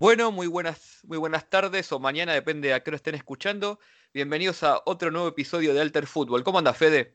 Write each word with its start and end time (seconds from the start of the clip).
Bueno, 0.00 0.32
muy 0.32 0.46
buenas, 0.46 1.02
muy 1.06 1.18
buenas 1.18 1.50
tardes 1.50 1.92
o 1.92 1.98
mañana, 1.98 2.32
depende 2.32 2.72
a 2.72 2.82
qué 2.82 2.90
lo 2.90 2.96
estén 2.96 3.14
escuchando. 3.14 3.78
Bienvenidos 4.14 4.62
a 4.62 4.80
otro 4.86 5.10
nuevo 5.10 5.28
episodio 5.28 5.74
de 5.74 5.82
Alter 5.82 6.06
Fútbol. 6.06 6.42
¿Cómo 6.42 6.56
anda, 6.56 6.72
Fede? 6.72 7.12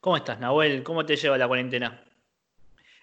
¿Cómo 0.00 0.16
estás, 0.16 0.40
Nahuel? 0.40 0.82
¿Cómo 0.84 1.04
te 1.04 1.16
lleva 1.16 1.36
la 1.36 1.46
cuarentena? 1.46 2.02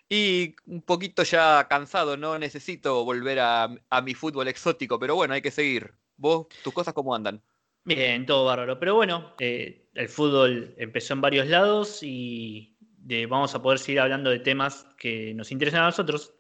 Y 0.10 0.56
un 0.66 0.82
poquito 0.82 1.22
ya 1.22 1.68
cansado, 1.70 2.18
no 2.18 2.40
necesito 2.40 3.06
volver 3.06 3.38
a, 3.42 3.70
mi 4.04 4.16
fútbol 4.16 4.48
exótico, 4.48 4.98
pero 4.98 5.14
bueno, 5.14 5.36
hay 5.36 5.44
que 5.44 5.52
seguir. 5.52 5.94
¿Vos, 6.18 6.48
tus 6.64 6.74
cosas 6.74 6.96
cómo 6.96 7.14
andan? 7.14 7.40
Bien, 7.84 8.26
todo 8.26 8.46
bárbaro. 8.46 8.80
Pero 8.80 8.96
bueno, 8.96 9.36
eh, 9.38 9.88
el 9.94 10.10
fútbol 10.10 10.74
empezó 10.80 11.14
en 11.14 11.22
varios 11.22 11.46
lados 11.46 12.00
y 12.02 12.76
vamos 13.30 13.54
a 13.54 13.62
poder 13.62 13.78
seguir 13.78 14.00
hablando 14.00 14.32
de 14.32 14.40
temas 14.40 14.88
que 14.98 15.36
nos 15.36 15.52
interesan 15.52 15.84
a 15.84 15.86
nosotros. 15.86 16.35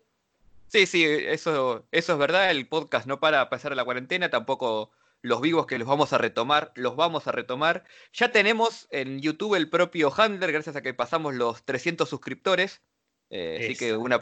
Sí, 0.67 0.85
sí, 0.85 1.03
eso, 1.03 1.87
eso 1.91 2.13
es 2.13 2.19
verdad. 2.19 2.51
El 2.51 2.67
podcast 2.67 3.07
no 3.07 3.19
para 3.19 3.41
a 3.41 3.49
pasar 3.49 3.75
la 3.75 3.85
cuarentena, 3.85 4.29
tampoco 4.29 4.91
los 5.21 5.41
vivos 5.41 5.65
que 5.65 5.79
los 5.79 5.87
vamos 5.87 6.13
a 6.13 6.19
retomar, 6.19 6.71
los 6.75 6.95
vamos 6.95 7.27
a 7.27 7.31
retomar. 7.31 7.83
Ya 8.13 8.31
tenemos 8.31 8.87
en 8.91 9.21
YouTube 9.21 9.55
el 9.55 9.69
propio 9.69 10.13
Handler, 10.15 10.51
gracias 10.51 10.75
a 10.75 10.81
que 10.83 10.93
pasamos 10.93 11.33
los 11.33 11.63
300 11.65 12.07
suscriptores. 12.07 12.83
Eh, 13.31 13.57
así 13.59 13.75
que 13.75 13.97
un, 13.97 14.13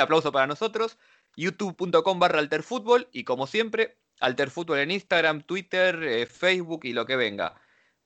aplauso 0.00 0.32
para 0.32 0.46
nosotros. 0.46 0.98
youtube.com 1.36 2.18
barra 2.18 2.38
alterfútbol 2.38 3.08
y 3.12 3.24
como 3.24 3.46
siempre, 3.46 3.98
alterfútbol 4.20 4.78
en 4.78 4.90
Instagram, 4.90 5.42
Twitter, 5.42 6.02
eh, 6.02 6.26
Facebook 6.26 6.80
y 6.84 6.94
lo 6.94 7.04
que 7.04 7.16
venga. 7.16 7.60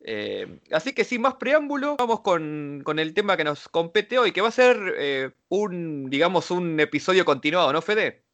Eh, 0.05 0.59
así 0.73 0.93
que 0.93 1.05
sin 1.05 1.23
más 1.23 1.35
preámbulo, 1.35 1.97
vamos 1.97 2.21
con, 2.21 2.83
el 2.99 3.15
tema 3.15 3.37
que 3.37 3.45
nos 3.45 3.69
compete 3.69 4.19
hoy, 4.19 4.33
que 4.33 4.41
va 4.41 4.49
a 4.49 4.53
ser 4.53 4.77
eh, 4.99 5.31
un, 5.49 6.11
digamos, 6.11 6.51
un 6.51 6.81
episodio 6.81 7.25
continuado, 7.25 7.73
¿no, 7.73 7.83
Fede? 7.83 8.25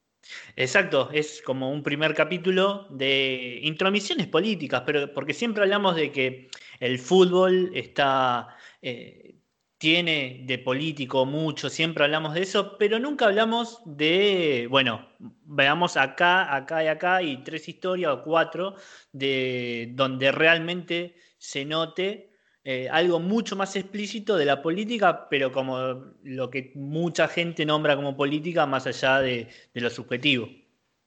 Exacto, 0.56 1.10
es 1.12 1.42
como 1.42 1.70
un 1.70 1.82
primer 1.82 2.14
capítulo 2.14 2.86
de 2.90 3.60
intromisiones 3.62 4.26
políticas, 4.26 4.82
pero 4.84 5.12
porque 5.12 5.34
siempre 5.34 5.62
hablamos 5.62 5.96
de 5.96 6.10
que 6.10 6.50
el 6.80 6.98
fútbol 6.98 7.70
está, 7.74 8.56
eh, 8.82 9.36
tiene 9.78 10.42
de 10.44 10.58
político 10.58 11.24
mucho, 11.24 11.70
siempre 11.70 12.04
hablamos 12.04 12.34
de 12.34 12.42
eso, 12.42 12.76
pero 12.78 12.98
nunca 12.98 13.26
hablamos 13.26 13.80
de, 13.84 14.66
bueno, 14.70 15.08
veamos 15.18 15.96
acá, 15.96 16.54
acá 16.54 16.82
y 16.82 16.88
acá, 16.88 17.22
y 17.22 17.44
tres 17.44 17.68
historias 17.68 18.12
o 18.12 18.22
cuatro, 18.22 18.74
de 19.12 19.90
donde 19.94 20.32
realmente 20.32 21.14
se 21.38 21.64
note 21.64 22.30
eh, 22.70 22.86
algo 22.90 23.18
mucho 23.18 23.56
más 23.56 23.76
explícito 23.76 24.36
de 24.36 24.44
la 24.44 24.60
política, 24.60 25.26
pero 25.30 25.52
como 25.52 26.12
lo 26.22 26.50
que 26.50 26.72
mucha 26.74 27.26
gente 27.26 27.64
nombra 27.64 27.96
como 27.96 28.14
política 28.14 28.66
más 28.66 28.86
allá 28.86 29.20
de, 29.20 29.48
lo 29.72 29.88
subjetivo. 29.88 30.50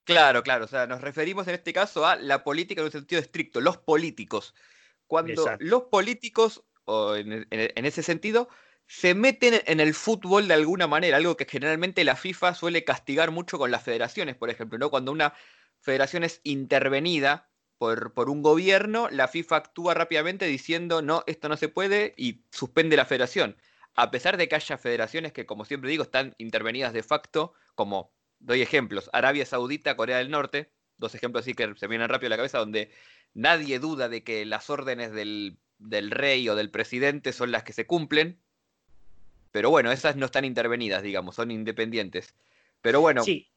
Claro, 0.03 0.41
claro, 0.41 0.65
o 0.65 0.67
sea, 0.67 0.87
nos 0.87 1.01
referimos 1.01 1.47
en 1.47 1.53
este 1.53 1.71
caso 1.71 2.05
a 2.05 2.15
la 2.15 2.43
política 2.43 2.81
en 2.81 2.85
un 2.85 2.91
sentido 2.91 3.21
estricto, 3.21 3.61
los 3.61 3.77
políticos. 3.77 4.55
Cuando 5.05 5.55
los 5.59 5.83
políticos, 5.83 6.63
o 6.85 7.15
en, 7.15 7.45
ese 7.51 8.01
sentido, 8.01 8.49
se 8.87 9.13
meten 9.13 9.61
en 9.67 9.79
el 9.79 9.93
fútbol 9.93 10.47
de 10.47 10.55
alguna 10.55 10.87
manera, 10.87 11.17
algo 11.17 11.37
que 11.37 11.45
generalmente 11.45 12.03
la 12.03 12.15
FIFA 12.15 12.55
suele 12.55 12.83
castigar 12.83 13.29
mucho 13.29 13.59
con 13.59 13.69
las 13.69 13.83
federaciones, 13.83 14.35
por 14.35 14.49
ejemplo, 14.49 14.79
¿no? 14.79 14.89
Cuando 14.89 15.11
una 15.11 15.35
federación 15.81 16.23
es 16.23 16.41
intervenida 16.43 17.50
por, 17.81 18.29
un 18.29 18.43
gobierno, 18.43 19.09
la 19.09 19.27
FIFA 19.27 19.55
actúa 19.55 19.95
rápidamente 19.95 20.45
diciendo 20.45 21.01
no, 21.01 21.23
esto 21.25 21.49
no 21.49 21.57
se 21.57 21.67
puede 21.67 22.13
y 22.15 22.43
suspende 22.51 22.95
la 22.95 23.05
federación. 23.05 23.57
A 23.95 24.11
pesar 24.11 24.37
de 24.37 24.47
que 24.47 24.53
haya 24.53 24.77
federaciones 24.77 25.33
que, 25.33 25.47
como 25.47 25.65
siempre 25.65 25.89
digo, 25.89 26.03
están 26.03 26.35
intervenidas 26.37 26.93
de 26.93 27.01
facto, 27.01 27.53
como 27.73 28.11
doy 28.39 28.61
ejemplos, 28.61 29.09
Arabia 29.13 29.47
Saudita, 29.47 29.95
Corea 29.95 30.19
del 30.19 30.29
Norte, 30.29 30.69
dos 30.97 31.15
ejemplos 31.15 31.41
así 31.41 31.55
que 31.55 31.73
se 31.75 31.87
vienen 31.87 32.07
rápido 32.07 32.27
a 32.27 32.29
la 32.29 32.37
cabeza, 32.37 32.59
donde 32.59 32.91
nadie 33.33 33.79
duda 33.79 34.09
de 34.09 34.23
que 34.23 34.45
las 34.45 34.69
órdenes 34.69 35.11
del, 35.11 35.57
del 35.79 36.11
rey 36.11 36.47
o 36.49 36.55
del 36.55 36.69
presidente 36.69 37.33
son 37.33 37.49
las 37.49 37.63
que 37.63 37.73
se 37.73 37.87
cumplen, 37.87 38.37
pero 39.51 39.71
bueno, 39.71 39.91
esas 39.91 40.15
no 40.17 40.27
están 40.27 40.45
intervenidas, 40.45 41.01
digamos, 41.01 41.33
son 41.33 41.49
independientes. 41.49 42.35
Pero 42.83 43.01
bueno, 43.01 43.23
sí. 43.23 43.49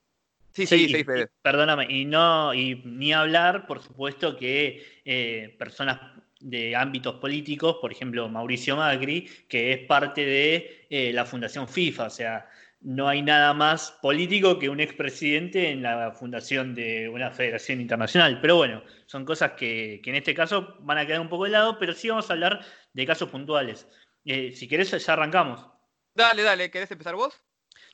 Sí, 0.55 0.67
sí, 0.67 0.89
sí, 0.89 1.05
Perdóname, 1.43 1.87
y 1.91 2.05
no, 2.05 2.55
y 2.55 2.81
ni 2.85 3.13
hablar, 3.13 3.67
por 3.67 3.83
supuesto, 3.83 4.37
que 4.37 5.01
eh, 5.05 5.57
personas 5.59 6.01
de 6.39 6.77
ámbitos 6.77 7.17
políticos, 7.17 7.79
por 7.81 7.91
ejemplo, 7.91 8.29
Mauricio 8.29 8.77
Macri, 8.77 9.29
que 9.49 9.73
es 9.73 9.79
parte 9.81 10.25
de 10.25 10.87
eh, 10.91 11.13
la 11.13 11.25
Fundación 11.25 11.67
FIFA, 11.67 12.05
o 12.05 12.11
sea, 12.11 12.49
no 12.85 13.09
hay 13.09 13.23
nada 13.23 13.55
más 13.55 13.93
político 14.03 14.59
que 14.59 14.69
un 14.69 14.79
expresidente 14.79 15.71
en 15.71 15.83
la 15.83 16.13
fundación 16.13 16.75
de 16.75 17.09
una 17.09 17.31
federación 17.31 17.81
internacional. 17.81 18.41
Pero 18.43 18.57
bueno, 18.57 18.85
son 19.07 19.25
cosas 19.25 19.53
que, 19.53 20.03
en 20.05 20.15
este 20.15 20.35
caso 20.35 20.77
van 20.81 20.99
a 20.99 21.07
quedar 21.07 21.21
un 21.21 21.31
poco 21.31 21.45
de 21.45 21.51
lado, 21.51 21.79
pero 21.79 21.95
sí 21.95 22.11
vamos 22.11 22.29
a 22.29 22.35
hablar 22.35 22.61
de 22.93 23.07
casos 23.07 23.31
puntuales. 23.31 23.89
Eh, 24.27 24.53
si 24.53 24.69
querés, 24.69 24.91
ya 24.91 25.13
arrancamos. 25.15 25.67
Dale, 26.15 26.43
dale, 26.43 26.71
¿querés 26.71 26.91
empezar 26.91 27.15
vos? 27.15 27.43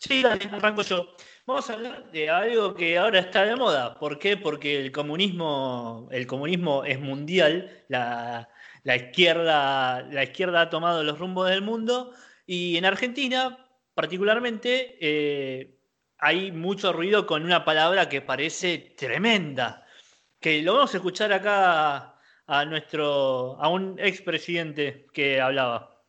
Sí, 0.00 0.22
dale, 0.22 0.44
arranco 0.46 0.82
yo. 0.82 1.14
Vamos 1.50 1.68
a 1.68 1.72
hablar 1.72 2.12
de 2.12 2.30
algo 2.30 2.74
que 2.74 2.96
ahora 2.96 3.18
está 3.18 3.44
de 3.44 3.56
moda. 3.56 3.98
¿Por 3.98 4.20
qué? 4.20 4.36
Porque 4.36 4.78
el 4.78 4.92
comunismo, 4.92 6.08
el 6.12 6.24
comunismo 6.28 6.84
es 6.84 7.00
mundial, 7.00 7.82
la, 7.88 8.46
izquierda, 8.84 10.02
la 10.02 10.22
izquierda 10.22 10.60
ha 10.60 10.70
tomado 10.70 11.02
los 11.02 11.18
rumbos 11.18 11.50
del 11.50 11.62
mundo 11.62 12.12
y 12.46 12.76
en 12.76 12.84
Argentina, 12.84 13.66
particularmente, 13.94 14.96
eh, 15.00 15.74
hay 16.18 16.52
mucho 16.52 16.92
ruido 16.92 17.26
con 17.26 17.42
una 17.44 17.64
palabra 17.64 18.08
que 18.08 18.20
parece 18.20 18.94
tremenda. 18.96 19.84
Que 20.38 20.62
lo 20.62 20.74
vamos 20.74 20.94
a 20.94 20.98
escuchar 20.98 21.32
acá 21.32 22.14
a 22.46 22.64
nuestro, 22.64 23.60
a 23.60 23.68
un 23.68 23.98
expresidente 23.98 25.08
que 25.12 25.40
hablaba. 25.40 26.00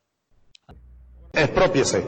Expropiese. 1.33 2.05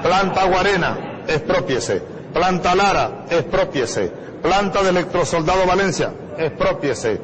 Planta 0.00 0.44
Guarena 0.44 1.24
expropiese. 1.26 2.17
Planta 2.38 2.72
Lara, 2.72 3.26
expropiese. 3.28 4.12
Planta 4.40 4.80
de 4.84 4.90
Electrosoldado 4.90 5.66
Valencia, 5.66 6.14
expropiese. 6.38 7.20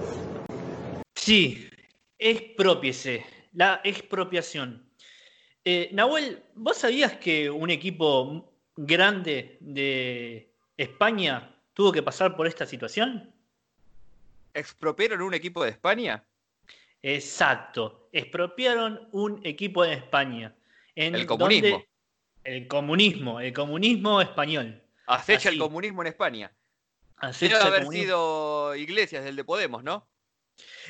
Sí, 1.14 1.70
expropiese. 2.18 3.24
La 3.52 3.80
expropiación. 3.84 4.90
Eh, 5.64 5.88
Nahuel, 5.92 6.42
¿vos 6.56 6.78
sabías 6.78 7.12
que 7.12 7.48
un 7.48 7.70
equipo 7.70 8.52
grande 8.74 9.56
de 9.60 10.52
España 10.76 11.60
tuvo 11.74 11.92
que 11.92 12.02
pasar 12.02 12.34
por 12.34 12.48
esta 12.48 12.66
situación? 12.66 13.32
¿Expropiaron 14.52 15.22
un 15.22 15.34
equipo 15.34 15.62
de 15.62 15.70
España? 15.70 16.24
Exacto, 17.00 18.08
expropiaron 18.10 19.08
un 19.12 19.40
equipo 19.46 19.84
de 19.84 19.92
España. 19.92 20.56
En 20.96 21.14
el 21.14 21.24
comunismo 21.24 21.84
el 22.44 22.68
comunismo, 22.68 23.40
el 23.40 23.52
comunismo 23.52 24.20
español. 24.20 24.83
Acecha 25.06 25.48
el 25.48 25.58
comunismo 25.58 26.02
en 26.02 26.08
España. 26.08 26.52
Debe 27.40 27.56
haber 27.56 27.86
sido 27.86 28.74
Iglesias, 28.74 29.24
del 29.24 29.36
de 29.36 29.44
Podemos, 29.44 29.82
¿no? 29.82 30.08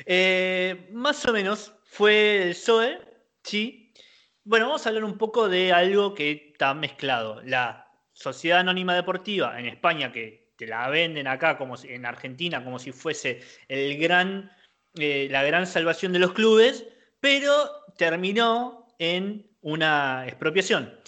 Eh, 0.05 0.89
más 0.91 1.25
o 1.25 1.33
menos 1.33 1.73
fue 1.85 2.43
el 2.43 2.49
PSOE, 2.49 2.99
sí. 3.43 3.93
Bueno, 4.43 4.67
vamos 4.67 4.85
a 4.85 4.89
hablar 4.89 5.05
un 5.05 5.17
poco 5.17 5.49
de 5.49 5.71
algo 5.71 6.13
que 6.13 6.51
está 6.51 6.73
mezclado. 6.73 7.41
La 7.43 7.91
Sociedad 8.13 8.59
Anónima 8.59 8.95
Deportiva 8.95 9.59
en 9.59 9.65
España, 9.67 10.11
que 10.11 10.53
te 10.57 10.67
la 10.67 10.89
venden 10.89 11.27
acá 11.27 11.57
como 11.57 11.75
en 11.83 12.05
Argentina 12.05 12.63
como 12.63 12.79
si 12.79 12.91
fuese 12.91 13.41
el 13.67 13.97
gran, 13.97 14.51
eh, 14.95 15.27
la 15.29 15.43
gran 15.43 15.67
salvación 15.67 16.13
de 16.13 16.19
los 16.19 16.33
clubes, 16.33 16.85
pero 17.19 17.69
terminó 17.97 18.87
en 18.99 19.49
una 19.61 20.25
expropiación. 20.27 20.99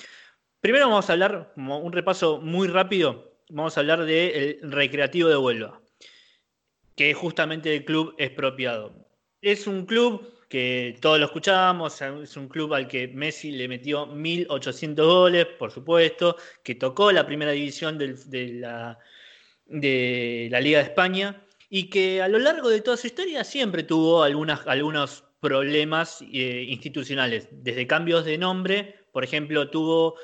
Primero 0.60 0.90
vamos 0.90 1.10
a 1.10 1.14
hablar, 1.14 1.52
como 1.54 1.80
un 1.80 1.94
repaso 1.94 2.42
muy 2.42 2.68
rápido, 2.68 3.32
vamos 3.50 3.78
a 3.78 3.82
hablar 3.82 4.06
del 4.06 4.60
Recreativo 4.64 5.30
de 5.30 5.38
Huelva, 5.38 5.80
que 6.96 7.12
es 7.12 7.18
justamente 7.18 7.76
el 7.76 7.86
club 7.86 8.16
expropiado. 8.18 9.08
Es 9.40 9.68
un 9.68 9.86
club 9.86 10.28
que 10.50 10.98
todos 11.00 11.20
lo 11.20 11.28
escuchamos, 11.28 12.02
es 12.02 12.36
un 12.38 12.48
club 12.48 12.74
al 12.74 12.88
que 12.88 13.08
Messi 13.08 13.52
le 13.52 13.68
metió 13.68 14.08
1.800 14.08 14.96
goles, 14.96 15.46
por 15.60 15.72
supuesto, 15.72 16.38
que 16.64 16.74
tocó 16.74 17.12
la 17.12 17.28
primera 17.28 17.52
división 17.52 18.00
de, 18.00 18.16
la, 18.54 18.98
Liga 19.70 20.80
de 20.80 20.86
España 20.86 21.46
y 21.70 21.90
que 21.90 22.22
a 22.22 22.28
lo 22.28 22.40
largo 22.40 22.70
de 22.70 22.82
toda 22.82 22.98
su 22.98 23.06
historia 23.06 23.44
siempre 23.44 23.84
tuvo 23.84 24.24
algunos 24.24 25.24
problemas 25.40 26.24
eh, 26.34 26.66
institucionales, 26.68 27.48
desde 27.52 27.86
cambios 27.86 28.26
de 28.26 28.40
nombre, 28.40 28.96
por 29.12 29.24
ejemplo, 29.24 29.70
tuvo 29.70 30.16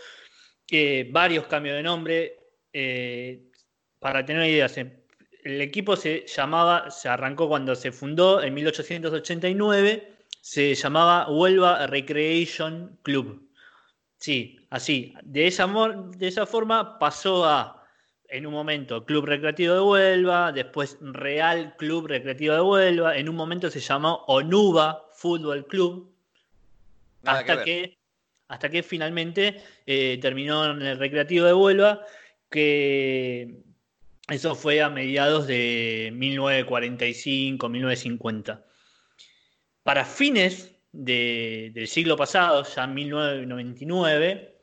varios 1.12 1.48
cambios 1.48 1.76
de 1.76 1.84
nombre. 1.84 2.38
Eh, 2.72 3.52
para 4.00 4.26
tener 4.26 4.50
ideas, 4.50 4.78
el 4.78 5.62
equipo 5.62 5.96
se 5.96 6.26
llamaba, 6.28 6.90
se 6.90 7.10
arrancó 7.10 7.48
cuando 7.48 7.76
se 7.76 7.92
fundó 7.92 8.42
en 8.42 8.54
1889, 8.54 10.14
se 10.42 10.76
llamaba 10.76 11.30
Huelva 11.30 11.88
Recreation 11.88 13.00
Club. 13.04 13.50
Sí, 14.18 14.60
así. 14.70 15.14
De 15.24 15.48
esa, 15.48 15.68
de 16.18 16.28
esa 16.28 16.46
forma 16.46 16.98
pasó 16.98 17.46
a 17.46 17.84
en 18.34 18.48
un 18.48 18.54
momento 18.54 19.06
Club 19.06 19.26
Recreativo 19.26 19.76
de 19.76 19.82
Huelva, 19.82 20.52
después 20.52 20.98
Real 21.02 21.76
Club 21.78 22.08
Recreativo 22.08 22.56
de 22.56 22.62
Huelva, 22.62 23.16
en 23.16 23.30
un 23.30 23.36
momento 23.36 23.70
se 23.70 23.80
llamó 23.80 24.24
Onuba 24.28 25.06
Fútbol 25.14 25.68
Club, 25.68 26.12
hasta 27.24 27.64
que, 27.64 27.96
hasta 28.48 28.70
que 28.70 28.84
finalmente 28.84 29.62
eh, 29.86 30.18
terminó 30.22 30.72
en 30.72 30.82
el 30.82 31.00
Recreativo 31.00 31.46
de 31.46 31.54
Huelva, 31.54 32.06
que 32.50 33.64
eso 34.30 34.56
fue 34.56 34.82
a 34.82 34.90
mediados 34.90 35.48
de 35.48 36.12
1945, 36.14 37.70
1950. 37.70 38.66
Para 39.84 40.06
fines 40.06 40.72
del 40.92 41.88
siglo 41.88 42.16
pasado, 42.16 42.64
ya 42.64 42.84
en 42.86 42.94
1999, 42.94 44.56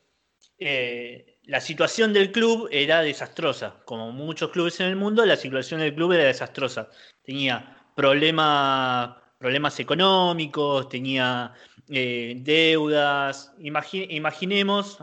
eh, 0.57 1.37
la 1.43 1.59
situación 1.59 2.13
del 2.13 2.31
club 2.31 2.69
era 2.71 3.01
desastrosa. 3.01 3.81
Como 3.85 4.11
muchos 4.11 4.51
clubes 4.51 4.79
en 4.79 4.87
el 4.87 4.95
mundo, 4.95 5.25
la 5.25 5.35
situación 5.35 5.81
del 5.81 5.93
club 5.93 6.13
era 6.13 6.23
desastrosa. 6.23 6.89
Tenía 7.23 7.85
problemas, 7.95 9.15
problemas 9.37 9.79
económicos, 9.79 10.87
tenía 10.89 11.53
eh, 11.91 12.35
deudas. 12.37 13.53
imaginemos, 13.59 14.97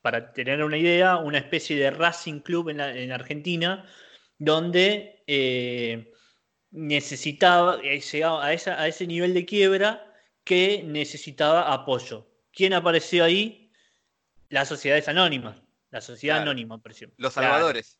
para 0.00 0.32
tener 0.32 0.64
una 0.64 0.78
idea, 0.78 1.16
una 1.16 1.38
especie 1.38 1.76
de 1.76 1.90
Racing 1.90 2.40
Club 2.40 2.70
en, 2.70 3.12
Argentina, 3.12 3.84
donde 4.38 5.22
eh, 5.26 6.12
necesitaba, 6.70 7.80
llegaba 7.80 8.44
a, 8.44 8.48
a 8.48 8.88
ese 8.88 9.06
nivel 9.06 9.34
de 9.34 9.44
quiebra 9.44 10.12
que 10.44 10.82
necesitaba 10.84 11.72
apoyo. 11.72 12.26
¿Quién 12.52 12.72
apareció 12.72 13.24
ahí? 13.24 13.70
Las 14.48 14.68
sociedades 14.68 15.08
anónimas. 15.08 15.62
La 15.90 16.00
sociedad 16.00 16.40
anónima, 16.40 16.78
por 16.78 16.92
ejemplo. 16.92 17.16
Los 17.18 17.34
salvadores. 17.34 17.98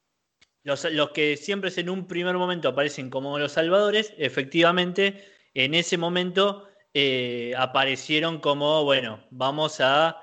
Los, 0.64 1.10
que 1.12 1.36
siempre 1.36 1.70
en 1.76 1.90
un 1.90 2.06
primer 2.06 2.36
momento 2.36 2.68
aparecen 2.68 3.10
como 3.10 3.38
los 3.38 3.52
salvadores, 3.52 4.14
efectivamente, 4.16 5.24
en 5.54 5.74
ese 5.74 5.98
momento 5.98 6.68
eh, 6.94 7.54
aparecieron 7.56 8.40
como, 8.40 8.84
bueno, 8.84 9.24
vamos 9.30 9.80
a, 9.80 10.18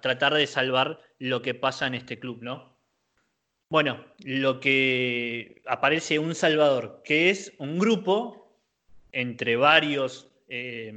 tratar 0.00 0.34
de 0.34 0.46
salvar 0.46 1.00
lo 1.18 1.42
que 1.42 1.54
pasa 1.54 1.88
en 1.88 1.94
este 1.94 2.20
club, 2.20 2.38
¿no? 2.40 2.78
Bueno, 3.68 4.04
lo 4.20 4.60
que 4.60 5.60
aparece 5.66 6.20
un 6.20 6.36
salvador, 6.36 7.02
que 7.04 7.30
es 7.30 7.52
un 7.58 7.76
grupo 7.80 8.56
entre 9.10 9.56
varios 9.56 10.28
eh, 10.48 10.94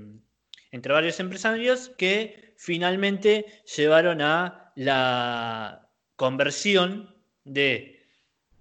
entre 0.74 0.92
varios 0.92 1.20
empresarios 1.20 1.92
que 1.98 2.54
finalmente 2.58 3.46
llevaron 3.76 4.22
a 4.22 4.72
la 4.76 5.88
conversión 6.16 7.16
de 7.44 8.04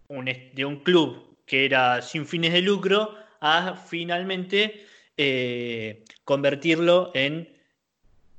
un, 0.08 0.26
de 0.26 0.64
un 0.64 0.80
club 0.80 1.38
que 1.46 1.64
era 1.64 2.02
sin 2.02 2.26
fines 2.26 2.52
de 2.52 2.60
lucro 2.60 3.14
a 3.40 3.74
finalmente 3.74 4.86
eh, 5.24 6.02
convertirlo 6.24 7.12
en 7.14 7.56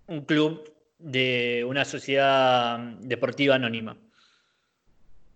un 0.08 0.26
club 0.26 0.70
de 1.00 1.64
una 1.66 1.86
sociedad 1.86 2.78
deportiva 3.00 3.56
anónima. 3.56 3.96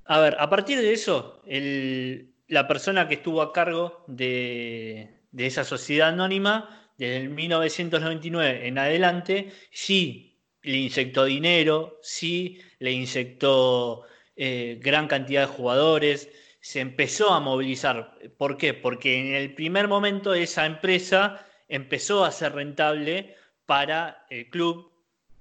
A 0.04 0.20
ver, 0.20 0.36
a 0.40 0.50
partir 0.50 0.78
de 0.82 0.92
eso, 0.92 1.42
la 1.46 2.68
persona 2.68 3.08
que 3.08 3.14
estuvo 3.14 3.42
a 3.42 3.54
cargo 3.54 4.04
de, 4.08 5.22
esa 5.38 5.64
sociedad 5.64 6.10
anónima 6.10 6.92
desde 6.98 7.16
el 7.16 7.30
1999 7.30 8.68
en 8.68 8.78
adelante, 8.78 9.54
sí 9.72 10.38
le 10.64 10.80
inyectó 10.80 11.24
dinero, 11.24 11.98
sí 12.02 12.60
le 12.80 12.92
inyectó 12.92 14.04
eh, 14.36 14.80
gran 14.82 15.08
cantidad 15.08 15.48
de 15.48 15.56
jugadores, 15.56 16.30
se 16.68 16.82
empezó 16.82 17.32
a 17.32 17.40
movilizar. 17.40 18.14
¿Por 18.38 18.58
qué? 18.58 18.74
Porque 18.74 19.18
en 19.18 19.36
el 19.36 19.54
primer 19.54 19.88
momento 19.88 20.34
esa 20.34 20.66
empresa 20.66 21.46
empezó 21.70 22.26
a 22.26 22.32
ser 22.32 22.56
rentable 22.56 23.38
para 23.66 24.26
el 24.30 24.50
club, 24.50 24.92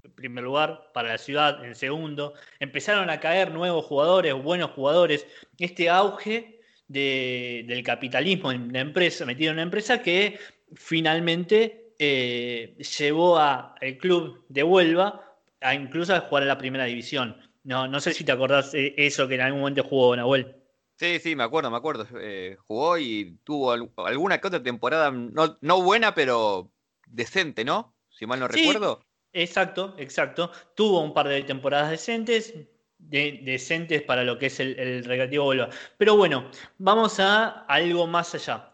en 0.05 0.13
primer 0.13 0.45
lugar, 0.45 0.93
para 0.95 1.09
la 1.09 1.19
ciudad, 1.19 1.65
en 1.65 1.75
segundo. 1.75 2.35
Empezaron 2.61 3.11
a 3.11 3.19
caer 3.19 3.51
nuevos 3.51 3.87
jugadores, 3.87 4.35
buenos 4.35 4.71
jugadores. 4.71 5.27
Este 5.59 5.91
auge 5.91 6.61
del 6.87 7.83
capitalismo 7.83 8.53
en 8.53 8.73
la 8.73 8.79
empresa, 8.79 9.27
metido 9.27 9.51
en 9.51 9.57
una 9.57 9.63
empresa 9.65 10.01
que 10.03 10.39
finalmente 10.75 11.91
eh, 11.99 12.77
llevó 12.99 13.37
al 13.37 13.97
club 13.99 14.45
de 14.49 14.63
Huelva 14.63 15.25
a 15.61 15.75
incluso 15.75 16.15
a 16.15 16.21
jugar 16.21 16.45
en 16.45 16.51
la 16.51 16.59
primera 16.59 16.85
división. 16.85 17.37
No, 17.65 17.89
no 17.89 17.99
sé 17.99 18.15
si 18.15 18.23
te 18.23 18.31
acordás 18.31 18.71
eso 18.75 19.27
que 19.27 19.35
en 19.35 19.41
algún 19.41 19.63
momento 19.63 19.83
jugó 19.83 20.15
Nahuel. 20.15 20.56
Sí, 20.97 21.19
sí, 21.19 21.37
me 21.37 21.45
acuerdo, 21.45 21.71
me 21.71 21.77
acuerdo. 21.77 22.07
Eh, 22.19 22.57
jugó 22.67 22.97
y 22.97 23.39
tuvo 23.45 23.73
alguna 23.73 24.41
que 24.41 24.49
otra 24.49 24.63
temporada, 24.63 25.11
no, 25.11 25.83
buena, 25.83 26.15
pero 26.15 26.73
decente, 27.07 27.65
¿no? 27.65 27.95
Si 28.09 28.27
mal 28.27 28.41
no 28.41 28.49
recuerdo. 28.49 29.05
Exacto, 29.33 29.95
exacto. 29.99 30.51
Tuvo 30.75 31.03
un 31.03 31.13
par 31.13 31.29
de 31.29 31.43
temporadas 31.43 31.91
decentes, 31.91 32.55
decentes 32.99 34.01
para 34.03 34.25
lo 34.25 34.39
que 34.39 34.47
es 34.47 34.59
el, 34.59 34.79
el 34.79 35.05
Recreativo. 35.05 35.53
Pero 35.99 36.17
bueno, 36.17 36.51
vamos 36.79 37.21
a 37.21 37.67
algo 37.67 38.07
más 38.07 38.35
allá. 38.35 38.73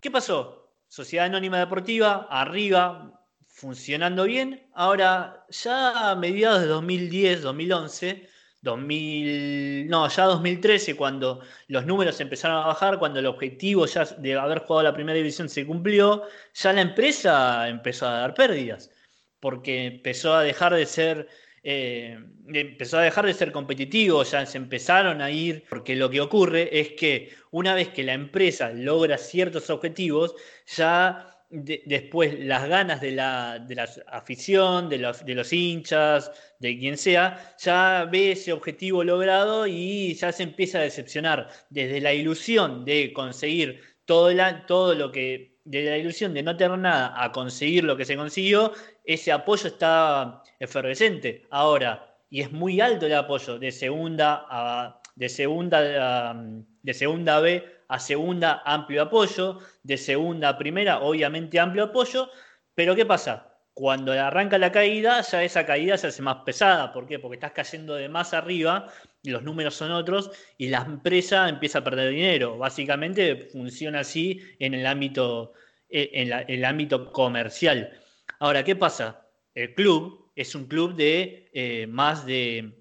¿Qué 0.00 0.10
pasó? 0.10 0.72
Sociedad 0.88 1.26
Anónima 1.26 1.58
Deportiva, 1.58 2.26
arriba, 2.30 3.26
funcionando 3.46 4.24
bien. 4.24 4.70
Ahora, 4.74 5.44
ya 5.50 6.10
a 6.10 6.16
mediados 6.16 6.62
de 6.62 6.68
2010, 6.68 7.42
2011, 7.42 8.28
2000, 8.64 9.86
no, 9.88 10.08
ya 10.08 10.24
2013, 10.24 10.96
cuando 10.96 11.40
los 11.68 11.86
números 11.86 12.20
empezaron 12.20 12.62
a 12.62 12.66
bajar, 12.66 12.98
cuando 12.98 13.20
el 13.20 13.26
objetivo 13.26 13.86
ya 13.86 14.04
de 14.04 14.34
haber 14.34 14.60
jugado 14.60 14.82
la 14.82 14.94
primera 14.94 15.16
división 15.16 15.48
se 15.48 15.66
cumplió, 15.66 16.24
ya 16.54 16.72
la 16.72 16.80
empresa 16.80 17.68
empezó 17.68 18.08
a 18.08 18.20
dar 18.20 18.34
pérdidas, 18.34 18.90
porque 19.38 19.86
empezó 19.86 20.34
a 20.34 20.42
dejar 20.42 20.74
de 20.74 20.86
ser 20.86 21.28
eh, 21.66 22.18
empezó 22.46 22.98
a 22.98 23.02
dejar 23.02 23.24
de 23.24 23.32
ser 23.32 23.50
competitivo, 23.50 24.22
ya 24.22 24.44
se 24.44 24.58
empezaron 24.58 25.22
a 25.22 25.30
ir, 25.30 25.64
porque 25.70 25.96
lo 25.96 26.10
que 26.10 26.20
ocurre 26.20 26.78
es 26.78 26.90
que 26.90 27.32
una 27.50 27.74
vez 27.74 27.88
que 27.88 28.02
la 28.02 28.12
empresa 28.12 28.70
logra 28.70 29.16
ciertos 29.16 29.70
objetivos, 29.70 30.34
ya 30.66 31.33
después 31.54 32.38
las 32.40 32.68
ganas 32.68 33.00
de 33.00 33.12
la, 33.12 33.58
de 33.58 33.74
la 33.74 33.88
afición, 34.08 34.88
de 34.88 34.98
los, 34.98 35.24
de 35.24 35.34
los, 35.34 35.52
hinchas, 35.52 36.32
de 36.58 36.78
quien 36.78 36.98
sea, 36.98 37.54
ya 37.58 38.08
ve 38.10 38.32
ese 38.32 38.52
objetivo 38.52 39.04
logrado 39.04 39.66
y 39.66 40.14
ya 40.14 40.32
se 40.32 40.42
empieza 40.42 40.78
a 40.78 40.82
decepcionar. 40.82 41.48
Desde 41.70 42.00
la 42.00 42.12
ilusión 42.12 42.84
de 42.84 43.12
conseguir 43.12 43.80
todo, 44.04 44.30
todo 44.66 44.94
lo 44.94 45.12
que, 45.12 45.58
de 45.64 45.84
la 45.84 45.98
ilusión 45.98 46.34
de 46.34 46.42
no 46.42 46.56
tener 46.56 46.78
nada 46.78 47.14
a 47.16 47.30
conseguir 47.32 47.84
lo 47.84 47.96
que 47.96 48.04
se 48.04 48.16
consiguió, 48.16 48.72
ese 49.04 49.32
apoyo 49.32 49.68
está 49.68 50.42
efervescente. 50.58 51.46
Ahora, 51.50 52.16
y 52.30 52.40
es 52.40 52.50
muy 52.50 52.80
alto 52.80 53.06
el 53.06 53.14
apoyo 53.14 53.58
de 53.58 53.70
segunda 53.70 54.44
a, 54.48 55.00
de 55.14 55.28
segunda 55.28 56.34
de 56.82 56.94
segunda 56.94 57.40
B 57.40 57.64
a 57.88 57.98
segunda 57.98 58.62
amplio 58.64 59.02
apoyo, 59.02 59.58
de 59.82 59.96
segunda 59.96 60.50
a 60.50 60.58
primera 60.58 61.00
obviamente 61.00 61.58
amplio 61.60 61.84
apoyo, 61.84 62.30
pero 62.74 62.94
¿qué 62.94 63.06
pasa? 63.06 63.50
Cuando 63.72 64.12
arranca 64.12 64.56
la 64.56 64.70
caída, 64.70 65.20
ya 65.20 65.42
esa 65.42 65.66
caída 65.66 65.98
se 65.98 66.06
hace 66.06 66.22
más 66.22 66.36
pesada. 66.44 66.92
¿Por 66.92 67.08
qué? 67.08 67.18
Porque 67.18 67.36
estás 67.36 67.52
cayendo 67.52 67.94
de 67.94 68.08
más 68.08 68.32
arriba, 68.32 68.86
y 69.22 69.30
los 69.30 69.42
números 69.42 69.74
son 69.74 69.90
otros, 69.90 70.30
y 70.58 70.68
la 70.68 70.78
empresa 70.78 71.48
empieza 71.48 71.80
a 71.80 71.84
perder 71.84 72.10
dinero. 72.10 72.56
Básicamente 72.56 73.48
funciona 73.52 74.00
así 74.00 74.40
en 74.60 74.74
el 74.74 74.86
ámbito, 74.86 75.54
eh, 75.88 76.10
en 76.12 76.32
el 76.48 76.64
ámbito 76.64 77.10
comercial. 77.10 77.90
Ahora, 78.38 78.62
¿qué 78.62 78.76
pasa? 78.76 79.26
El 79.54 79.74
club 79.74 80.30
es 80.36 80.54
un 80.54 80.66
club 80.66 80.94
de 80.94 81.50
eh, 81.52 81.86
más 81.88 82.26
de, 82.26 82.72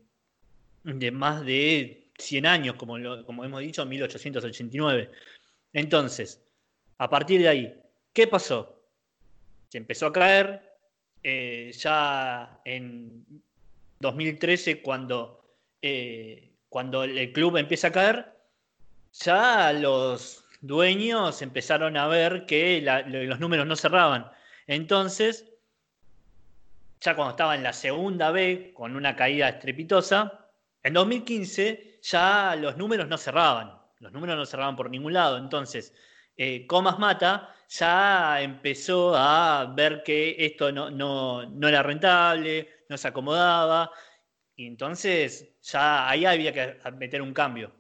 de 0.84 1.12
más 1.12 1.44
de 1.44 2.03
100 2.18 2.46
años, 2.46 2.76
como, 2.76 2.96
como 3.26 3.44
hemos 3.44 3.62
dicho, 3.62 3.86
1889. 3.86 5.12
Entonces, 5.74 6.42
a 6.98 7.10
partir 7.10 7.42
de 7.42 7.48
ahí, 7.48 7.82
¿qué 8.14 8.28
pasó? 8.28 8.82
Se 9.70 9.78
empezó 9.78 10.08
a 10.08 10.14
caer 10.14 10.74
eh, 11.24 11.72
ya 11.74 12.62
en 12.66 13.26
2013, 14.00 14.82
cuando, 14.82 15.58
eh, 15.82 16.52
cuando 16.70 17.04
el 17.04 17.32
club 17.32 17.58
empieza 17.58 17.88
a 17.88 17.92
caer, 17.92 18.34
ya 19.14 19.74
los 19.74 20.46
dueños 20.62 21.42
empezaron 21.42 21.98
a 21.98 22.08
ver 22.08 22.46
que 22.46 22.82
los 23.08 23.40
números 23.40 23.66
no 23.66 23.76
cerraban. 23.76 24.30
Entonces, 24.68 25.52
ya 27.02 27.16
cuando 27.16 27.32
estaba 27.32 27.56
en 27.56 27.64
la 27.64 27.74
segunda 27.74 28.32
B, 28.32 28.72
con 28.74 28.96
una 28.96 29.16
caída 29.16 29.50
estrepitosa, 29.50 30.50
en 30.84 30.94
2015 30.94 31.93
ya 32.04 32.56
los 32.56 32.78
números 32.78 33.08
no 33.08 33.18
cerraban, 33.18 33.80
los 34.00 34.12
números 34.12 34.36
no 34.36 34.46
cerraban 34.46 34.76
por 34.76 34.90
ningún 34.90 35.14
lado. 35.14 35.38
Entonces, 35.38 35.94
eh, 36.36 36.68
Comas 36.68 37.00
Mata 37.00 37.56
ya 37.70 38.42
empezó 38.42 39.16
a 39.16 39.74
ver 39.76 40.04
que 40.04 40.36
esto 40.38 40.72
no, 40.72 40.90
no, 40.90 41.68
era 41.68 41.82
rentable, 41.82 42.70
no 42.90 42.98
se 42.98 43.08
acomodaba, 43.08 43.90
y 44.56 44.68
entonces 44.68 45.48
ya 45.62 46.10
ahí 46.10 46.26
había 46.26 46.54
que 46.54 46.78
meter 46.92 47.22
un 47.22 47.34
cambio. 47.34 47.72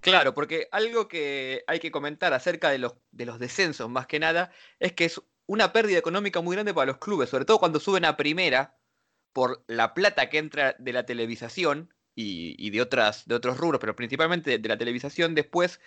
Claro, 0.00 0.34
porque 0.34 0.68
algo 0.72 1.06
que 1.06 1.62
hay 1.68 1.78
que 1.78 1.92
comentar 1.92 2.32
acerca 2.32 2.70
de 2.70 2.78
los, 2.78 2.94
de 3.12 3.26
los 3.26 3.38
descensos, 3.38 3.88
más 3.88 4.06
que 4.06 4.18
nada, 4.18 4.50
es 4.80 4.92
que 4.94 5.04
es 5.04 5.20
una 5.46 5.72
pérdida 5.72 5.98
económica 5.98 6.40
muy 6.40 6.56
grande 6.56 6.74
para 6.74 6.86
los 6.86 6.98
clubes, 6.98 7.28
sobre 7.28 7.44
todo 7.44 7.58
cuando 7.58 7.78
suben 7.78 8.04
a 8.04 8.16
primera, 8.16 8.74
por 9.32 9.62
la 9.68 9.94
plata 9.94 10.28
que 10.28 10.38
entra 10.38 10.74
de 10.78 10.92
la 10.92 11.06
televisación 11.06 11.94
y, 12.14 12.70
de, 12.70 12.80
otras, 12.82 13.26
de 13.26 13.34
otros 13.34 13.56
rubros, 13.56 13.80
pero 13.80 13.96
principalmente 13.96 14.58
de 14.58 14.68
la 14.68 14.78
televisación, 14.78 15.34
después, 15.34 15.80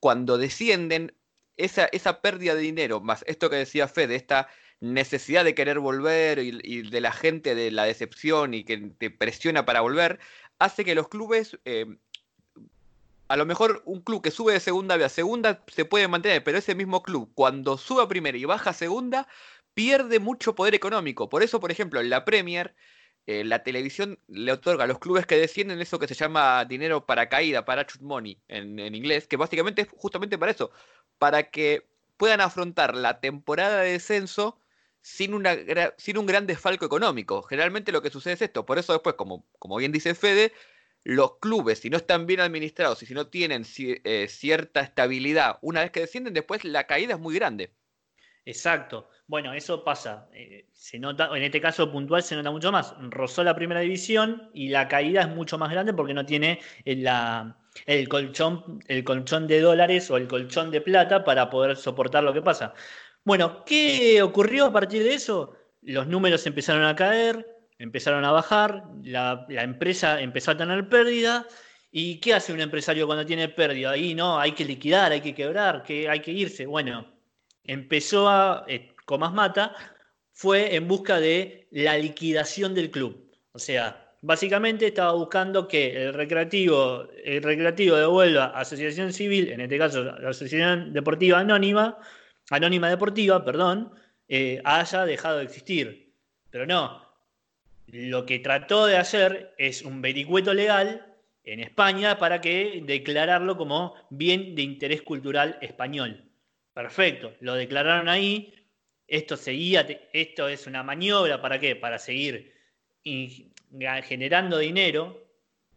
cuando 0.00 0.38
descienden, 0.38 1.14
esa, 1.56 1.86
esa 1.86 2.20
pérdida 2.20 2.54
de 2.54 2.62
dinero, 2.62 3.00
más 3.00 3.24
esto 3.26 3.50
que 3.50 3.56
decía 3.56 3.88
Fede, 3.88 4.14
esta 4.14 4.48
necesidad 4.80 5.44
de 5.44 5.54
querer 5.54 5.78
volver 5.78 6.38
y, 6.40 6.82
de 6.82 7.00
la 7.00 7.12
gente 7.12 7.54
de 7.54 7.70
la 7.70 7.84
decepción 7.84 8.54
y 8.54 8.64
que 8.64 8.78
te 8.98 9.10
presiona 9.10 9.64
para 9.64 9.80
volver, 9.80 10.18
hace 10.58 10.84
que 10.84 10.94
los 10.94 11.08
clubes 11.08 11.58
eh, 11.64 11.86
a 13.32 13.36
lo 13.36 13.46
mejor 13.46 13.82
un 13.86 14.02
club 14.02 14.22
que 14.22 14.30
sube 14.30 14.52
de 14.52 14.60
segunda 14.60 14.94
a 14.96 15.08
segunda 15.08 15.64
se 15.68 15.86
puede 15.86 16.06
mantener, 16.06 16.44
pero 16.44 16.58
ese 16.58 16.74
mismo 16.74 17.02
club, 17.02 17.30
cuando 17.34 17.78
sube 17.78 18.02
a 18.02 18.08
primera 18.08 18.36
y 18.36 18.44
baja 18.44 18.70
a 18.70 18.74
segunda, 18.74 19.26
pierde 19.72 20.18
mucho 20.18 20.54
poder 20.54 20.74
económico. 20.74 21.30
Por 21.30 21.42
eso, 21.42 21.58
por 21.58 21.70
ejemplo, 21.70 22.00
en 22.00 22.10
la 22.10 22.26
Premier, 22.26 22.74
eh, 23.26 23.44
la 23.44 23.62
televisión 23.62 24.18
le 24.26 24.50
otorga 24.52 24.84
a 24.84 24.86
los 24.86 24.98
clubes 24.98 25.26
que 25.26 25.36
descienden 25.36 25.80
eso 25.80 25.98
que 25.98 26.08
se 26.08 26.14
llama 26.14 26.64
dinero 26.64 27.06
para 27.06 27.28
caída, 27.28 27.64
para 27.64 27.86
money 28.00 28.38
en, 28.48 28.78
inglés, 28.94 29.28
que 29.28 29.36
básicamente 29.36 29.82
es 29.82 29.88
justamente 29.96 30.38
para 30.38 30.50
eso, 30.52 30.72
para 31.18 31.50
que 31.50 31.86
puedan 32.16 32.40
afrontar 32.40 32.96
la 32.96 33.20
temporada 33.20 33.82
de 33.82 33.92
descenso 33.92 34.58
sin, 35.02 35.34
una, 35.34 35.56
sin 35.98 36.18
un 36.18 36.26
gran 36.26 36.46
desfalco 36.46 36.84
económico. 36.84 37.42
Generalmente 37.42 37.92
lo 37.92 38.02
que 38.02 38.10
sucede 38.10 38.34
es 38.34 38.42
esto. 38.42 38.66
Por 38.66 38.78
eso 38.78 38.92
después, 38.92 39.14
como, 39.16 39.44
como 39.58 39.76
bien 39.76 39.92
dice 39.92 40.14
Fede, 40.14 40.52
los 41.04 41.38
clubes, 41.38 41.80
si 41.80 41.90
no 41.90 41.96
están 41.96 42.26
bien 42.26 42.40
administrados 42.40 43.02
y 43.02 43.06
si 43.06 43.14
no 43.14 43.28
tienen 43.28 43.64
eh, 43.78 44.26
cierta 44.28 44.80
estabilidad, 44.80 45.58
una 45.62 45.80
vez 45.82 45.90
que 45.90 46.00
descienden, 46.00 46.34
después 46.34 46.64
la 46.64 46.86
caída 46.86 47.14
es 47.14 47.20
muy 47.20 47.34
grande. 47.34 47.72
Exacto. 48.44 49.08
Bueno, 49.26 49.52
eso 49.52 49.84
pasa. 49.84 50.28
Eh, 50.34 50.66
se 50.72 50.98
nota, 50.98 51.30
en 51.36 51.42
este 51.42 51.60
caso 51.60 51.90
puntual 51.90 52.22
se 52.22 52.34
nota 52.36 52.50
mucho 52.50 52.72
más. 52.72 52.94
Rozó 53.00 53.44
la 53.44 53.54
primera 53.54 53.80
división 53.80 54.50
y 54.52 54.68
la 54.68 54.88
caída 54.88 55.22
es 55.22 55.28
mucho 55.28 55.58
más 55.58 55.70
grande 55.70 55.94
porque 55.94 56.14
no 56.14 56.26
tiene 56.26 56.60
el, 56.84 57.08
el, 57.86 58.08
colchón, 58.08 58.82
el 58.88 59.04
colchón 59.04 59.46
de 59.46 59.60
dólares 59.60 60.10
o 60.10 60.16
el 60.16 60.26
colchón 60.26 60.70
de 60.70 60.80
plata 60.80 61.24
para 61.24 61.50
poder 61.50 61.76
soportar 61.76 62.24
lo 62.24 62.32
que 62.32 62.42
pasa. 62.42 62.74
Bueno, 63.24 63.64
¿qué 63.64 64.20
ocurrió 64.22 64.66
a 64.66 64.72
partir 64.72 65.04
de 65.04 65.14
eso? 65.14 65.56
Los 65.82 66.08
números 66.08 66.44
empezaron 66.46 66.84
a 66.84 66.96
caer, 66.96 67.46
empezaron 67.78 68.24
a 68.24 68.32
bajar, 68.32 68.84
la, 69.02 69.46
empresa 69.48 70.20
empezó 70.20 70.52
a 70.52 70.56
tener 70.56 70.88
pérdida. 70.88 71.46
¿Y 71.90 72.20
qué 72.20 72.34
hace 72.34 72.52
un 72.52 72.60
empresario 72.60 73.06
cuando 73.06 73.26
tiene 73.26 73.48
pérdida? 73.48 73.90
Ahí 73.90 74.14
no, 74.14 74.38
hay 74.40 74.52
que 74.52 74.64
liquidar, 74.64 75.12
hay 75.12 75.20
que 75.20 75.34
quebrar, 75.34 75.82
que 75.82 76.08
hay 76.08 76.20
que 76.20 76.32
irse. 76.32 76.66
Bueno, 76.66 77.11
empezó 77.64 78.28
a, 78.28 78.64
eh, 78.68 78.94
Comas 79.04 79.32
Mata, 79.32 79.74
fue 80.32 80.74
en 80.74 80.88
busca 80.88 81.20
de 81.20 81.68
la 81.70 81.96
liquidación 81.98 82.74
del 82.74 82.90
club. 82.90 83.30
O 83.52 83.58
sea, 83.58 84.14
básicamente 84.22 84.86
estaba 84.86 85.12
buscando 85.12 85.68
que 85.68 86.04
el 86.04 86.14
recreativo, 86.14 87.08
el 87.24 87.42
recreativo 87.42 87.96
devuelva 87.96 88.46
Asociación 88.46 89.12
Civil, 89.12 89.50
en 89.50 89.60
este 89.60 89.78
caso 89.78 90.04
la 90.04 90.30
Asociación 90.30 90.92
Deportiva 90.92 91.40
Anónima, 91.40 91.98
Anónima 92.50 92.88
Deportiva, 92.88 93.44
perdón, 93.44 93.92
eh, 94.28 94.60
haya 94.64 95.04
dejado 95.04 95.38
de 95.38 95.44
existir. 95.44 96.14
Pero 96.50 96.66
no, 96.66 97.02
lo 97.88 98.24
que 98.26 98.38
trató 98.38 98.86
de 98.86 98.96
hacer 98.96 99.54
es 99.58 99.82
un 99.82 100.00
vericueto 100.00 100.54
legal 100.54 101.06
en 101.44 101.60
España 101.60 102.18
para 102.18 102.40
que 102.40 102.82
declararlo 102.86 103.56
como 103.56 103.94
bien 104.10 104.54
de 104.54 104.62
interés 104.62 105.02
cultural 105.02 105.58
español. 105.60 106.31
Perfecto, 106.74 107.34
lo 107.40 107.54
declararon 107.54 108.08
ahí. 108.08 108.54
Esto 109.06 109.36
seguía, 109.36 109.86
esto 110.12 110.48
es 110.48 110.66
una 110.66 110.82
maniobra 110.82 111.40
para 111.42 111.58
qué? 111.58 111.76
Para 111.76 111.98
seguir 111.98 112.54
generando 114.04 114.58
dinero 114.58 115.26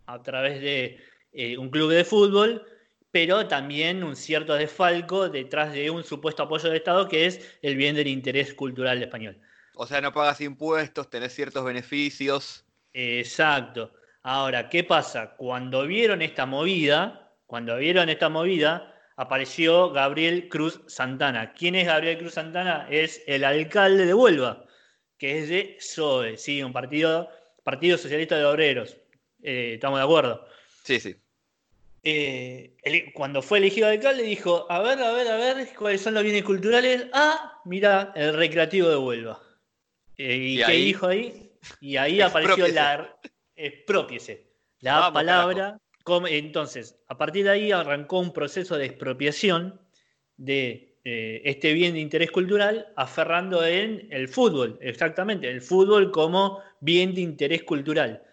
a 0.06 0.22
través 0.22 0.62
de 0.62 1.00
eh, 1.34 1.58
un 1.58 1.70
club 1.70 1.92
de 1.92 2.06
fútbol, 2.06 2.66
pero 3.12 3.48
también 3.48 4.04
un 4.04 4.16
cierto 4.16 4.54
desfalco 4.54 5.30
detrás 5.30 5.74
de 5.74 5.90
un 5.90 6.04
supuesto 6.04 6.44
apoyo 6.44 6.70
del 6.70 6.78
Estado 6.78 7.10
que 7.10 7.25
es 7.25 7.58
el 7.62 7.75
bien 7.75 7.96
del 7.96 8.08
interés 8.08 8.54
cultural 8.54 9.02
español. 9.02 9.38
O 9.75 9.86
sea, 9.86 10.00
no 10.00 10.14
pagas 10.14 10.40
impuestos, 10.40 11.10
tenés 11.10 11.34
ciertos 11.34 11.66
beneficios. 11.66 12.66
Exacto. 12.94 13.92
Ahora, 14.22 14.70
¿qué 14.70 14.84
pasa? 14.84 15.36
Cuando 15.36 15.86
vieron 15.86 16.22
esta 16.22 16.46
movida, 16.46 17.34
cuando 17.46 17.78
vieron 17.78 18.10
esta 18.10 18.30
movida, 18.30 18.95
apareció 19.15 19.91
Gabriel 19.91 20.50
Cruz 20.50 20.81
Santana. 20.88 21.53
¿Quién 21.53 21.75
es 21.75 21.88
Gabriel 21.88 22.17
Cruz 22.17 22.34
Santana? 22.34 22.88
Es 22.89 23.24
el 23.27 23.43
alcalde 23.43 24.05
de 24.05 24.13
Huelva, 24.13 24.65
que 25.17 25.39
es 25.39 25.50
de 25.50 25.77
SOE, 25.79 26.38
sí, 26.38 26.62
un 26.62 26.74
partido, 26.74 27.29
partido 27.63 27.98
Socialista 27.98 28.38
de 28.38 28.45
Obreros. 28.45 28.98
Eh, 29.41 29.74
¿Estamos 29.75 30.00
de 30.00 30.03
acuerdo? 30.03 30.48
Sí, 30.84 31.00
sí. 31.00 31.15
Eh, 32.07 32.75
cuando 33.15 33.41
fue 33.41 33.57
elegido 33.57 33.88
alcalde 33.88 34.22
dijo, 34.22 34.67
a 34.69 34.79
ver, 34.79 35.01
a 35.01 35.12
ver, 35.12 35.27
a 35.27 35.38
ver, 35.38 35.67
¿cuáles 35.75 36.01
son 36.01 36.13
los 36.13 36.24
bienes 36.24 36.43
culturales? 36.43 37.07
Ah, 37.13 37.62
mira, 37.65 38.13
el 38.15 38.36
recreativo 38.36 38.89
de 38.89 38.98
Huelva. 38.98 39.41
Eh, 40.17 40.36
¿Y, 40.36 40.63
qué 40.63 40.72
dijo 40.74 41.07
ahí? 41.07 41.51
Y 41.81 41.98
ahí 41.98 42.22
apareció 42.22 42.67
la 42.67 43.17
expropiese, 43.55 44.51
la 44.81 45.12
palabra. 45.12 45.79
Entonces, 46.27 46.97
a 47.07 47.17
partir 47.17 47.45
de 47.45 47.51
ahí 47.51 47.71
arrancó 47.71 48.19
un 48.19 48.31
proceso 48.31 48.77
de 48.77 48.85
expropiación 48.85 49.79
de 50.38 50.95
eh, 51.03 51.41
este 51.45 51.74
bien 51.74 51.93
de 51.93 52.00
interés 52.00 52.31
cultural, 52.31 52.91
aferrando 52.95 53.65
en 53.65 54.07
el 54.12 54.27
fútbol, 54.27 54.77
exactamente, 54.81 55.50
el 55.50 55.62
fútbol 55.62 56.12
como 56.12 56.62
bien 56.79 57.13
de 57.13 57.21
interés 57.21 57.63
cultural. 57.63 58.24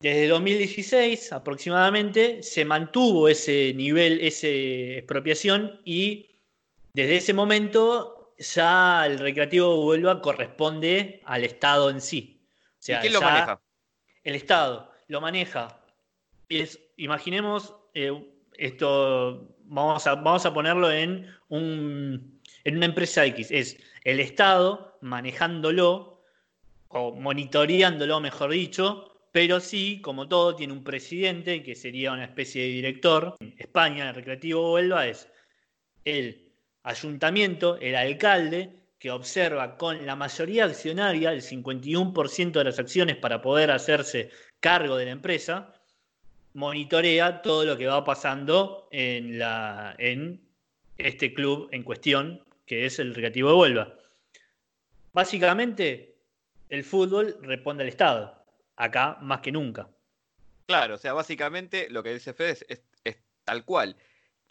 Desde 0.00 0.28
2016 0.28 1.32
aproximadamente 1.32 2.42
se 2.42 2.64
mantuvo 2.64 3.28
ese 3.28 3.74
nivel, 3.74 4.20
esa 4.20 4.48
expropiación 4.48 5.80
y 5.84 6.30
desde 6.94 7.16
ese 7.16 7.34
momento 7.34 8.34
ya 8.38 9.04
el 9.06 9.18
recreativo 9.18 9.84
Huelva 9.86 10.22
corresponde 10.22 11.20
al 11.26 11.44
Estado 11.44 11.90
en 11.90 12.00
sí. 12.00 12.40
¿Y 12.86 12.94
quién 12.94 13.12
lo 13.12 13.20
maneja? 13.20 13.60
El 14.24 14.34
Estado 14.34 14.90
lo 15.08 15.20
maneja. 15.20 15.79
Es, 16.50 16.78
imaginemos 16.96 17.74
eh, 17.94 18.12
esto, 18.58 19.56
vamos 19.64 20.06
a, 20.06 20.16
vamos 20.16 20.44
a 20.44 20.52
ponerlo 20.52 20.90
en, 20.90 21.26
un, 21.48 22.40
en 22.64 22.76
una 22.76 22.86
empresa 22.86 23.24
X. 23.24 23.50
Es 23.50 23.78
el 24.04 24.20
Estado 24.20 24.98
manejándolo 25.00 26.22
o 26.88 27.12
monitoreándolo, 27.12 28.20
mejor 28.20 28.50
dicho, 28.50 29.10
pero 29.32 29.60
sí, 29.60 30.00
como 30.02 30.28
todo, 30.28 30.56
tiene 30.56 30.72
un 30.72 30.82
presidente 30.82 31.62
que 31.62 31.76
sería 31.76 32.12
una 32.12 32.24
especie 32.24 32.62
de 32.62 32.68
director. 32.68 33.36
En 33.38 33.54
España, 33.56 34.08
el 34.08 34.14
Recreativo 34.16 34.72
Huelva 34.72 35.06
es 35.06 35.28
el 36.04 36.52
ayuntamiento, 36.82 37.78
el 37.80 37.94
alcalde, 37.94 38.80
que 38.98 39.10
observa 39.10 39.76
con 39.78 40.04
la 40.04 40.16
mayoría 40.16 40.64
accionaria, 40.64 41.32
el 41.32 41.42
51% 41.42 42.50
de 42.50 42.64
las 42.64 42.78
acciones 42.78 43.16
para 43.16 43.40
poder 43.40 43.70
hacerse 43.70 44.30
cargo 44.58 44.96
de 44.96 45.06
la 45.06 45.12
empresa, 45.12 45.72
monitorea 46.54 47.42
todo 47.42 47.64
lo 47.64 47.76
que 47.76 47.86
va 47.86 48.04
pasando 48.04 48.88
en, 48.90 49.38
la, 49.38 49.94
en 49.98 50.40
este 50.98 51.32
club 51.32 51.68
en 51.72 51.82
cuestión, 51.82 52.44
que 52.66 52.86
es 52.86 52.98
el 52.98 53.14
Recreativo 53.14 53.50
de 53.50 53.56
Huelva. 53.56 53.94
Básicamente, 55.12 56.16
el 56.68 56.84
fútbol 56.84 57.36
responde 57.42 57.82
al 57.82 57.88
Estado, 57.88 58.44
acá 58.76 59.18
más 59.20 59.40
que 59.40 59.52
nunca. 59.52 59.88
Claro, 60.66 60.94
o 60.94 60.98
sea, 60.98 61.12
básicamente 61.12 61.88
lo 61.90 62.02
que 62.02 62.14
dice 62.14 62.32
Fede 62.32 62.58
es, 62.68 62.82
es 63.04 63.16
tal 63.44 63.64
cual. 63.64 63.96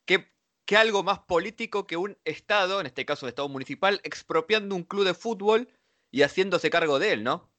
¿Qué, 0.06 0.28
que 0.66 0.78
algo 0.78 1.02
más 1.02 1.20
político 1.20 1.88
que 1.88 1.98
un 1.98 2.18
Estado, 2.26 2.80
en 2.80 2.88
este 2.88 3.06
caso 3.06 3.26
un 3.26 3.30
Estado 3.30 3.50
municipal, 3.50 4.02
expropiando 4.04 4.76
un 4.76 4.84
club 4.84 5.06
de 5.06 5.14
fútbol 5.14 5.70
y 6.12 6.24
haciéndose 6.24 6.70
cargo 6.70 7.00
de 7.00 7.14
él, 7.14 7.24
¿no? 7.24 7.50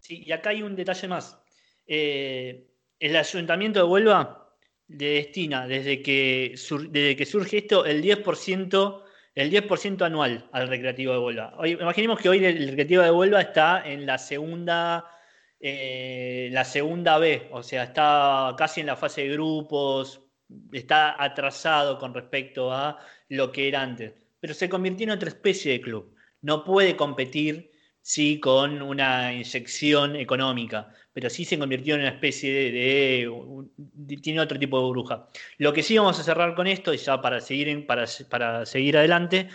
Sí, 0.00 0.22
y 0.24 0.32
acá 0.32 0.50
hay 0.50 0.62
un 0.62 0.76
detalle 0.76 1.08
más. 1.08 1.38
Eh, 1.86 2.66
el 3.00 3.16
ayuntamiento 3.16 3.80
de 3.80 3.84
Huelva 3.86 4.44
le 4.88 5.06
destina, 5.14 5.66
desde 5.66 6.02
que, 6.02 6.54
surge 6.56 7.58
esto, 7.58 7.84
el 7.84 8.02
10%, 8.02 9.02
el 9.34 9.50
10 9.50 10.02
anual 10.02 10.48
al 10.52 10.68
Recreativo 10.68 11.12
de 11.12 11.18
Huelva. 11.18 11.56
Imaginemos 11.66 12.20
que 12.20 12.28
hoy 12.28 12.44
el 12.44 12.68
Recreativo 12.68 13.02
de 13.02 13.10
Huelva 13.10 13.40
está 13.40 13.82
en 13.84 14.06
la 14.06 14.18
segunda, 14.18 15.06
eh, 15.60 16.48
la 16.52 16.64
segunda 16.64 17.18
B, 17.18 17.48
o 17.50 17.62
sea, 17.62 17.84
está 17.84 18.54
casi 18.56 18.80
en 18.80 18.86
la 18.86 18.96
fase 18.96 19.22
de 19.22 19.30
grupos, 19.30 20.20
está 20.72 21.22
atrasado 21.22 21.98
con 21.98 22.14
respecto 22.14 22.72
a 22.72 22.98
lo 23.28 23.50
que 23.50 23.68
era 23.68 23.82
antes, 23.82 24.12
pero 24.38 24.54
se 24.54 24.68
convirtió 24.68 25.04
en 25.04 25.10
otra 25.10 25.30
especie 25.30 25.72
de 25.72 25.80
club. 25.80 26.14
No 26.42 26.62
puede 26.62 26.94
competir 26.96 27.72
sí 28.02 28.38
con 28.38 28.82
una 28.82 29.32
inyección 29.32 30.14
económica, 30.16 30.92
pero 31.14 31.30
sí 31.30 31.44
se 31.44 31.58
convirtió 31.58 31.94
en 31.94 32.02
una 32.02 32.10
especie 32.10 32.52
de, 32.52 34.18
tiene 34.20 34.40
otro 34.40 34.58
tipo 34.58 34.78
de 34.78 34.84
burbuja. 34.84 35.28
Lo 35.58 35.72
que 35.72 35.82
sí 35.82 35.96
vamos 35.96 36.18
a 36.18 36.24
cerrar 36.24 36.54
con 36.54 36.66
esto, 36.66 36.92
y 36.92 36.98
ya 36.98 37.22
para 37.22 37.40
seguir, 37.40 37.86
para, 37.86 38.04
para 38.28 38.66
seguir 38.66 38.98
adelante, 38.98 39.48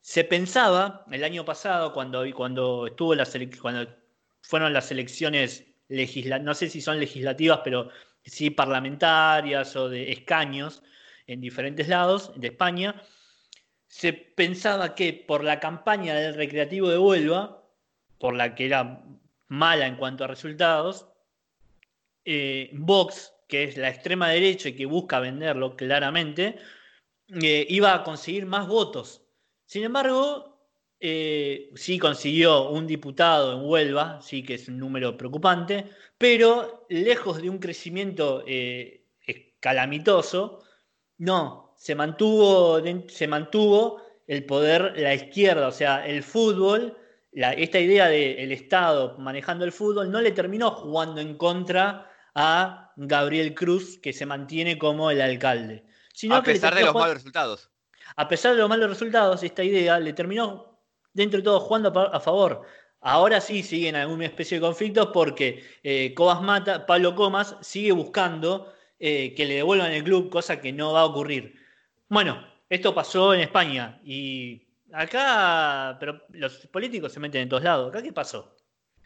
se 0.00 0.22
pensaba 0.24 1.04
el 1.10 1.24
año 1.24 1.44
pasado, 1.44 1.92
cuando, 1.92 2.24
cuando, 2.32 2.86
estuvo 2.86 3.14
la 3.14 3.26
cuando 3.60 3.88
fueron 4.40 4.72
las 4.72 4.90
elecciones 4.90 5.66
no 5.88 6.54
sé 6.54 6.70
si 6.70 6.80
son 6.80 6.98
legislativas, 6.98 7.60
pero 7.62 7.90
sí 8.24 8.50
parlamentarias 8.50 9.76
o 9.76 9.88
de 9.88 10.12
escaños 10.12 10.82
en 11.26 11.40
diferentes 11.40 11.88
lados 11.88 12.32
de 12.36 12.48
España, 12.48 13.02
se 13.86 14.12
pensaba 14.12 14.94
que 14.94 15.12
por 15.12 15.44
la 15.44 15.60
campaña 15.60 16.14
del 16.14 16.34
Recreativo 16.34 16.88
de 16.88 16.98
Huelva, 16.98 17.62
por 18.18 18.34
la 18.34 18.54
que 18.54 18.66
era 18.66 19.04
mala 19.48 19.86
en 19.86 19.96
cuanto 19.96 20.24
a 20.24 20.28
resultados. 20.28 21.08
Eh, 22.24 22.70
Vox, 22.72 23.32
que 23.48 23.64
es 23.64 23.76
la 23.76 23.90
extrema 23.90 24.30
derecha 24.30 24.70
y 24.70 24.76
que 24.76 24.86
busca 24.86 25.20
venderlo 25.20 25.76
claramente, 25.76 26.56
eh, 27.28 27.66
iba 27.68 27.94
a 27.94 28.02
conseguir 28.02 28.46
más 28.46 28.66
votos. 28.66 29.22
Sin 29.66 29.84
embargo, 29.84 30.58
eh, 31.00 31.70
sí 31.74 31.98
consiguió 31.98 32.70
un 32.70 32.86
diputado 32.86 33.52
en 33.52 33.68
Huelva, 33.68 34.20
sí 34.22 34.42
que 34.42 34.54
es 34.54 34.68
un 34.68 34.78
número 34.78 35.16
preocupante, 35.16 35.86
pero 36.16 36.86
lejos 36.88 37.42
de 37.42 37.50
un 37.50 37.58
crecimiento 37.58 38.44
calamitoso, 39.60 40.62
no, 41.18 41.74
se 41.76 41.94
mantuvo, 41.94 42.80
se 43.08 43.26
mantuvo 43.26 44.02
el 44.26 44.44
poder, 44.44 44.94
la 44.96 45.14
izquierda, 45.14 45.68
o 45.68 45.72
sea, 45.72 46.06
el 46.06 46.22
fútbol 46.22 46.96
esta 47.34 47.80
idea 47.80 48.08
del 48.08 48.52
Estado 48.52 49.16
manejando 49.18 49.64
el 49.64 49.72
fútbol 49.72 50.10
no 50.10 50.20
le 50.20 50.32
terminó 50.32 50.70
jugando 50.70 51.20
en 51.20 51.36
contra 51.36 52.10
a 52.34 52.92
Gabriel 52.96 53.54
Cruz, 53.54 53.98
que 53.98 54.12
se 54.12 54.26
mantiene 54.26 54.78
como 54.78 55.10
el 55.10 55.20
alcalde. 55.20 55.84
a 56.30 56.42
pesar 56.42 56.74
de 56.74 56.82
los 56.82 56.94
malos 56.94 57.14
resultados. 57.14 57.70
A 58.16 58.28
pesar 58.28 58.52
de 58.54 58.60
los 58.60 58.68
malos 58.68 58.88
resultados, 58.88 59.42
esta 59.42 59.64
idea 59.64 59.98
le 59.98 60.12
terminó, 60.12 60.78
dentro 61.12 61.38
de 61.38 61.44
todo, 61.44 61.60
jugando 61.60 61.88
a 62.12 62.20
favor. 62.20 62.62
Ahora 63.00 63.40
sí 63.40 63.62
siguen 63.62 63.96
alguna 63.96 64.24
especie 64.24 64.56
de 64.56 64.62
conflictos 64.62 65.10
porque 65.12 65.62
eh, 65.82 66.14
Cobas 66.14 66.40
Mata, 66.40 66.86
Pablo 66.86 67.14
Comas 67.14 67.56
sigue 67.60 67.92
buscando 67.92 68.72
eh, 68.98 69.34
que 69.34 69.44
le 69.44 69.56
devuelvan 69.56 69.92
el 69.92 70.04
club, 70.04 70.30
cosa 70.30 70.60
que 70.60 70.72
no 70.72 70.92
va 70.92 71.02
a 71.02 71.06
ocurrir. 71.06 71.54
Bueno, 72.08 72.46
esto 72.70 72.94
pasó 72.94 73.34
en 73.34 73.40
España 73.40 74.00
y 74.04 74.63
acá, 74.94 75.96
pero 75.98 76.22
los 76.30 76.66
políticos 76.68 77.12
se 77.12 77.20
meten 77.20 77.42
en 77.42 77.48
todos 77.48 77.62
lados. 77.62 77.90
¿Acá 77.90 78.02
qué 78.02 78.12
pasó? 78.12 78.56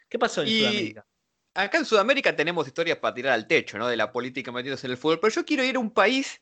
¿Qué 0.07 0.19
pasó 0.19 0.41
en 0.41 0.47
Sudamérica? 0.47 1.05
Acá 1.53 1.77
en 1.79 1.85
Sudamérica 1.85 2.35
tenemos 2.35 2.67
historias 2.67 2.97
para 2.99 3.13
tirar 3.13 3.33
al 3.33 3.47
techo, 3.47 3.77
¿no? 3.77 3.87
De 3.87 3.97
la 3.97 4.11
política 4.11 4.51
metiéndose 4.51 4.87
en 4.87 4.91
el 4.91 4.97
fútbol. 4.97 5.19
Pero 5.19 5.33
yo 5.33 5.45
quiero 5.45 5.63
ir 5.63 5.75
a 5.75 5.79
un 5.79 5.91
país 5.91 6.41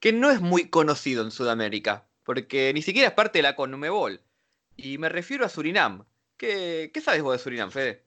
que 0.00 0.12
no 0.12 0.30
es 0.30 0.40
muy 0.40 0.68
conocido 0.68 1.22
en 1.22 1.30
Sudamérica, 1.30 2.08
porque 2.24 2.72
ni 2.74 2.82
siquiera 2.82 3.08
es 3.08 3.14
parte 3.14 3.38
de 3.38 3.44
la 3.44 3.56
Conmebol. 3.56 4.22
Y 4.76 4.98
me 4.98 5.08
refiero 5.08 5.44
a 5.44 5.48
Surinam. 5.48 6.04
¿Qué, 6.36 6.90
¿Qué 6.92 7.00
sabes 7.00 7.22
vos 7.22 7.32
de 7.32 7.42
Surinam, 7.42 7.70
Fede? 7.70 8.06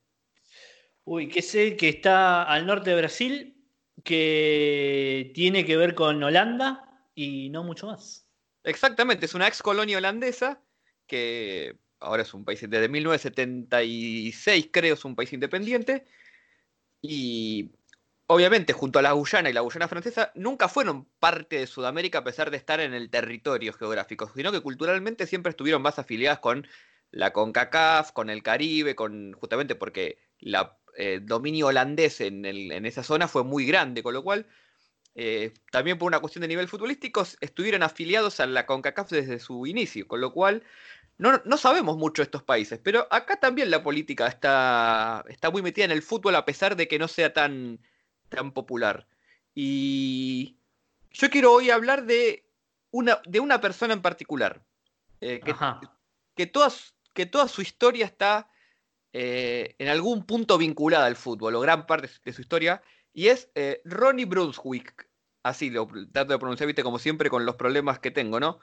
Uy, 1.04 1.28
que 1.28 1.42
sé 1.42 1.76
que 1.76 1.90
está 1.90 2.44
al 2.44 2.66
norte 2.66 2.92
de 2.92 2.96
Brasil, 2.98 3.66
que 4.04 5.32
tiene 5.34 5.66
que 5.66 5.78
ver 5.78 5.96
con 5.96 6.22
Holanda 6.24 7.08
y 7.16 7.50
no 7.50 7.64
mucho 7.64 7.88
más. 7.88 8.30
Exactamente, 8.64 9.26
es 9.26 9.34
una 9.34 9.48
ex 9.48 9.62
colonia 9.62 9.98
holandesa 9.98 10.62
que 11.08 11.78
ahora 12.00 12.24
es 12.24 12.34
un 12.34 12.44
país 12.46 12.62
desde 12.62 12.90
1976, 12.90 14.70
creo, 14.72 14.94
es 14.96 15.06
un 15.06 15.16
país 15.16 15.32
independiente. 15.34 16.06
Y 17.02 17.72
obviamente, 18.28 18.74
junto 18.74 19.00
a 19.00 19.02
la 19.02 19.12
Guyana 19.14 19.50
y 19.50 19.54
la 19.54 19.62
Guyana 19.62 19.88
francesa, 19.88 20.32
nunca 20.36 20.68
fueron 20.68 21.06
parte 21.20 21.58
de 21.58 21.68
Sudamérica 21.68 22.20
a 22.20 22.24
pesar 22.24 22.52
de 22.52 22.58
estar 22.58 22.80
en 22.80 22.94
el 22.94 23.10
territorio 23.10 23.74
geográfico, 23.74 24.32
sino 24.36 24.52
que 24.52 24.62
culturalmente 24.62 25.28
siempre 25.28 25.52
estuvieron 25.52 25.82
más 25.82 26.00
afiliadas 26.00 26.40
con 26.40 26.68
la 27.12 27.34
CONCACAF, 27.34 28.12
con 28.14 28.30
el 28.30 28.42
Caribe, 28.44 28.96
con 28.96 29.34
justamente 29.34 29.76
porque 29.76 30.18
el 30.40 30.56
eh, 30.98 31.20
dominio 31.22 31.68
holandés 31.68 32.22
en, 32.22 32.46
en, 32.46 32.86
esa 32.86 33.04
zona 33.04 33.28
fue 33.28 33.44
muy 33.44 33.66
grande, 33.66 34.02
con 34.02 34.14
lo 34.14 34.24
cual 34.24 34.48
eh, 35.16 35.54
también 35.72 35.98
por 35.98 36.08
una 36.08 36.20
cuestión 36.20 36.42
de 36.42 36.48
nivel 36.48 36.68
futbolístico 36.68 37.26
estuvieron 37.42 37.84
afiliados 37.84 38.40
a 38.40 38.46
la 38.46 38.66
CONCACAF 38.66 39.10
desde 39.10 39.40
su 39.40 39.66
inicio, 39.68 40.08
con 40.08 40.22
lo 40.22 40.32
cual 40.32 40.64
no, 41.18 41.58
sabemos 41.58 41.98
mucho 41.98 42.22
de 42.22 42.26
estos 42.26 42.42
países, 42.42 42.80
pero 42.82 43.08
acá 43.12 43.40
también 43.40 43.70
la 43.70 43.84
política 43.84 44.26
está, 44.28 45.24
está 45.28 45.52
muy 45.52 45.62
metida 45.62 45.86
en 45.86 45.92
el 45.92 46.02
fútbol 46.02 46.36
a 46.36 46.46
pesar 46.46 46.76
de 46.76 46.88
que 46.88 46.98
no 46.98 47.08
sea 47.08 47.32
tan, 47.32 47.80
tan 48.30 48.52
popular. 48.52 49.08
Y 49.54 50.58
yo 51.12 51.30
quiero 51.30 51.54
hoy 51.54 51.70
hablar 51.70 52.06
de 52.06 52.44
una, 52.90 53.22
de 53.26 53.40
una 53.40 53.62
persona 53.62 53.94
en 53.94 54.02
particular, 54.02 54.64
eh, 55.20 55.42
que, 55.46 55.54
que, 56.36 56.52
que, 57.14 57.26
toda 57.28 57.48
su 57.48 57.62
historia 57.62 58.06
está 58.06 58.50
eh, 59.14 59.76
en 59.78 59.90
algún 59.90 60.26
punto 60.26 60.58
vinculada 60.58 61.06
al 61.06 61.18
fútbol, 61.18 61.54
o 61.54 61.60
gran 61.60 61.86
parte 61.86 62.10
de 62.24 62.34
su 62.34 62.42
historia, 62.42 62.82
y 63.14 63.28
es 63.28 63.50
eh, 63.56 63.82
Ronnie 63.86 64.26
Brunswick. 64.26 65.08
Así 65.44 65.70
lo 65.70 65.88
trato 66.12 66.34
de 66.34 66.40
pronunciar, 66.40 66.68
viste, 66.68 66.84
como 66.84 67.00
siempre 67.00 67.30
con 67.30 67.46
los 67.46 67.56
problemas 67.56 68.00
que 68.00 68.12
tengo, 68.12 68.40
¿no? 68.40 68.60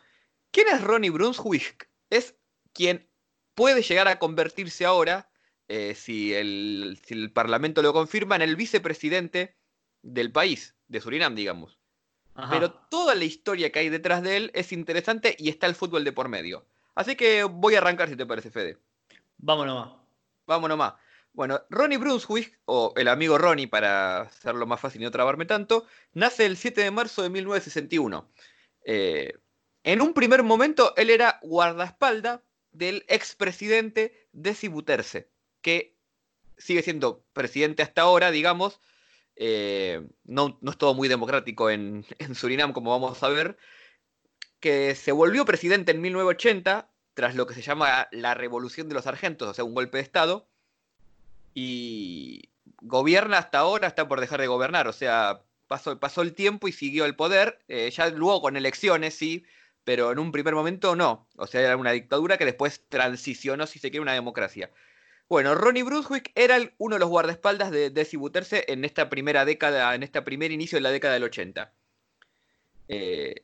¿Quién 0.53 0.69
es 0.69 0.83
Ronnie 0.83 1.11
Brunswick? 1.11 1.89
Es 2.11 2.37
quien 2.73 3.09
puede 3.55 3.83
llegar 3.83 4.07
a 4.09 4.19
convertirse 4.19 4.85
ahora, 4.85 5.29
eh, 5.67 5.95
si, 5.95 6.33
el, 6.33 6.99
Parlamento 7.35 7.83
lo 7.83 7.93
confirma, 7.93 8.37
en 8.37 8.43
el 8.43 8.57
vicepresidente 8.57 9.57
del 10.03 10.31
país, 10.31 10.77
de 10.87 11.01
Surinam, 11.01 11.35
digamos. 11.35 11.79
Pero 12.51 12.71
toda 12.71 13.17
la 13.17 13.25
historia 13.25 13.73
que 13.73 13.81
hay 13.81 13.89
detrás 13.89 14.23
de 14.23 14.37
él 14.37 14.51
es 14.55 14.71
interesante 14.73 15.35
y 15.41 15.49
está 15.49 15.67
el 15.67 15.75
fútbol 15.75 16.05
de 16.05 16.13
por 16.13 16.29
medio. 16.29 16.65
Así 16.95 17.17
que 17.17 17.43
voy 17.43 17.75
a 17.75 17.79
arrancar 17.79 18.09
si 18.09 18.15
te 18.15 18.27
parece, 18.27 18.53
Fede. 18.53 18.79
Vámonos 19.39 19.75
más. 19.75 19.99
Vámonos 20.47 20.79
más. 20.79 20.95
Bueno, 21.39 21.65
Ronnie 21.71 21.99
Brunswick, 21.99 22.59
o 22.65 22.93
el 22.97 23.07
amigo 23.07 23.39
Ronnie 23.39 23.69
para 23.69 24.23
hacerlo 24.23 24.67
más 24.67 24.81
fácil 24.81 25.01
y 25.01 25.05
no 25.05 25.13
trabarme 25.13 25.47
tanto, 25.47 25.87
nace 26.13 26.45
el 26.45 26.57
7 26.57 26.81
de 26.81 26.91
marzo 26.91 27.23
de 27.23 27.31
1961. 27.31 28.29
Eh, 28.85 29.35
en 29.85 30.01
un 30.01 30.15
primer 30.15 30.43
momento 30.43 30.95
él 30.97 31.11
era 31.11 31.39
guardaespaldas 31.43 32.41
del 32.73 33.05
expresidente 33.07 34.27
Desi 34.33 34.67
Buterse, 34.67 35.31
que 35.61 35.97
sigue 36.57 36.83
siendo 36.83 37.25
presidente 37.33 37.85
hasta 37.85 38.03
ahora, 38.03 38.33
digamos. 38.33 38.81
Eh, 39.37 40.09
no, 40.25 40.59
es 40.61 40.77
todo 40.77 40.95
muy 40.95 41.07
democrático 41.07 41.71
en, 41.71 42.05
Surinam, 42.35 42.73
como 42.73 42.91
vamos 42.91 43.23
a 43.23 43.29
ver, 43.29 43.57
que 44.59 44.97
se 44.97 45.13
volvió 45.13 45.45
presidente 45.45 45.93
en 45.93 46.01
1980 46.01 46.91
tras 47.15 47.37
lo 47.37 47.47
que 47.47 47.55
se 47.55 47.63
llama 47.63 48.09
la 48.11 48.35
revolución 48.35 48.89
de 48.89 48.95
los 48.95 49.05
sargentos, 49.05 49.49
o 49.49 49.55
sea, 49.55 49.63
un 49.63 49.75
golpe 49.75 49.99
de 49.99 50.03
Estado, 50.03 50.48
y 51.61 52.51
gobierna 52.83 53.39
hasta 53.39 53.59
ahora, 53.59 53.89
está 53.89 54.07
por 54.07 54.21
dejar 54.21 54.41
de 54.41 54.47
gobernar, 54.47 54.87
o 54.87 54.93
sea, 54.93 55.43
pasó, 55.67 55.99
pasó 55.99 56.23
el 56.23 56.33
tiempo 56.33 56.69
y 56.69 56.73
siguió 56.73 57.05
el 57.05 57.17
poder, 57.17 57.59
eh, 57.67 57.91
ya 57.91 58.11
luego 58.11 58.43
con 58.43 58.57
elecciones, 58.57 59.15
sí, 59.15 59.45
pero 59.83 60.13
en 60.13 60.21
un 60.21 60.31
primer 60.31 60.55
momento 60.55 60.95
no. 60.95 61.27
O 61.37 61.49
sea, 61.49 61.63
era 61.63 61.77
una 61.77 61.91
dictadura 61.91 62.39
que 62.39 62.45
después 62.45 62.85
transicionó, 62.89 63.67
si 63.67 63.81
se 63.81 63.91
quiere, 63.91 64.03
una 64.03 64.13
democracia. 64.13 64.71
Bueno, 65.29 65.57
Ronnie 65.57 65.83
Brunswick 65.83 66.31
era 66.37 66.59
uno 66.79 66.95
de 66.95 67.01
los 67.01 67.09
guardaespaldas 67.09 67.73
de 67.73 67.91
Desi 67.91 68.17
Buterse 68.17 68.65
en 68.69 68.85
esta 68.85 69.11
primera 69.11 69.45
década, 69.45 69.97
en 69.97 70.05
este 70.05 70.23
primer 70.23 70.53
inicio 70.53 70.77
de 70.77 70.83
la 70.83 70.93
década 70.93 71.15
del 71.15 71.25
80. 71.25 71.73
Eh, 72.87 73.35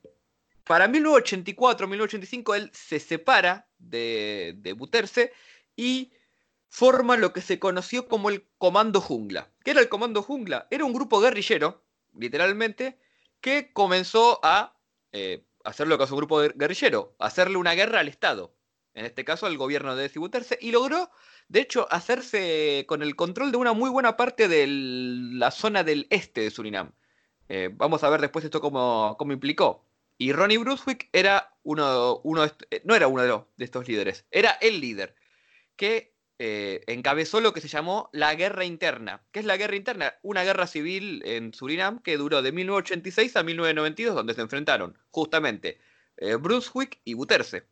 para 0.63 0.87
1984, 0.87 1.89
1985, 1.89 2.55
él 2.55 2.71
se 2.73 3.01
separa 3.01 3.67
de, 3.79 4.55
de 4.59 4.73
Buterse 4.73 5.33
y 5.75 6.13
forma 6.75 7.17
lo 7.17 7.33
que 7.33 7.41
se 7.41 7.61
conoció 7.61 8.09
como 8.09 8.31
el 8.31 8.49
Comando 8.59 9.01
Jungla. 9.01 9.49
¿Qué 9.63 9.71
era 9.71 9.81
el 9.81 9.89
Comando 9.89 10.23
Jungla? 10.23 10.67
Era 10.73 10.85
un 10.85 10.93
grupo 10.93 11.21
guerrillero, 11.21 11.85
literalmente, 12.19 12.99
que 13.41 13.73
comenzó 13.73 14.41
a 14.43 14.77
eh, 15.13 15.45
hacer 15.63 15.87
lo 15.87 15.97
que 15.97 16.03
hace 16.03 16.15
un 16.15 16.19
grupo 16.19 16.41
guerrillero, 16.41 17.15
hacerle 17.21 17.59
una 17.59 17.75
guerra 17.75 18.01
al 18.01 18.09
Estado, 18.09 18.57
en 18.95 19.05
este 19.05 19.25
caso 19.25 19.47
al 19.47 19.57
gobierno 19.57 19.95
de 19.95 20.09
Cibuterse, 20.09 20.59
y 20.61 20.73
logró, 20.73 21.13
de 21.47 21.61
hecho, 21.61 21.87
hacerse 21.93 22.85
con 22.89 23.03
el 23.03 23.15
control 23.15 23.53
de 23.53 23.59
una 23.59 23.73
muy 23.73 23.89
buena 23.89 24.17
parte 24.17 24.49
de 24.49 24.67
la 24.67 25.53
zona 25.53 25.85
del 25.85 26.09
este 26.11 26.41
de 26.41 26.51
Surinam. 26.51 26.91
Eh, 27.49 27.71
vamos 27.73 28.03
a 28.03 28.11
ver 28.11 28.21
después 28.21 28.45
esto 28.45 28.61
cómo, 28.61 29.15
cómo 29.17 29.33
implicó. 29.33 29.87
Y 30.19 30.33
Ronnie 30.33 30.59
Brunswick 30.59 31.09
era 31.13 31.55
uno, 31.63 32.21
uno 32.25 32.45
eh, 32.47 32.83
no 32.85 32.97
era 32.97 33.07
uno 33.07 33.23
de, 33.23 33.29
los, 33.29 33.43
de 33.57 33.65
estos 33.65 33.87
líderes, 33.87 34.27
era 34.33 34.51
el 34.61 34.81
líder, 34.81 35.15
que 35.77 36.14
eh, 36.41 36.83
encabezó 36.89 37.41
lo 37.41 37.53
que 37.53 37.61
se 37.61 37.69
llamó 37.69 38.11
la 38.13 38.35
guerra 38.35 38.65
interna. 38.65 39.23
¿Qué 39.31 39.39
es 39.39 39.47
la 39.47 39.57
guerra 39.57 39.77
interna? 39.77 40.15
Una 40.23 40.43
guerra 40.43 40.67
civil 40.67 41.23
en 41.25 41.55
Surinam 41.55 42.01
que 42.01 42.17
duró 42.17 42.43
de 42.43 42.51
1986 42.51 43.37
a 43.37 43.45
1992, 43.45 44.17
donde 44.17 44.35
se 44.35 44.41
enfrentaron 44.41 44.99
justamente 45.11 45.79
eh, 46.17 46.35
Brunswick 46.35 47.01
y 47.05 47.15
Buterse, 47.15 47.67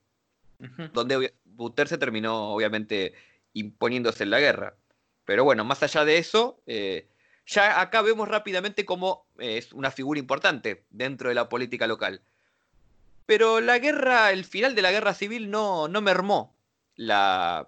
donde 0.93 1.35
Buterse 1.45 1.99
terminó 1.99 2.53
obviamente 2.53 3.15
imponiéndose 3.53 4.23
en 4.23 4.31
la 4.31 4.39
guerra. 4.39 4.77
Pero 5.25 5.43
bueno, 5.43 5.65
más 5.65 5.83
allá 5.83 6.05
de 6.05 6.19
eso, 6.19 6.63
eh, 6.67 7.09
ya 7.47 7.81
acá 7.81 8.01
vemos 8.03 8.29
rápidamente 8.29 8.85
cómo 8.85 9.27
es 9.39 9.73
una 9.73 9.91
figura 9.91 10.21
importante 10.21 10.85
dentro 10.91 11.29
de 11.31 11.35
la 11.35 11.49
política 11.49 11.89
local. 11.89 12.23
Pero 13.27 13.61
la 13.61 13.81
guerra, 13.81 14.31
el 14.31 14.45
final 14.45 14.77
de 14.77 14.83
la 14.83 14.93
guerra 14.93 15.15
civil 15.15 15.51
no, 15.51 15.89
no 15.89 16.01
mermó 16.01 16.57
la, 16.97 17.67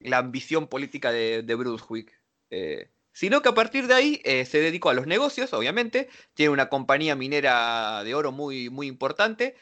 la 0.00 0.18
ambición 0.18 0.68
política 0.68 1.12
de, 1.12 1.54
Brunswick. 1.54 2.12
Eh, 2.50 2.90
sino 3.12 3.42
que 3.42 3.48
a 3.48 3.54
partir 3.54 3.86
de 3.86 3.94
ahí 3.94 4.20
eh, 4.24 4.44
se 4.44 4.60
dedicó 4.60 4.90
a 4.90 4.94
los 4.94 5.06
negocios, 5.06 5.52
obviamente, 5.52 6.08
tiene 6.34 6.50
una 6.50 6.68
compañía 6.68 7.16
minera 7.16 8.02
de 8.04 8.14
oro 8.14 8.32
muy, 8.32 8.70
muy 8.70 8.86
importante, 8.86 9.56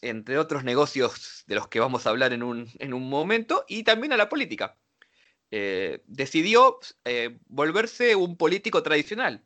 entre 0.00 0.38
otros 0.38 0.64
negocios 0.64 1.44
de 1.46 1.56
los 1.56 1.68
que 1.68 1.80
vamos 1.80 2.06
a 2.06 2.10
hablar 2.10 2.32
en 2.32 2.42
un, 2.42 2.70
en 2.78 2.94
un 2.94 3.08
momento, 3.08 3.64
y 3.68 3.82
también 3.82 4.12
a 4.12 4.16
la 4.16 4.28
política. 4.28 4.78
Eh, 5.50 6.02
decidió 6.06 6.80
volverse 7.46 8.16
un 8.16 8.36
político 8.36 8.82
tradicional 8.82 9.44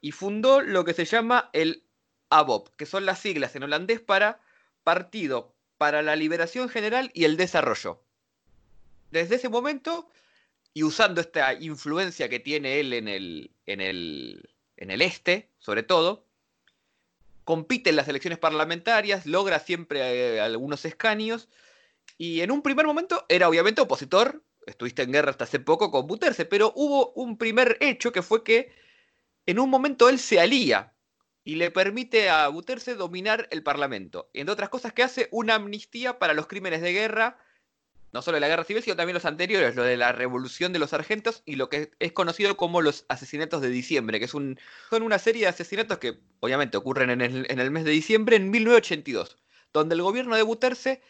y 0.00 0.12
fundó 0.12 0.60
lo 0.60 0.84
que 0.84 0.94
se 0.94 1.04
llama 1.04 1.50
el 1.52 1.84
ABOP, 2.30 2.68
que 2.76 2.86
son 2.86 3.06
las 3.06 3.18
siglas 3.20 3.56
en 3.56 3.64
holandés 3.64 4.00
para 4.00 4.40
Partido 4.84 5.56
para 5.76 6.02
la 6.02 6.16
Liberación 6.16 6.68
General 6.68 7.10
y 7.14 7.24
el 7.24 7.36
Desarrollo. 7.36 8.04
Desde 9.10 9.36
ese 9.36 9.48
momento, 9.48 10.10
y 10.74 10.82
usando 10.82 11.20
esta 11.20 11.54
influencia 11.54 12.28
que 12.28 12.40
tiene 12.40 12.80
él 12.80 12.92
en 12.92 13.08
el, 13.08 13.50
en 13.66 13.80
el, 13.80 14.50
en 14.76 14.90
el 14.90 15.02
este, 15.02 15.48
sobre 15.58 15.82
todo, 15.82 16.24
compite 17.44 17.90
en 17.90 17.96
las 17.96 18.08
elecciones 18.08 18.38
parlamentarias, 18.38 19.26
logra 19.26 19.58
siempre 19.58 20.36
eh, 20.36 20.40
algunos 20.40 20.84
escaños, 20.84 21.48
y 22.16 22.40
en 22.40 22.50
un 22.50 22.62
primer 22.62 22.86
momento 22.86 23.24
era 23.28 23.48
obviamente 23.48 23.80
opositor 23.80 24.42
estuviste 24.68 25.02
en 25.02 25.12
guerra 25.12 25.30
hasta 25.30 25.44
hace 25.44 25.60
poco 25.60 25.90
con 25.90 26.06
Buterse, 26.06 26.44
pero 26.44 26.72
hubo 26.76 27.12
un 27.12 27.38
primer 27.38 27.76
hecho 27.80 28.12
que 28.12 28.22
fue 28.22 28.44
que 28.44 28.72
en 29.46 29.58
un 29.58 29.70
momento 29.70 30.08
él 30.08 30.18
se 30.18 30.40
alía 30.40 30.92
y 31.44 31.56
le 31.56 31.70
permite 31.70 32.28
a 32.28 32.48
Buterse 32.48 32.94
dominar 32.94 33.48
el 33.50 33.62
Parlamento. 33.62 34.30
Entre 34.34 34.52
otras 34.52 34.68
cosas 34.68 34.92
que 34.92 35.02
hace 35.02 35.28
una 35.30 35.54
amnistía 35.54 36.18
para 36.18 36.34
los 36.34 36.46
crímenes 36.46 36.82
de 36.82 36.92
guerra, 36.92 37.38
no 38.12 38.22
solo 38.22 38.36
de 38.36 38.40
la 38.40 38.48
guerra 38.48 38.64
civil, 38.64 38.82
sino 38.82 38.96
también 38.96 39.14
los 39.14 39.24
anteriores, 39.24 39.76
lo 39.76 39.82
de 39.82 39.96
la 39.96 40.12
revolución 40.12 40.72
de 40.72 40.78
los 40.78 40.90
sargentos 40.90 41.42
y 41.44 41.56
lo 41.56 41.68
que 41.68 41.90
es 41.98 42.12
conocido 42.12 42.56
como 42.56 42.80
los 42.80 43.04
asesinatos 43.08 43.60
de 43.60 43.68
diciembre, 43.68 44.18
que 44.18 44.28
son 44.28 44.58
una 44.90 45.18
serie 45.18 45.42
de 45.42 45.48
asesinatos 45.48 45.98
que 45.98 46.18
obviamente 46.40 46.76
ocurren 46.76 47.10
en 47.10 47.20
el, 47.20 47.70
mes 47.70 47.84
de 47.84 47.90
diciembre 47.90 48.36
en 48.36 48.50
1982, 48.50 49.38
donde 49.72 49.94
el 49.94 50.02
gobierno 50.02 50.36
de 50.36 50.42
Buterse 50.42 51.02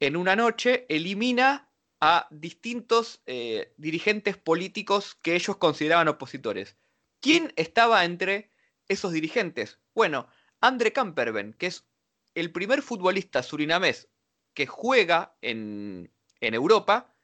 en 0.00 0.16
una 0.16 0.36
noche 0.36 0.84
elimina 0.88 1.70
a 2.00 2.26
distintos 2.30 3.22
eh, 3.26 3.72
dirigentes 3.76 4.36
políticos 4.36 5.16
que 5.22 5.34
ellos 5.36 5.56
consideraban 5.56 6.08
opositores. 6.08 6.76
¿Quién 7.20 7.52
estaba 7.56 8.04
entre 8.04 8.50
esos 8.88 9.12
dirigentes? 9.12 9.78
Bueno, 9.94 10.26
André 10.60 10.92
Kamperben, 10.92 11.54
que 11.54 11.66
es 11.68 11.86
el 12.34 12.50
primer 12.50 12.82
futbolista 12.82 13.42
surinamés 13.42 14.08
que 14.54 14.66
juega 14.66 15.36
en, 15.40 16.10
Europa, 16.42 17.14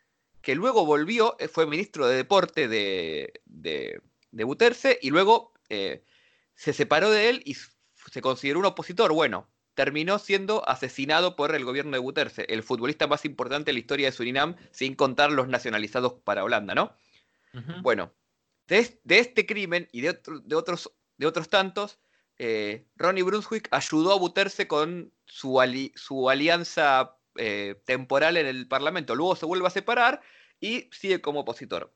que 0.40 0.54
luego 0.54 0.86
volvió, 0.86 1.36
eh, 1.38 1.48
fue 1.48 1.66
ministro 1.66 2.06
de 2.06 2.16
deporte 2.16 2.68
de, 2.68 3.40
de, 3.44 4.00
Buterse 4.44 4.98
y 5.02 5.10
luego 5.10 5.52
eh, 5.68 6.04
se 6.54 6.72
separó 6.72 7.10
de 7.10 7.28
él 7.28 7.42
y 7.44 7.54
se 7.54 8.22
consideró 8.22 8.60
un 8.60 8.66
opositor. 8.66 9.12
Bueno, 9.12 9.48
terminó 9.74 10.18
siendo 10.18 10.66
asesinado 10.68 11.36
por 11.36 11.54
el 11.54 11.64
gobierno 11.64 11.92
de 11.92 11.98
Buterse, 11.98 12.46
el 12.48 12.62
futbolista 12.62 13.06
más 13.06 13.24
importante 13.24 13.70
en 13.70 13.74
la 13.74 13.80
historia 13.80 14.06
de 14.06 14.12
Surinam, 14.12 14.56
sin 14.70 14.94
contar 14.94 15.32
los 15.32 15.48
nacionalizados 15.48 16.14
para 16.24 16.44
Holanda, 16.44 16.74
¿no? 16.74 16.96
Bueno, 17.82 18.14
de, 18.68 19.00
este 19.06 19.46
crimen 19.46 19.88
y 19.90 20.02
de, 20.02 20.20
de, 20.44 20.54
otros, 20.54 20.92
de 21.16 21.26
otros 21.26 21.48
tantos, 21.48 21.98
eh, 22.38 22.86
Ronnie 22.96 23.24
Brunswick 23.24 23.68
ayudó 23.72 24.12
a 24.12 24.18
Buterse 24.18 24.68
con 24.68 25.12
su, 25.26 25.60
su 25.96 26.30
alianza 26.30 27.17
eh, 27.38 27.80
temporal 27.84 28.36
en 28.36 28.46
el 28.46 28.68
Parlamento. 28.68 29.14
Luego 29.14 29.36
se 29.36 29.46
vuelve 29.46 29.66
a 29.66 29.70
separar 29.70 30.20
y 30.60 30.88
sigue 30.92 31.20
como 31.20 31.40
opositor. 31.40 31.92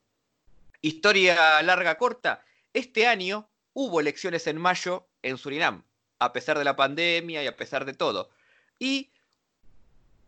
Historia 0.81 1.61
larga, 1.61 1.97
corta. 1.97 2.43
Este 2.73 3.07
año 3.07 3.49
hubo 3.73 3.99
elecciones 3.99 4.47
en 4.47 4.57
mayo 4.57 5.07
en 5.21 5.37
Surinam 5.37 5.83
a 6.23 6.33
pesar 6.33 6.57
de 6.57 6.63
la 6.63 6.75
pandemia 6.75 7.43
y 7.43 7.47
a 7.47 7.57
pesar 7.57 7.85
de 7.85 7.93
todo. 7.93 8.29
Y 8.79 9.11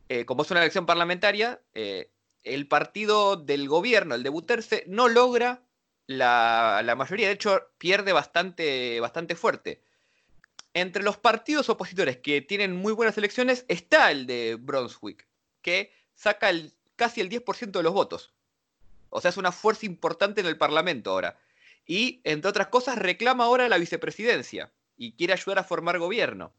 eh, 0.10 0.26
como 0.26 0.44
es 0.44 0.52
una 0.52 0.62
elección 0.62 0.86
parlamentaria, 0.86 1.62
eh, 1.74 2.12
el 2.44 2.68
partido 2.68 3.38
del 3.38 3.68
gobierno, 3.68 4.16
el 4.16 4.24
de 4.24 4.30
Buterse, 4.30 4.84
no 4.88 5.08
logra 5.08 5.64
la, 6.08 6.94
mayoría, 6.98 7.28
de 7.28 7.34
hecho 7.34 7.62
pierde 7.78 8.14
bastante, 8.14 9.00
bastante 9.00 9.36
fuerte. 9.36 9.82
Entre 10.76 11.04
los 11.04 11.16
partidos 11.16 11.70
opositores 11.70 12.18
que 12.18 12.42
tienen 12.42 12.76
muy 12.76 12.92
buenas 12.92 13.18
elecciones 13.18 13.64
está 13.70 14.12
el 14.12 14.28
de 14.28 14.58
Brunswick, 14.60 15.26
que 15.62 15.94
saca 16.14 16.50
el, 16.50 16.74
casi 16.98 17.22
el 17.22 17.30
10% 17.30 17.72
de 17.72 17.82
los 17.84 17.94
votos. 17.94 18.34
O 19.10 19.22
sea, 19.22 19.30
es 19.30 19.38
una 19.38 19.54
fuerza 19.54 19.86
importante 19.86 20.42
en 20.42 20.48
el 20.48 20.58
Parlamento 20.58 21.12
ahora. 21.12 21.40
Y, 21.88 22.20
entre 22.26 22.50
otras 22.50 22.68
cosas, 22.68 22.98
reclama 22.98 23.46
ahora 23.46 23.70
la 23.70 23.78
vicepresidencia 23.78 24.70
y 24.98 25.14
quiere 25.14 25.32
ayudar 25.32 25.60
a 25.60 25.64
formar 25.64 25.98
gobierno. 25.98 26.54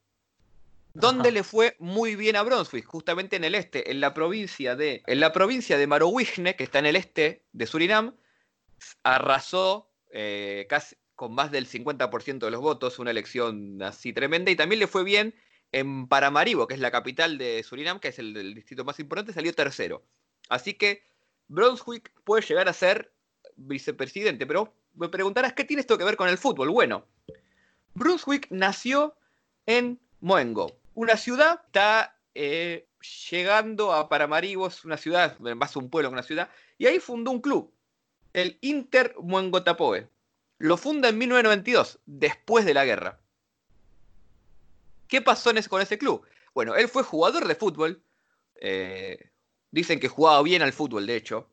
¿Dónde 0.94 1.30
le 1.30 1.42
fue 1.42 1.76
muy 1.78 2.16
bien 2.16 2.36
a 2.36 2.42
Brunswick? 2.42 2.86
Justamente 2.86 3.36
en 3.36 3.44
el 3.44 3.54
este, 3.54 3.90
en 3.90 4.00
la 4.00 4.14
provincia 4.14 4.76
de, 4.76 5.02
en 5.06 5.20
la 5.20 5.34
provincia 5.34 5.76
de 5.76 5.86
Marowijne, 5.86 6.56
que 6.56 6.64
está 6.64 6.78
en 6.78 6.86
el 6.86 6.96
este 6.96 7.44
de 7.52 7.66
Surinam, 7.66 8.16
arrasó 9.02 9.90
eh, 10.10 10.64
casi 10.70 10.96
con 11.16 11.34
más 11.34 11.50
del 11.50 11.66
50% 11.66 12.38
de 12.38 12.50
los 12.50 12.60
votos, 12.60 12.98
una 12.98 13.10
elección 13.10 13.82
así 13.82 14.12
tremenda, 14.12 14.50
y 14.50 14.56
también 14.56 14.78
le 14.78 14.86
fue 14.86 15.02
bien 15.02 15.34
en 15.72 16.06
Paramaribo, 16.06 16.66
que 16.66 16.74
es 16.74 16.80
la 16.80 16.90
capital 16.90 17.38
de 17.38 17.62
Surinam, 17.62 17.98
que 17.98 18.08
es 18.08 18.18
el, 18.18 18.54
distrito 18.54 18.84
más 18.84 19.00
importante, 19.00 19.32
salió 19.32 19.52
tercero. 19.54 20.04
Así 20.48 20.74
que 20.74 21.02
Brunswick 21.48 22.12
puede 22.22 22.46
llegar 22.46 22.68
a 22.68 22.72
ser 22.72 23.12
vicepresidente, 23.56 24.46
pero 24.46 24.74
me 24.94 25.08
preguntarás, 25.08 25.54
¿qué 25.54 25.64
tiene 25.64 25.80
esto 25.80 25.98
que 25.98 26.04
ver 26.04 26.16
con 26.16 26.28
el 26.28 26.38
fútbol? 26.38 26.70
Bueno, 26.70 27.06
Brunswick 27.94 28.46
nació 28.50 29.16
en 29.64 29.98
Moengo, 30.20 30.78
una 30.94 31.16
ciudad 31.16 31.62
está 31.66 32.18
eh, 32.34 32.86
llegando 33.30 33.92
a 33.92 34.08
Paramaribo, 34.08 34.66
es 34.66 34.84
una 34.84 34.98
ciudad, 34.98 35.38
más 35.38 35.76
un 35.76 35.88
pueblo 35.88 36.10
que 36.10 36.14
una 36.14 36.22
ciudad, 36.22 36.50
y 36.76 36.86
ahí 36.86 37.00
fundó 37.00 37.30
un 37.30 37.40
club, 37.40 37.72
el 38.34 38.58
Inter 38.60 39.14
Muengotapoe. 39.18 40.08
Lo 40.58 40.76
funda 40.76 41.08
en 41.08 41.18
1992, 41.18 41.98
después 42.06 42.64
de 42.64 42.74
la 42.74 42.84
guerra. 42.84 43.20
¿Qué 45.08 45.20
pasó 45.22 45.50
con 45.68 45.82
ese 45.82 45.98
club? 45.98 46.26
Bueno, 46.54 46.74
él 46.74 46.88
fue 46.88 47.02
jugador 47.02 47.46
de 47.46 47.54
fútbol. 47.54 48.02
Eh, 48.60 49.30
dicen 49.70 50.00
que 50.00 50.08
jugaba 50.08 50.42
bien 50.42 50.62
al 50.62 50.72
fútbol, 50.72 51.06
de 51.06 51.16
hecho. 51.16 51.48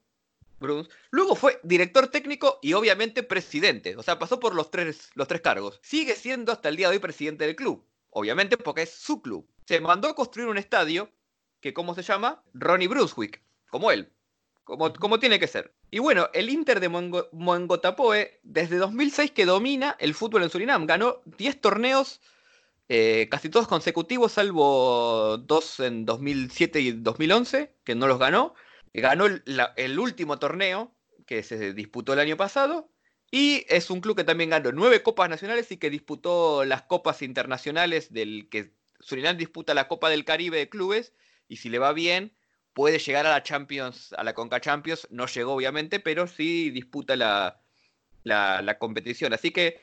Luego 1.12 1.36
fue 1.36 1.60
director 1.64 2.08
técnico 2.08 2.60
y 2.62 2.74
obviamente 2.74 3.24
presidente. 3.24 3.98
O 3.98 4.04
sea, 4.04 4.18
pasó 4.18 4.40
por 4.40 4.56
los 4.56 4.72
tres, 4.72 5.10
los 5.14 5.28
tres 5.28 5.42
cargos. 5.42 5.80
Sigue 5.84 6.16
siendo 6.16 6.52
hasta 6.52 6.70
el 6.70 6.78
día 6.78 6.90
de 6.90 6.96
hoy 6.96 7.00
presidente 7.00 7.46
del 7.46 7.56
club. 7.56 7.86
Obviamente 8.10 8.58
porque 8.58 8.84
es 8.84 8.92
su 8.92 9.22
club. 9.22 9.48
Se 9.66 9.82
mandó 9.82 10.08
a 10.08 10.16
construir 10.16 10.48
un 10.48 10.58
estadio 10.58 11.12
que, 11.60 11.74
¿cómo 11.74 11.94
se 11.96 12.04
llama? 12.04 12.44
Ronnie 12.54 12.88
Brunswick. 12.88 13.42
Como 13.70 13.92
él. 13.92 14.12
Como, 14.64 14.94
como, 14.94 15.20
tiene 15.20 15.40
que 15.40 15.48
ser. 15.48 15.74
Y 15.94 16.00
bueno, 16.00 16.28
el 16.34 16.50
Inter 16.50 16.80
de 16.80 16.90
Mongotapoe, 16.90 18.40
desde 18.42 18.78
2006 18.78 19.30
que 19.30 19.46
domina 19.46 19.96
el 20.00 20.16
fútbol 20.16 20.42
en 20.42 20.50
Surinam, 20.50 20.88
ganó 20.88 21.22
10 21.38 21.62
torneos, 21.62 22.20
eh, 22.90 23.28
casi 23.30 23.48
todos 23.50 23.68
consecutivos, 23.68 24.32
salvo 24.32 25.38
dos 25.38 25.80
en 25.80 26.04
2007 26.06 26.80
y 26.82 26.92
2011, 26.94 27.76
que 27.84 27.94
no 27.94 28.08
los 28.08 28.18
ganó. 28.18 28.56
Ganó 28.92 29.28
el, 29.28 30.00
último 30.00 30.40
torneo 30.40 30.96
que 31.28 31.44
se 31.44 31.76
disputó 31.76 32.14
el 32.14 32.20
año 32.22 32.38
pasado. 32.38 32.90
Y 33.30 33.64
es 33.70 33.92
un 33.92 34.02
club 34.02 34.18
que 34.18 34.24
también 34.24 34.50
ganó 34.50 34.72
nueve 34.72 35.04
copas 35.04 35.30
nacionales 35.30 35.72
y 35.72 35.78
que 35.78 35.92
disputó 35.92 36.66
las 36.66 36.82
copas 36.82 37.22
internacionales 37.22 38.12
del 38.12 38.50
que 38.50 38.74
Surinam 39.00 39.38
disputa 39.38 39.76
la 39.76 39.88
Copa 39.88 40.10
del 40.10 40.26
Caribe 40.26 40.58
de 40.58 40.70
clubes. 40.70 41.14
Y 41.48 41.58
si 41.58 41.70
le 41.70 41.78
va 41.78 41.94
bien 41.94 42.34
puede 42.74 43.00
llegar 43.00 43.26
a 43.26 43.32
la 43.32 43.44
Champions, 43.44 44.14
a 44.14 44.24
la 44.24 44.34
Conca 44.34 44.60
Champions, 44.60 45.08
no 45.12 45.28
llegó 45.28 45.54
obviamente, 45.54 46.00
pero 46.00 46.28
sí 46.28 46.72
disputa 46.72 47.16
la, 47.16 47.62
la, 48.24 48.78
competición. 48.80 49.34
Así 49.34 49.52
que, 49.52 49.80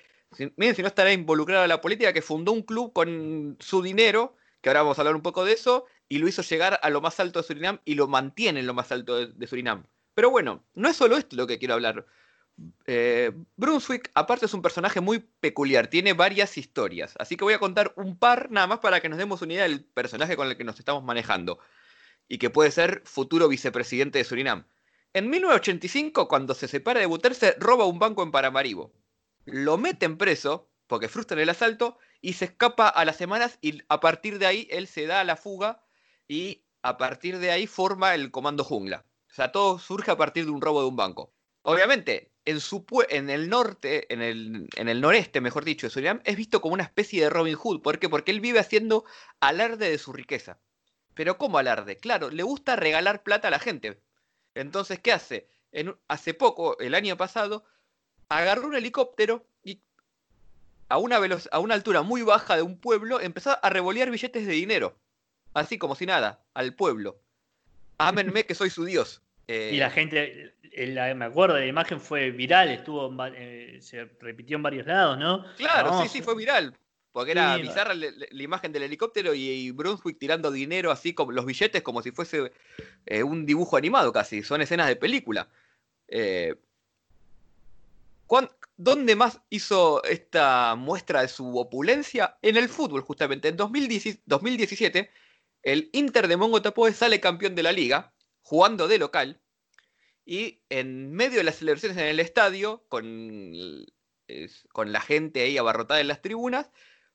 miren 0.57 0.74
si 0.74 0.83
no 0.83 0.88
estará 0.88 1.12
involucrado 1.12 1.64
en 1.64 1.68
la 1.68 1.81
política, 1.81 2.12
que 2.12 2.22
fundó 2.22 2.53
un 2.53 2.62
club 2.62 2.92
con 2.92 3.57
su 3.61 3.83
dinero, 3.83 4.37
que 4.61 4.68
ahora 4.68 4.83
vamos 4.83 4.98
a 4.98 5.03
hablar 5.03 5.16
un 5.16 5.22
poco 5.22 5.44
de 5.44 5.53
eso, 5.53 5.87
y 6.09 6.18
lo 6.18 6.29
hizo 6.29 6.42
llegar 6.42 6.81
a 6.83 6.90
lo 6.90 7.00
más 7.00 7.20
alto 7.20 7.40
de 7.40 7.46
Surinam 7.46 7.79
y 7.85 7.94
lo 7.94 8.09
mantiene 8.09 8.61
en 8.61 8.66
lo 8.66 8.74
más 8.74 8.90
alto 8.90 9.26
de, 9.26 9.46
Surinam. 9.46 9.85
Pero 10.14 10.31
bueno, 10.31 10.64
no 10.74 10.88
es 10.88 10.96
solo 10.96 11.16
esto 11.16 11.37
lo 11.37 11.46
que 11.46 11.59
quiero 11.59 11.74
hablar. 11.74 12.05
Eh, 12.85 13.33
Brunswick, 13.57 14.11
aparte, 14.14 14.46
es 14.46 14.53
un 14.53 14.61
personaje 14.61 15.00
muy 15.00 15.20
peculiar, 15.20 15.87
tiene 15.87 16.12
varias 16.12 16.59
historias. 16.59 17.14
Así 17.18 17.37
que 17.37 17.44
voy 17.44 17.55
a 17.55 17.61
contar 17.61 17.92
un 17.96 18.18
par 18.18 18.50
nada 18.50 18.66
más 18.66 18.81
para 18.81 19.00
que 19.00 19.09
nos 19.09 19.18
demos 19.18 19.40
una 19.40 19.55
idea 19.55 19.62
del 19.62 19.85
personaje 19.85 20.37
con 20.37 20.48
el 20.48 20.57
que 20.57 20.64
nos 20.64 20.79
estamos 20.79 21.05
manejando 21.05 21.61
y 22.30 22.38
que 22.38 22.48
puede 22.48 22.70
ser 22.70 23.02
futuro 23.04 23.48
vicepresidente 23.48 24.18
de 24.18 24.24
Surinam. 24.24 24.64
En 25.12 25.28
1985, 25.28 26.28
cuando 26.28 26.54
se 26.54 26.68
separa 26.68 27.00
de 27.00 27.06
Buterse, 27.06 27.56
roba 27.58 27.86
un 27.86 27.98
banco 27.98 28.22
en 28.22 28.30
Paramaribo. 28.30 28.94
lo 29.44 29.78
meten 29.78 30.16
preso 30.16 30.70
porque 30.86 31.08
frustran 31.08 31.40
el 31.40 31.48
asalto 31.48 31.98
y 32.20 32.34
se 32.34 32.44
escapa 32.44 32.88
a 32.88 33.04
las 33.04 33.16
semanas 33.16 33.58
y 33.60 33.82
a 33.88 33.98
partir 33.98 34.38
de 34.38 34.46
ahí 34.46 34.68
él 34.70 34.86
se 34.86 35.06
da 35.06 35.20
a 35.20 35.24
la 35.24 35.34
fuga 35.34 35.82
y 36.28 36.62
a 36.82 36.98
partir 36.98 37.38
de 37.38 37.50
ahí 37.50 37.66
forma 37.66 38.14
el 38.14 38.30
Comando 38.30 38.62
Jungla. 38.62 39.04
O 39.28 39.34
sea, 39.34 39.50
todo 39.50 39.80
surge 39.80 40.12
a 40.12 40.16
partir 40.16 40.44
de 40.44 40.52
un 40.52 40.60
robo 40.60 40.82
de 40.82 40.88
un 40.88 40.96
banco. 40.96 41.34
Obviamente, 41.62 42.30
en, 42.44 43.30
el 43.30 43.48
norte, 43.48 44.12
en 44.12 44.22
el, 44.22 44.68
en 44.76 44.88
el 44.88 45.00
noreste, 45.00 45.40
mejor 45.40 45.64
dicho, 45.64 45.88
de 45.88 45.90
Surinam, 45.90 46.20
es 46.24 46.36
visto 46.36 46.60
como 46.60 46.74
una 46.74 46.84
especie 46.84 47.24
de 47.24 47.30
Robin 47.30 47.56
Hood. 47.56 47.82
¿Por 47.82 47.98
qué? 47.98 48.08
Porque 48.08 48.30
él 48.30 48.40
vive 48.40 48.60
haciendo 48.60 49.04
alarde 49.40 49.90
de 49.90 49.98
su 49.98 50.12
riqueza. 50.12 50.60
Pero 51.20 51.37
¿cómo 51.37 51.59
alarde? 51.59 51.98
Claro, 51.98 52.30
le 52.30 52.42
gusta 52.42 52.76
regalar 52.76 53.22
plata 53.22 53.48
a 53.48 53.50
la 53.50 53.59
gente. 53.59 54.00
Entonces, 54.54 55.00
¿qué 55.00 55.12
hace? 55.12 55.46
hace 56.09 56.33
poco, 56.33 56.78
el 56.78 56.94
año 56.94 57.18
pasado, 57.18 57.62
agarró 58.30 58.68
un 58.68 58.74
helicóptero 58.74 59.44
y 59.62 59.83
a 60.88 60.96
una, 60.96 61.18
a 61.52 61.59
una 61.59 61.74
altura 61.74 62.00
muy 62.00 62.22
baja 62.22 62.56
de 62.56 62.62
un 62.62 62.78
pueblo 62.78 63.20
empezó 63.20 63.54
a 63.62 63.68
revolear 63.68 64.11
billetes 64.11 64.46
de 64.46 64.54
dinero. 64.54 64.96
Así 65.52 65.76
como 65.76 65.94
si 65.94 66.06
nada, 66.06 66.40
al 66.54 66.72
pueblo. 66.72 67.20
Ámenme 67.98 68.46
que 68.46 68.54
soy 68.54 68.70
su 68.70 68.87
Dios. 68.87 69.20
y 69.46 69.76
la 69.76 69.88
eh, 69.88 69.90
gente, 69.90 70.54
me 71.14 71.24
acuerdo, 71.26 71.59
la 71.59 71.66
imagen 71.66 72.00
fue 72.00 72.30
viral, 72.30 72.70
estuvo 72.70 73.14
eh, 73.35 73.76
se 73.83 74.06
repitió 74.20 74.56
en 74.56 74.62
varios 74.62 74.87
lados, 74.87 75.18
¿no? 75.18 75.44
Claro, 75.56 76.00
sí, 76.00 76.09
sí, 76.09 76.22
fue 76.22 76.35
viral. 76.35 76.74
Porque 77.12 77.32
era 77.32 77.56
bizarra 77.56 77.94
la, 77.94 78.12
imagen 78.30 78.72
del 78.72 78.84
helicóptero 78.84 79.34
y, 79.34 79.70
Brunswick 79.72 80.18
tirando 80.18 80.50
dinero 80.50 80.92
así 80.92 81.12
como 81.12 81.32
los 81.32 81.44
billetes 81.44 81.82
como 81.82 82.02
si 82.02 82.12
fuese 82.12 82.52
eh, 83.06 83.22
un 83.22 83.46
dibujo 83.46 83.76
animado 83.76 84.12
casi. 84.12 84.42
Son 84.42 84.60
escenas 84.60 84.86
de 84.86 84.96
película. 84.96 85.48
Eh, 86.06 86.54
¿Dónde 88.76 89.14
más 89.14 89.40
hizo 89.50 90.02
esta 90.04 90.74
muestra 90.74 91.22
de 91.22 91.28
su 91.28 91.58
opulencia? 91.58 92.38
En 92.40 92.56
el 92.56 92.68
fútbol, 92.68 93.02
justamente. 93.02 93.48
En 93.48 93.56
2017, 93.56 95.10
el 95.62 95.90
Inter 95.92 96.28
de 96.28 96.36
Mongo 96.38 96.62
Tapoe 96.62 96.92
sale 96.94 97.20
campeón 97.20 97.54
de 97.54 97.62
la 97.62 97.72
liga, 97.72 98.14
jugando 98.40 98.88
de 98.88 98.98
local. 98.98 99.40
Y 100.24 100.62
en 100.70 101.12
medio 101.12 101.38
de 101.38 101.44
las 101.44 101.56
celebraciones 101.56 101.98
en 101.98 102.06
el 102.06 102.20
estadio, 102.20 102.84
con, 102.88 103.84
con 104.72 104.92
la 104.92 105.00
gente 105.00 105.42
ahí 105.42 105.58
abarrotada 105.58 106.00
en 106.00 106.08
las 106.08 106.22
tribunas, 106.22 106.70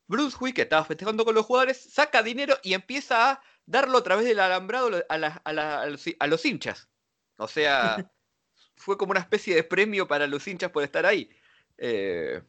Brunswick, 0.08 0.56
que 0.56 0.62
estaba 0.62 0.84
festejando 0.84 1.24
con 1.24 1.34
los 1.34 1.46
jugadores, 1.46 1.78
saca 1.92 2.22
dinero 2.22 2.56
y 2.62 2.74
empieza 2.74 3.30
a 3.30 3.42
darlo 3.66 3.98
a 3.98 4.02
través 4.02 4.26
del 4.26 4.40
alambrado 4.40 5.04
a, 5.08 6.26
los, 6.26 6.44
hinchas. 6.44 6.88
O 7.36 7.48
sea, 7.48 7.96
fue 8.76 8.96
como 8.96 9.10
una 9.10 9.20
especie 9.20 9.54
de 9.54 9.64
premio 9.64 10.06
para 10.06 10.26
los 10.26 10.46
hinchas 10.46 10.70
por 10.70 10.84
estar 10.84 11.06
ahí. 11.06 11.30
Eh, 11.78 12.40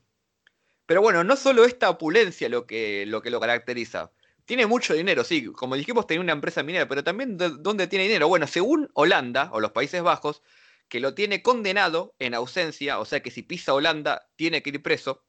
pero 0.85 1.01
bueno, 1.01 1.23
no 1.23 1.35
solo 1.35 1.65
esta 1.65 1.89
opulencia 1.89 2.47
lo 2.47 2.65
que, 2.65 3.05
lo 3.05 3.21
que 3.21 3.29
lo 3.29 3.39
caracteriza. 3.39 4.11
Tiene 4.45 4.65
mucho 4.65 4.93
dinero, 4.93 5.25
sí, 5.25 5.47
como 5.47 5.75
dijimos, 5.75 6.07
tiene 6.07 6.23
una 6.23 6.31
empresa 6.31 6.63
minera, 6.63 6.87
pero 6.87 7.03
también 7.03 7.37
¿dónde 7.37 7.87
tiene 7.87 8.05
dinero? 8.05 8.29
Bueno, 8.29 8.47
según 8.47 8.89
Holanda 8.93 9.49
o 9.51 9.59
los 9.59 9.71
Países 9.71 10.01
Bajos, 10.01 10.41
que 10.87 11.01
lo 11.01 11.13
tiene 11.13 11.41
condenado 11.41 12.15
en 12.19 12.33
ausencia, 12.33 12.99
o 12.99 13.05
sea 13.05 13.21
que 13.21 13.31
si 13.31 13.43
pisa 13.43 13.73
Holanda 13.73 14.29
tiene 14.37 14.63
que 14.63 14.69
ir 14.69 14.81
preso, 14.81 15.26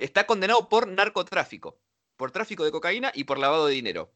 está 0.00 0.26
condenado 0.26 0.68
por 0.68 0.88
narcotráfico, 0.88 1.78
por 2.16 2.30
tráfico 2.30 2.64
de 2.64 2.72
cocaína 2.72 3.12
y 3.14 3.24
por 3.24 3.38
lavado 3.38 3.66
de 3.66 3.74
dinero. 3.74 4.10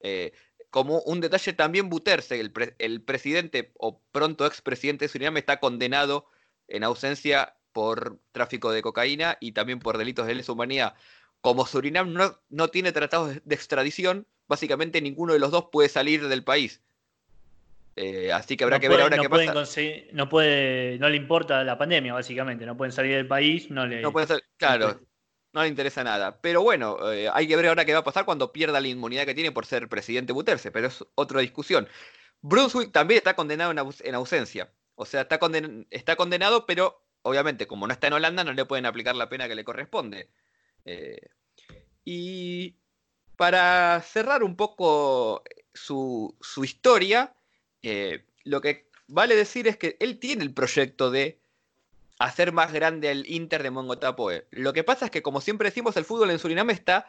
Eh, 0.00 0.32
como 0.70 1.00
un 1.02 1.20
detalle 1.20 1.52
también 1.52 1.90
Buterse, 1.90 2.40
el, 2.40 3.02
presidente 3.02 3.72
o 3.78 4.00
pronto 4.10 4.46
expresidente 4.46 5.04
de 5.04 5.08
Surinam, 5.10 5.36
está 5.36 5.60
condenado 5.60 6.26
en 6.66 6.82
ausencia 6.82 7.54
por 7.72 8.18
tráfico 8.32 8.72
de 8.72 8.80
cocaína 8.80 9.36
y 9.38 9.52
también 9.52 9.80
por 9.80 9.98
delitos 9.98 10.26
de 10.26 10.34
lesa 10.34 10.52
humanidad. 10.52 10.94
Como 11.42 11.66
Surinam 11.66 12.12
no, 12.14 12.40
no 12.48 12.68
tiene 12.68 12.92
tratados 12.92 13.36
de 13.44 13.54
extradición, 13.54 14.26
básicamente 14.48 15.02
ninguno 15.02 15.34
de 15.34 15.40
los 15.40 15.50
dos 15.50 15.66
puede 15.70 15.90
salir 15.90 16.26
del 16.28 16.42
país. 16.42 16.80
Eh, 17.94 18.32
así 18.32 18.56
que 18.56 18.64
habrá 18.64 18.80
que 18.80 18.88
ver 18.88 19.00
ahora 19.02 19.18
qué 19.18 19.28
pasa. 19.28 19.54
No 20.12 20.28
puede, 20.28 20.98
no 20.98 21.08
le 21.08 21.16
importa 21.16 21.62
la 21.64 21.76
pandemia, 21.76 22.14
básicamente. 22.14 22.64
No 22.64 22.76
pueden 22.76 22.92
salir 22.92 23.14
del 23.14 23.26
país, 23.26 23.70
no 23.70 23.86
le. 23.86 24.00
No 24.00 24.12
pueden 24.12 24.40
claro, 24.56 25.00
no 25.52 25.62
le 25.62 25.68
interesa 25.68 26.02
nada. 26.02 26.40
Pero 26.40 26.62
bueno, 26.62 27.12
eh, 27.12 27.28
hay 27.32 27.46
que 27.46 27.56
ver 27.56 27.66
ahora 27.66 27.84
qué 27.84 27.92
va 27.92 28.00
a 28.00 28.04
pasar 28.04 28.24
cuando 28.24 28.52
pierda 28.52 28.80
la 28.80 28.88
inmunidad 28.88 29.26
que 29.26 29.34
tiene 29.34 29.52
por 29.52 29.66
ser 29.66 29.88
presidente 29.88 30.32
Buterse, 30.32 30.70
pero 30.70 30.88
es 30.88 31.04
otra 31.14 31.40
discusión. 31.40 31.88
Brunswick 32.40 32.92
también 32.92 33.18
está 33.18 33.36
condenado 33.36 33.70
en, 33.70 34.14
ausencia. 34.14 34.72
O 34.94 35.04
sea, 35.04 35.22
está, 35.22 35.38
está 35.90 36.16
condenado, 36.16 36.66
pero 36.66 37.06
obviamente, 37.22 37.66
como 37.66 37.86
no 37.86 37.92
está 37.92 38.08
en 38.08 38.14
Holanda, 38.14 38.44
no 38.44 38.52
le 38.52 38.64
pueden 38.64 38.86
aplicar 38.86 39.14
la 39.14 39.28
pena 39.28 39.48
que 39.48 39.54
le 39.54 39.64
corresponde. 39.64 40.30
Eh, 40.84 41.20
y 42.04 42.76
para 43.36 44.00
cerrar 44.00 44.42
un 44.42 44.56
poco 44.56 45.44
su, 45.72 46.36
su 46.40 46.64
historia, 46.64 47.34
eh, 47.82 48.24
lo 48.44 48.60
que 48.60 48.86
vale 49.08 49.36
decir 49.36 49.68
es 49.68 49.76
que 49.76 49.96
él 50.00 50.18
tiene 50.18 50.42
el 50.42 50.52
proyecto 50.52 51.10
de 51.10 51.38
hacer 52.18 52.52
más 52.52 52.72
grande 52.72 53.10
el 53.10 53.28
Inter 53.28 53.62
de 53.62 53.70
Mongotapoe. 53.70 54.46
Lo 54.50 54.72
que 54.72 54.84
pasa 54.84 55.06
es 55.06 55.10
que, 55.10 55.22
como 55.22 55.40
siempre 55.40 55.68
decimos, 55.68 55.96
el 55.96 56.04
fútbol 56.04 56.30
en 56.30 56.38
Surinam 56.38 56.70
está 56.70 57.06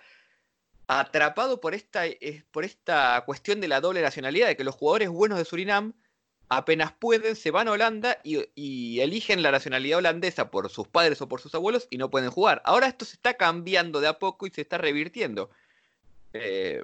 atrapado 0.87 1.61
por 1.61 1.73
esta, 1.73 2.03
por 2.51 2.65
esta 2.65 3.23
cuestión 3.25 3.61
de 3.61 3.67
la 3.67 3.81
doble 3.81 4.01
nacionalidad, 4.01 4.47
de 4.47 4.57
que 4.57 4.63
los 4.63 4.75
jugadores 4.75 5.09
buenos 5.09 5.37
de 5.37 5.45
Surinam 5.45 5.93
apenas 6.49 6.91
pueden, 6.93 7.35
se 7.35 7.51
van 7.51 7.67
a 7.67 7.71
Holanda 7.71 8.19
y, 8.23 8.99
eligen 8.99 9.41
la 9.41 9.51
nacionalidad 9.51 9.99
holandesa 9.99 10.49
por 10.51 10.69
sus 10.69 10.87
padres 10.87 11.21
o 11.21 11.27
por 11.27 11.41
sus 11.41 11.53
abuelos 11.55 11.87
y 11.89 11.97
no 11.97 12.09
pueden 12.09 12.31
jugar. 12.31 12.61
Ahora 12.65 12.87
esto 12.87 13.05
se 13.05 13.15
está 13.15 13.35
cambiando 13.35 14.01
de 14.01 14.07
a 14.07 14.19
poco 14.19 14.47
y 14.47 14.51
se 14.51 14.61
está 14.61 14.77
revirtiendo. 14.77 15.49
Eh, 16.33 16.83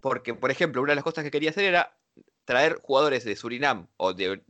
porque, 0.00 0.34
por 0.34 0.50
ejemplo, 0.50 0.82
una 0.82 0.92
de 0.92 0.96
las 0.96 1.04
cosas 1.04 1.24
que 1.24 1.30
quería 1.30 1.50
hacer 1.50 1.64
era 1.64 1.96
traer 2.52 2.78
jugadores 2.82 3.24
de 3.24 3.34
Surinam 3.34 3.88
o 3.96 4.12
de 4.12 4.42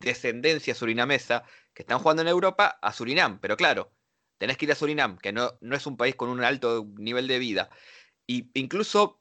descendencia 0.00 0.74
surinamesa 0.74 1.44
que 1.74 1.82
están 1.82 1.98
jugando 1.98 2.22
en 2.22 2.28
Europa 2.28 2.78
a 2.80 2.92
Surinam. 2.94 3.40
Pero 3.40 3.58
claro, 3.58 3.92
tenés 4.38 4.56
que 4.56 4.64
ir 4.64 4.72
a 4.72 4.74
Surinam, 4.74 5.18
que 5.18 5.32
no, 5.32 5.58
no 5.60 5.76
es 5.76 5.86
un 5.86 5.98
país 5.98 6.14
con 6.14 6.30
un 6.30 6.42
alto 6.42 6.86
nivel 6.96 7.28
de 7.28 7.38
vida. 7.38 7.68
Y 8.26 8.50
incluso 8.54 9.20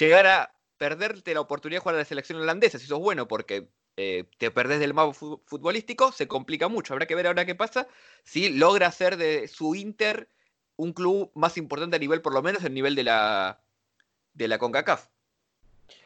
llegar 0.00 0.26
a 0.26 0.58
perderte 0.78 1.32
la 1.32 1.42
oportunidad 1.42 1.78
de 1.78 1.82
jugar 1.82 1.94
a 1.94 1.98
la 1.98 2.04
selección 2.04 2.40
holandesa, 2.40 2.80
si 2.80 2.86
sos 2.86 2.98
bueno, 2.98 3.28
porque 3.28 3.68
eh, 3.96 4.24
te 4.38 4.50
perdés 4.50 4.80
del 4.80 4.94
mapa 4.94 5.14
futbolístico, 5.14 6.10
se 6.10 6.26
complica 6.26 6.66
mucho. 6.68 6.92
Habrá 6.92 7.06
que 7.06 7.14
ver 7.14 7.28
ahora 7.28 7.46
qué 7.46 7.54
pasa 7.54 7.86
si 8.24 8.48
logra 8.50 8.88
hacer 8.88 9.16
de 9.16 9.46
su 9.46 9.76
Inter 9.76 10.28
un 10.76 10.92
club 10.92 11.30
más 11.36 11.56
importante 11.56 11.96
a 11.96 12.00
nivel, 12.00 12.20
por 12.20 12.34
lo 12.34 12.42
menos, 12.42 12.64
el 12.64 12.74
nivel 12.74 12.96
de 12.96 13.04
la, 13.04 13.62
de 14.32 14.48
la 14.48 14.58
CONCACAF. 14.58 15.13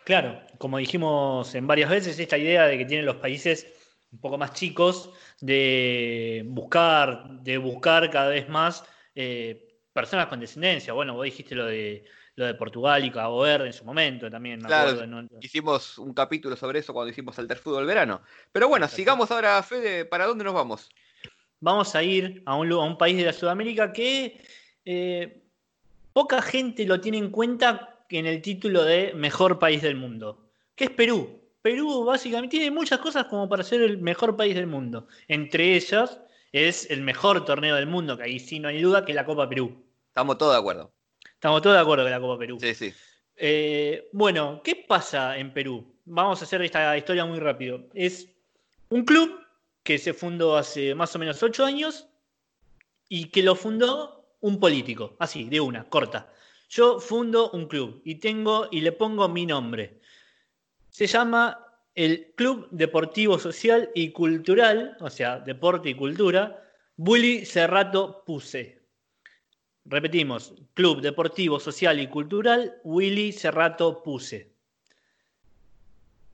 Claro, 0.04 0.40
como 0.58 0.78
dijimos 0.78 1.54
en 1.54 1.66
varias 1.66 1.90
veces, 1.90 2.18
esta 2.18 2.38
idea 2.38 2.66
de 2.66 2.78
que 2.78 2.84
tienen 2.84 3.06
los 3.06 3.16
países 3.16 3.66
un 4.10 4.20
poco 4.20 4.38
más 4.38 4.54
chicos 4.54 5.10
de 5.40 6.42
buscar, 6.46 7.28
de 7.42 7.58
buscar 7.58 8.10
cada 8.10 8.30
vez 8.30 8.48
más 8.48 8.84
eh, 9.14 9.76
personas 9.92 10.28
con 10.28 10.40
descendencia. 10.40 10.92
Bueno, 10.92 11.14
vos 11.14 11.24
dijiste 11.24 11.54
lo 11.54 11.66
de 11.66 12.04
lo 12.38 12.46
de 12.46 12.54
Portugal 12.54 13.04
y 13.04 13.10
Cabo 13.10 13.40
Verde 13.40 13.66
en 13.66 13.72
su 13.72 13.84
momento 13.84 14.30
también. 14.30 14.60
claro, 14.60 14.96
hicimos 15.40 15.98
un 15.98 16.14
capítulo 16.14 16.54
sobre 16.54 16.78
eso 16.78 16.94
cuando 16.94 17.10
hicimos 17.10 17.36
el 17.38 17.48
Fútbol 17.56 17.84
Verano. 17.84 18.22
Pero 18.52 18.68
bueno, 18.68 18.86
sigamos 18.86 19.32
ahora, 19.32 19.60
Fede, 19.64 20.04
¿para 20.04 20.24
dónde 20.24 20.44
nos 20.44 20.54
vamos? 20.54 20.88
Vamos 21.58 21.96
a 21.96 22.02
ir 22.04 22.44
a 22.46 22.54
un, 22.54 22.70
a 22.70 22.78
un 22.78 22.96
país 22.96 23.16
de 23.16 23.24
la 23.24 23.32
Sudamérica 23.32 23.92
que 23.92 24.40
eh, 24.84 25.42
poca 26.12 26.40
gente 26.40 26.86
lo 26.86 27.00
tiene 27.00 27.18
en 27.18 27.30
cuenta 27.30 27.97
en 28.10 28.26
el 28.26 28.42
título 28.42 28.84
de 28.84 29.12
mejor 29.14 29.58
país 29.58 29.82
del 29.82 29.96
mundo, 29.96 30.50
que 30.74 30.84
es 30.84 30.90
Perú. 30.90 31.40
Perú 31.62 32.04
básicamente 32.04 32.56
tiene 32.56 32.70
muchas 32.70 33.00
cosas 33.00 33.24
como 33.24 33.48
para 33.48 33.62
ser 33.62 33.82
el 33.82 33.98
mejor 33.98 34.36
país 34.36 34.54
del 34.54 34.66
mundo. 34.66 35.08
Entre 35.26 35.74
ellas 35.74 36.20
es 36.52 36.90
el 36.90 37.02
mejor 37.02 37.44
torneo 37.44 37.76
del 37.76 37.86
mundo, 37.86 38.16
que 38.16 38.22
ahí 38.24 38.38
sí 38.38 38.58
no 38.58 38.68
hay 38.68 38.80
duda, 38.80 39.04
que 39.04 39.12
es 39.12 39.16
la 39.16 39.24
Copa 39.24 39.48
Perú. 39.48 39.84
Estamos 40.08 40.38
todos 40.38 40.54
de 40.54 40.58
acuerdo. 40.58 40.92
Estamos 41.34 41.62
todos 41.62 41.76
de 41.76 41.82
acuerdo 41.82 42.04
con 42.04 42.10
la 42.10 42.20
Copa 42.20 42.38
Perú. 42.38 42.58
Sí, 42.60 42.74
sí. 42.74 42.94
Eh, 43.36 44.08
bueno, 44.12 44.60
¿qué 44.64 44.76
pasa 44.76 45.36
en 45.38 45.52
Perú? 45.52 45.94
Vamos 46.04 46.40
a 46.40 46.44
hacer 46.44 46.62
esta 46.62 46.96
historia 46.96 47.24
muy 47.24 47.38
rápido. 47.38 47.86
Es 47.94 48.28
un 48.88 49.04
club 49.04 49.38
que 49.82 49.98
se 49.98 50.14
fundó 50.14 50.56
hace 50.56 50.94
más 50.94 51.14
o 51.14 51.18
menos 51.18 51.42
ocho 51.42 51.64
años 51.64 52.08
y 53.08 53.26
que 53.26 53.42
lo 53.42 53.54
fundó 53.54 54.34
un 54.40 54.58
político, 54.60 55.16
así, 55.18 55.44
de 55.44 55.60
una, 55.60 55.84
corta. 55.84 56.32
Yo 56.68 57.00
fundo 57.00 57.50
un 57.50 57.66
club 57.66 58.02
y 58.04 58.16
tengo 58.16 58.68
y 58.70 58.80
le 58.80 58.92
pongo 58.92 59.28
mi 59.28 59.46
nombre. 59.46 60.00
Se 60.90 61.06
llama 61.06 61.64
el 61.94 62.32
Club 62.36 62.68
Deportivo 62.70 63.38
Social 63.38 63.90
y 63.94 64.12
Cultural, 64.12 64.96
o 65.00 65.10
sea, 65.10 65.40
Deporte 65.40 65.90
y 65.90 65.94
Cultura, 65.94 66.62
Bully 66.96 67.44
Cerrato 67.46 68.22
Puse. 68.24 68.78
Repetimos, 69.84 70.54
Club 70.74 71.00
Deportivo 71.00 71.58
Social 71.58 71.98
y 71.98 72.08
Cultural, 72.08 72.76
Willy 72.84 73.32
Cerrato 73.32 74.02
Puse. 74.02 74.52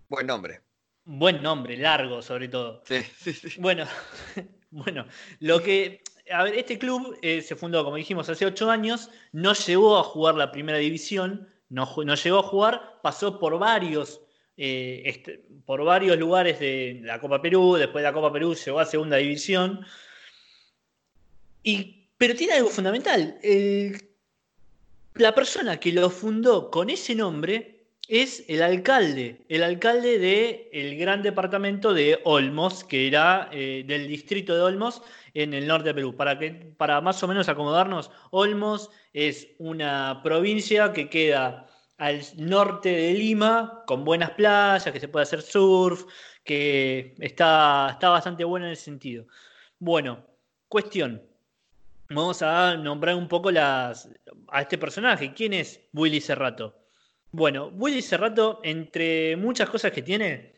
Buen 0.08 0.26
nombre. 0.26 0.60
Buen 1.04 1.42
nombre, 1.42 1.76
largo 1.76 2.22
sobre 2.22 2.48
todo. 2.48 2.82
Sí, 2.86 3.02
sí, 3.18 3.32
sí. 3.32 3.60
Bueno, 3.60 3.86
bueno, 4.70 5.06
lo 5.40 5.62
que 5.62 6.02
a 6.30 6.44
ver, 6.44 6.54
este 6.54 6.78
club 6.78 7.18
eh, 7.22 7.42
se 7.42 7.56
fundó, 7.56 7.84
como 7.84 7.96
dijimos, 7.96 8.28
hace 8.28 8.46
ocho 8.46 8.70
años, 8.70 9.10
no 9.32 9.52
llegó 9.52 9.98
a 9.98 10.04
jugar 10.04 10.34
la 10.36 10.50
primera 10.50 10.78
división, 10.78 11.48
no, 11.68 11.86
llegó 12.14 12.38
a 12.38 12.42
jugar, 12.42 13.00
pasó 13.02 13.38
por 13.38 13.58
varios, 13.58 14.20
eh, 14.56 15.02
este, 15.04 15.44
por 15.66 15.84
varios 15.84 16.16
lugares 16.18 16.60
de 16.60 17.00
la 17.02 17.20
Copa 17.20 17.42
Perú, 17.42 17.74
después 17.76 18.02
de 18.02 18.08
la 18.08 18.14
Copa 18.14 18.32
Perú 18.32 18.54
llegó 18.54 18.80
a 18.80 18.86
segunda 18.86 19.16
división. 19.16 19.84
Y, 21.62 22.08
pero 22.16 22.34
tiene 22.34 22.54
algo 22.54 22.68
fundamental. 22.68 23.38
la 25.14 25.34
persona 25.34 25.78
que 25.78 25.92
lo 25.92 26.10
fundó 26.10 26.70
con 26.70 26.90
ese 26.90 27.14
nombre 27.14 27.73
es 28.08 28.44
el 28.48 28.62
alcalde, 28.62 29.44
el 29.48 29.62
alcalde 29.62 30.18
del 30.18 30.96
gran 30.98 31.22
departamento 31.22 31.94
de 31.94 32.20
Olmos, 32.24 32.84
que 32.84 33.06
era 33.06 33.48
eh, 33.52 33.84
del 33.86 34.08
distrito 34.08 34.54
de 34.54 34.62
Olmos 34.62 35.02
en 35.32 35.54
el 35.54 35.66
norte 35.66 35.88
de 35.88 35.94
Perú. 35.94 36.14
Para, 36.16 36.38
que, 36.38 36.50
para 36.76 37.00
más 37.00 37.22
o 37.22 37.28
menos 37.28 37.48
acomodarnos, 37.48 38.10
Olmos 38.30 38.90
es 39.12 39.48
una 39.58 40.20
provincia 40.22 40.92
que 40.92 41.08
queda 41.08 41.66
al 41.96 42.20
norte 42.36 42.90
de 42.90 43.14
Lima, 43.14 43.84
con 43.86 44.04
buenas 44.04 44.30
playas, 44.30 44.92
que 44.92 45.00
se 45.00 45.08
puede 45.08 45.22
hacer 45.22 45.42
surf, 45.42 46.04
que 46.44 47.14
está, 47.20 47.88
está 47.92 48.10
bastante 48.10 48.44
buena 48.44 48.66
en 48.66 48.72
ese 48.72 48.84
sentido. 48.84 49.26
Bueno, 49.78 50.26
cuestión. 50.68 51.22
Vamos 52.10 52.42
a 52.42 52.76
nombrar 52.76 53.14
un 53.14 53.28
poco 53.28 53.50
las, 53.50 54.10
a 54.48 54.60
este 54.60 54.76
personaje. 54.76 55.32
¿Quién 55.32 55.54
es 55.54 55.80
Willy 55.92 56.20
Cerrato? 56.20 56.83
Bueno, 57.36 57.72
Willy 57.74 58.00
Cerrato, 58.00 58.60
entre 58.62 59.36
muchas 59.36 59.68
cosas 59.68 59.90
que 59.90 60.02
tiene, 60.02 60.54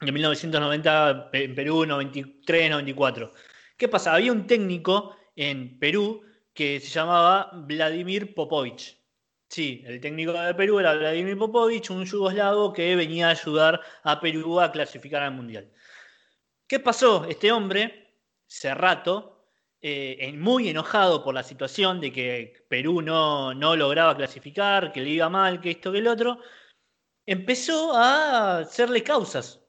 en 0.00 0.14
1990 0.14 1.30
en 1.32 1.56
Perú, 1.56 1.84
93, 1.84 2.70
94. 2.70 3.32
¿Qué 3.76 3.88
pasa? 3.88 4.14
Había 4.14 4.30
un 4.30 4.46
técnico 4.46 5.16
en 5.34 5.76
Perú 5.80 6.22
que 6.54 6.78
se 6.78 6.86
llamaba 6.86 7.50
Vladimir 7.52 8.32
Popovich. 8.32 8.96
Sí, 9.48 9.82
el 9.84 10.00
técnico 10.00 10.34
de 10.34 10.54
Perú 10.54 10.78
era 10.78 10.94
Vladimir 10.94 11.36
Popovich, 11.36 11.90
un 11.90 12.04
yugoslavo 12.04 12.72
que 12.72 12.94
venía 12.94 13.26
a 13.26 13.30
ayudar 13.30 13.80
a 14.04 14.20
Perú 14.20 14.60
a 14.60 14.70
clasificar 14.70 15.24
al 15.24 15.32
Mundial. 15.32 15.68
¿Qué 16.68 16.78
pasó? 16.78 17.24
Este 17.24 17.50
hombre, 17.50 18.14
Cerrato, 18.46 19.35
eh, 19.88 20.32
muy 20.36 20.68
enojado 20.68 21.22
por 21.22 21.32
la 21.32 21.44
situación 21.44 22.00
de 22.00 22.10
que 22.10 22.64
Perú 22.68 23.02
no, 23.02 23.54
no 23.54 23.76
lograba 23.76 24.16
clasificar, 24.16 24.90
que 24.92 25.00
le 25.00 25.10
iba 25.10 25.28
mal, 25.28 25.60
que 25.60 25.70
esto, 25.70 25.92
que 25.92 25.98
el 25.98 26.08
otro, 26.08 26.40
empezó 27.24 27.94
a 27.94 28.58
hacerle 28.58 29.04
causas, 29.04 29.62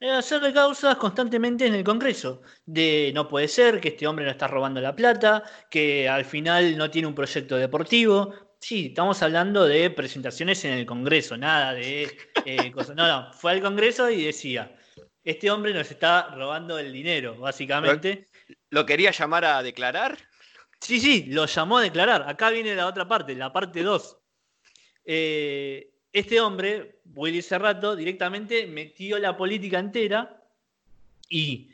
a 0.00 0.18
hacerle 0.18 0.52
causas 0.52 0.94
constantemente 0.96 1.66
en 1.66 1.74
el 1.74 1.82
Congreso, 1.82 2.42
de 2.64 3.10
no 3.16 3.26
puede 3.26 3.48
ser, 3.48 3.80
que 3.80 3.88
este 3.88 4.06
hombre 4.06 4.24
no 4.24 4.30
está 4.30 4.46
robando 4.46 4.80
la 4.80 4.94
plata, 4.94 5.42
que 5.68 6.08
al 6.08 6.24
final 6.24 6.78
no 6.78 6.88
tiene 6.88 7.08
un 7.08 7.14
proyecto 7.16 7.56
deportivo. 7.56 8.32
Sí, 8.60 8.86
estamos 8.90 9.22
hablando 9.22 9.64
de 9.64 9.90
presentaciones 9.90 10.64
en 10.64 10.74
el 10.74 10.86
Congreso, 10.86 11.36
nada 11.36 11.74
de 11.74 12.16
eh, 12.44 12.70
cosas. 12.72 12.94
No, 12.94 13.08
no, 13.08 13.32
fue 13.32 13.50
al 13.50 13.60
Congreso 13.60 14.08
y 14.08 14.24
decía, 14.24 14.76
este 15.24 15.50
hombre 15.50 15.74
nos 15.74 15.90
está 15.90 16.32
robando 16.36 16.78
el 16.78 16.92
dinero, 16.92 17.36
básicamente. 17.38 18.28
¿Lo 18.70 18.86
quería 18.86 19.10
llamar 19.10 19.44
a 19.44 19.62
declarar? 19.62 20.18
Sí, 20.80 21.00
sí, 21.00 21.24
lo 21.28 21.46
llamó 21.46 21.78
a 21.78 21.82
declarar. 21.82 22.28
Acá 22.28 22.50
viene 22.50 22.74
la 22.74 22.86
otra 22.86 23.08
parte, 23.08 23.34
la 23.34 23.52
parte 23.52 23.82
2. 23.82 24.18
Eh, 25.06 25.90
este 26.12 26.40
hombre, 26.40 27.00
Willy 27.14 27.42
Cerrato, 27.42 27.96
directamente 27.96 28.66
metió 28.66 29.18
la 29.18 29.36
política 29.36 29.78
entera 29.78 30.42
y, 31.28 31.70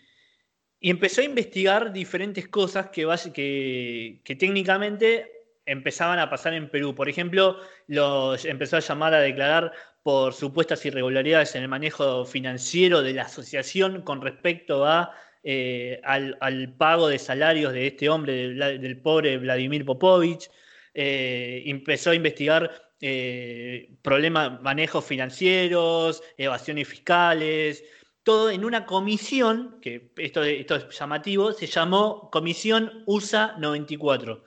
empezó 0.81 1.21
a 1.21 1.25
investigar 1.25 1.93
diferentes 1.93 2.49
cosas 2.49 2.89
que, 2.89 3.07
que, 3.35 4.21
que, 4.25 4.37
técnicamente 4.37 5.31
empezaban 5.67 6.19
a 6.19 6.31
pasar 6.31 6.55
en 6.55 6.71
Perú. 6.71 6.95
Por 6.95 7.09
ejemplo, 7.09 7.59
los 7.87 8.45
empezó 8.47 8.79
a 8.79 8.81
llamar 8.81 9.13
a 9.13 9.21
declarar 9.21 9.73
por 10.03 10.33
supuestas 10.33 10.85
irregularidades 10.87 11.55
en 11.55 11.63
el 11.63 11.69
manejo 11.69 12.25
financiero 12.25 13.03
de 13.03 13.13
la 13.13 13.23
asociación 13.23 14.03
con 14.03 14.23
respecto 14.23 14.87
a 14.87 15.15
eh, 15.43 16.01
al, 16.05 16.75
pago 16.77 17.09
de 17.09 17.19
salarios 17.19 17.73
de 17.73 17.87
este 17.87 18.09
hombre, 18.09 18.55
del, 18.55 19.01
pobre 19.01 19.39
Vladimir 19.39 19.85
Popovich. 19.85 20.51
Eh, 20.93 21.63
empezó 21.67 22.11
a 22.11 22.15
investigar 22.15 22.71
eh, 23.01 23.95
problemas, 24.03 24.61
manejos 24.61 25.05
financieros, 25.05 26.23
evasiones 26.37 26.89
fiscales, 26.89 27.85
todo 28.23 28.51
en 28.51 28.65
una 28.65 28.85
comisión, 28.85 29.79
que 29.81 30.13
esto, 30.19 30.43
esto 30.43 30.77
es 30.77 30.99
llamativo, 30.99 31.53
se 31.53 31.67
llamó 31.67 32.31
Comisión 32.31 33.03
USA 33.07 33.57
94. 33.59 34.45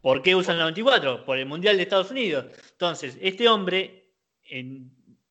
¿Por 0.00 0.22
qué 0.22 0.34
USA 0.34 0.54
94? 0.54 1.24
Por 1.24 1.38
el 1.38 1.46
Mundial 1.46 1.76
de 1.76 1.82
Estados 1.82 2.10
Unidos. 2.10 2.46
Entonces, 2.72 3.18
este 3.20 3.48
hombre, 3.48 4.10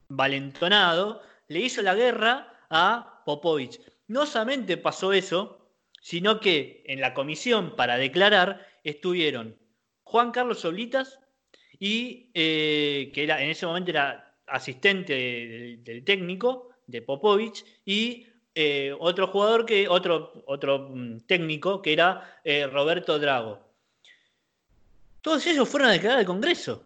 valentonado, 0.08 1.22
le 1.48 1.60
hizo 1.60 1.82
la 1.82 1.96
guerra 1.96 2.66
a 2.70 3.24
Popovich. 3.26 3.80
No 4.08 4.26
solamente 4.26 4.78
pasó 4.78 5.14
eso, 5.14 5.64
sino 6.04 6.42
que 6.42 6.84
en 6.86 7.00
la 7.00 7.14
comisión 7.14 7.76
para 7.78 7.98
declarar 7.98 8.68
estuvieron 8.84 9.58
Juan 10.04 10.32
Carlos 10.32 10.60
Solitas 10.60 11.20
y 11.80 12.30
eh, 12.34 13.12
que 13.14 13.24
era, 13.24 13.42
en 13.42 13.50
ese 13.50 13.66
momento 13.66 13.92
era 13.92 14.36
asistente 14.48 15.80
del, 15.82 16.04
técnico 16.04 16.70
de 16.88 17.02
Popovich 17.02 17.64
y 17.86 18.28
eh, 18.54 18.94
otro 19.00 19.28
jugador 19.28 19.66
que 19.66 19.88
otro 19.88 20.44
otro 20.46 20.90
mm, 20.90 21.22
técnico 21.22 21.82
que 21.82 21.94
era 21.94 22.42
eh, 22.44 22.68
Roberto 22.68 23.18
Drago. 23.18 23.60
Todos 25.22 25.48
ellos 25.48 25.70
fueron 25.70 25.90
a 25.90 25.94
declarar 25.94 26.20
al 26.20 26.26
Congreso. 26.26 26.86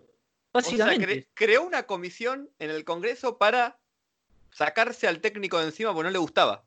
Básicamente. 0.53 1.27
creó 1.34 1.63
una 1.63 1.84
comisión 1.84 2.49
en 2.60 2.69
el 2.69 2.86
Congreso 2.86 3.38
para 3.38 3.80
sacarse 4.51 5.08
al 5.08 5.21
técnico 5.21 5.60
de 5.60 5.65
encima 5.65 5.91
porque 5.91 6.06
no 6.06 6.12
le 6.12 6.19
gustaba 6.19 6.66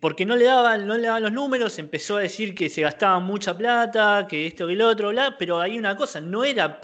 porque 0.00 0.26
no 0.26 0.36
le, 0.36 0.44
daban, 0.44 0.86
no 0.86 0.96
le 0.96 1.06
daban 1.06 1.22
los 1.22 1.32
números, 1.32 1.78
empezó 1.78 2.16
a 2.18 2.20
decir 2.20 2.54
que 2.54 2.68
se 2.68 2.82
gastaba 2.82 3.18
mucha 3.18 3.56
plata, 3.56 4.26
que 4.28 4.46
esto 4.46 4.66
que 4.66 4.74
el 4.74 4.82
otro, 4.82 5.10
pero 5.38 5.58
hay 5.58 5.78
una 5.78 5.96
cosa, 5.96 6.20
no 6.20 6.44
era 6.44 6.78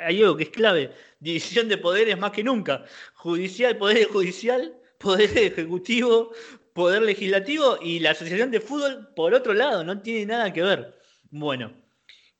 hay 0.00 0.22
algo 0.22 0.36
que 0.36 0.44
es 0.44 0.50
clave, 0.50 0.92
división 1.18 1.68
de 1.68 1.78
poderes 1.78 2.16
más 2.16 2.30
que 2.30 2.44
nunca, 2.44 2.84
judicial, 3.14 3.76
poder 3.76 4.06
judicial, 4.06 4.72
poder 4.98 5.36
ejecutivo, 5.36 6.32
poder 6.74 7.02
legislativo 7.02 7.78
y 7.82 7.98
la 7.98 8.12
asociación 8.12 8.52
de 8.52 8.60
fútbol 8.60 9.08
por 9.16 9.34
otro 9.34 9.52
lado, 9.52 9.82
no 9.82 10.00
tiene 10.00 10.26
nada 10.26 10.52
que 10.52 10.62
ver. 10.62 10.96
Bueno, 11.30 11.72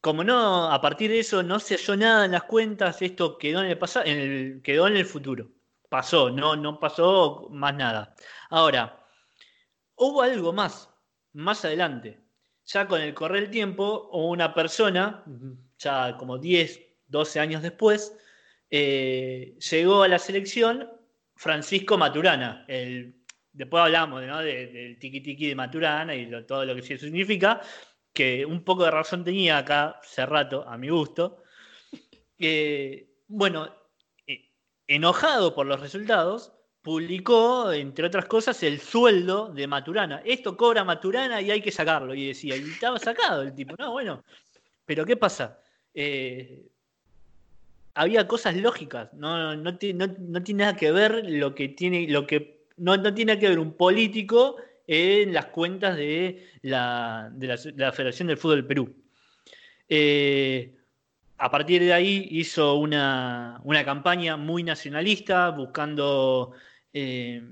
como 0.00 0.22
no, 0.24 0.70
a 0.70 0.80
partir 0.80 1.10
de 1.10 1.20
eso 1.20 1.42
no 1.42 1.58
se 1.58 1.76
halló 1.76 1.96
nada 1.96 2.24
en 2.24 2.32
las 2.32 2.44
cuentas, 2.44 3.02
esto 3.02 3.36
quedó 3.38 3.60
en 3.62 3.66
el 3.70 3.78
pasado, 3.78 4.04
quedó 4.62 4.86
en 4.86 4.96
el 4.96 5.06
futuro. 5.06 5.50
Pasó, 5.88 6.30
no, 6.30 6.54
no 6.56 6.78
pasó 6.78 7.48
más 7.50 7.74
nada. 7.74 8.14
Ahora, 8.50 8.99
Hubo 10.02 10.22
algo 10.22 10.54
más, 10.54 10.88
más 11.34 11.62
adelante. 11.62 12.18
Ya 12.64 12.88
con 12.88 13.02
el 13.02 13.12
correr 13.12 13.42
del 13.42 13.50
tiempo, 13.50 14.08
una 14.12 14.54
persona, 14.54 15.22
ya 15.78 16.16
como 16.16 16.38
10, 16.38 16.80
12 17.06 17.38
años 17.38 17.60
después, 17.60 18.16
eh, 18.70 19.58
llegó 19.70 20.02
a 20.02 20.08
la 20.08 20.18
selección 20.18 20.90
Francisco 21.36 21.98
Maturana. 21.98 22.64
El, 22.66 23.14
después 23.52 23.82
hablamos 23.82 24.22
del 24.22 24.98
tiki 24.98 25.20
tiki 25.20 25.48
de 25.48 25.54
Maturana 25.54 26.14
y 26.14 26.30
todo 26.46 26.64
lo 26.64 26.74
que 26.74 26.80
eso 26.80 27.04
significa, 27.04 27.60
que 28.10 28.46
un 28.46 28.64
poco 28.64 28.84
de 28.84 28.92
razón 28.92 29.22
tenía 29.22 29.58
acá 29.58 29.98
hace 30.02 30.24
rato, 30.24 30.66
a 30.66 30.78
mi 30.78 30.88
gusto. 30.88 31.42
Eh, 32.38 33.16
bueno, 33.28 33.68
eh, 34.26 34.48
enojado 34.86 35.54
por 35.54 35.66
los 35.66 35.78
resultados, 35.78 36.54
publicó, 36.82 37.72
entre 37.72 38.06
otras 38.06 38.24
cosas, 38.26 38.62
el 38.62 38.80
sueldo 38.80 39.52
de 39.52 39.66
Maturana. 39.66 40.22
Esto 40.24 40.56
cobra 40.56 40.84
Maturana 40.84 41.40
y 41.40 41.50
hay 41.50 41.60
que 41.60 41.72
sacarlo. 41.72 42.14
Y 42.14 42.28
decía, 42.28 42.56
y 42.56 42.70
estaba 42.70 42.98
sacado 42.98 43.42
el 43.42 43.54
tipo. 43.54 43.74
No, 43.78 43.92
bueno. 43.92 44.24
Pero 44.86 45.04
¿qué 45.04 45.16
pasa? 45.16 45.60
Eh, 45.94 46.66
había 47.94 48.26
cosas 48.26 48.56
lógicas. 48.56 49.12
No, 49.14 49.54
no, 49.56 49.76
tiene 49.76 50.08
nada 50.54 50.76
que 50.76 50.90
ver 50.92 51.24
lo 51.28 51.54
que 51.54 51.68
tiene, 51.68 52.08
lo 52.08 52.26
que. 52.26 52.66
No, 52.76 52.96
no 52.96 53.12
tiene 53.12 53.38
que 53.38 53.48
ver 53.48 53.58
un 53.58 53.74
político 53.74 54.56
en 54.86 55.32
las 55.34 55.46
cuentas 55.46 55.96
de 55.96 56.48
la, 56.62 57.30
de 57.32 57.46
la, 57.76 57.92
Federación 57.92 58.28
del 58.28 58.38
Fútbol 58.38 58.56
del 58.56 58.66
Perú. 58.66 58.94
Eh, 59.88 60.76
a 61.38 61.50
partir 61.50 61.82
de 61.82 61.92
ahí 61.92 62.26
hizo 62.32 62.74
una, 62.74 63.60
una, 63.64 63.84
campaña 63.84 64.36
muy 64.36 64.62
nacionalista, 64.62 65.50
buscando 65.50 66.54
eh, 66.92 67.42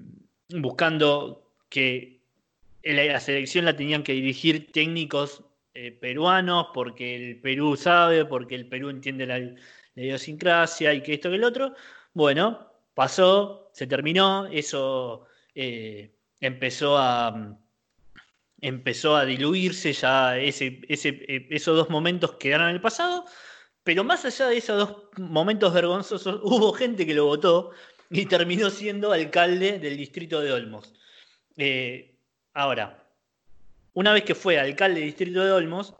buscando 0.50 1.52
que 1.68 2.20
la 2.82 3.20
selección 3.20 3.64
la 3.64 3.76
tenían 3.76 4.02
que 4.02 4.12
dirigir 4.12 4.72
técnicos 4.72 5.42
eh, 5.74 5.92
peruanos, 5.92 6.68
porque 6.74 7.14
el 7.14 7.40
Perú 7.40 7.76
sabe, 7.76 8.24
porque 8.24 8.54
el 8.54 8.66
Perú 8.66 8.90
entiende 8.90 9.26
la, 9.26 9.38
idiosincrasia 9.94 10.94
y 10.94 11.02
que 11.02 11.14
esto 11.14 11.30
que 11.30 11.36
el 11.36 11.44
otro. 11.44 11.74
Bueno, 12.14 12.72
pasó, 12.94 13.70
se 13.72 13.86
terminó, 13.86 14.46
eso 14.46 15.26
eh, 15.54 16.10
empezó 16.40 16.98
a, 16.98 17.56
empezó 18.60 19.16
a 19.16 19.24
diluirse, 19.24 19.92
ya 19.92 20.38
ese, 20.38 20.80
esos 20.88 21.76
dos 21.76 21.90
momentos 21.90 22.32
quedaron 22.34 22.70
en 22.70 22.76
el 22.76 22.80
pasado, 22.80 23.24
pero 23.84 24.04
más 24.04 24.24
allá 24.24 24.48
de 24.48 24.56
esos 24.58 24.78
dos 24.78 25.18
momentos 25.18 25.72
vergonzosos, 25.72 26.40
hubo 26.44 26.72
gente 26.72 27.06
que 27.06 27.14
lo 27.14 27.26
votó 27.26 27.70
y 28.10 28.26
terminó 28.26 28.70
siendo 28.70 29.12
alcalde 29.12 29.78
del 29.78 29.96
distrito 29.96 30.40
de 30.40 30.52
Olmos. 30.52 30.94
Eh, 31.56 32.14
ahora, 32.54 33.04
una 33.94 34.12
vez 34.12 34.24
que 34.24 34.34
fue 34.34 34.58
alcalde 34.58 35.00
del 35.00 35.08
distrito 35.08 35.44
de 35.44 35.52
Olmos, 35.52 35.94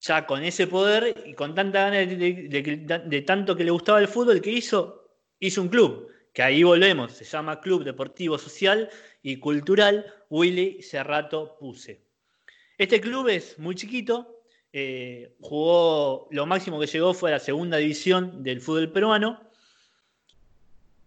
ya 0.00 0.26
con 0.26 0.42
ese 0.42 0.66
poder 0.66 1.14
y 1.26 1.34
con 1.34 1.54
tanta 1.54 1.90
ganas 1.90 2.08
de, 2.08 3.24
tanto 3.26 3.54
que 3.56 3.64
le 3.64 3.70
gustaba 3.70 4.00
el 4.00 4.08
fútbol, 4.08 4.40
que 4.40 4.50
hizo? 4.50 5.08
Hizo 5.38 5.62
un 5.62 5.68
club, 5.68 6.08
que 6.32 6.42
ahí 6.42 6.62
volvemos, 6.62 7.12
se 7.12 7.24
llama 7.24 7.60
Club 7.60 7.84
Deportivo 7.84 8.38
Social 8.38 8.88
y 9.22 9.36
Cultural 9.36 10.06
Willy 10.28 10.82
Cerrato 10.82 11.56
Puse. 11.58 12.00
Este 12.78 13.00
club 13.00 13.28
es 13.28 13.58
muy 13.58 13.74
chiquito, 13.74 14.42
eh, 14.72 15.36
jugó, 15.40 16.28
lo 16.30 16.46
máximo 16.46 16.80
que 16.80 16.86
llegó 16.86 17.12
fue 17.12 17.30
a 17.30 17.34
la 17.34 17.38
segunda 17.38 17.76
división 17.76 18.42
del 18.42 18.60
fútbol 18.60 18.90
peruano. 18.90 19.51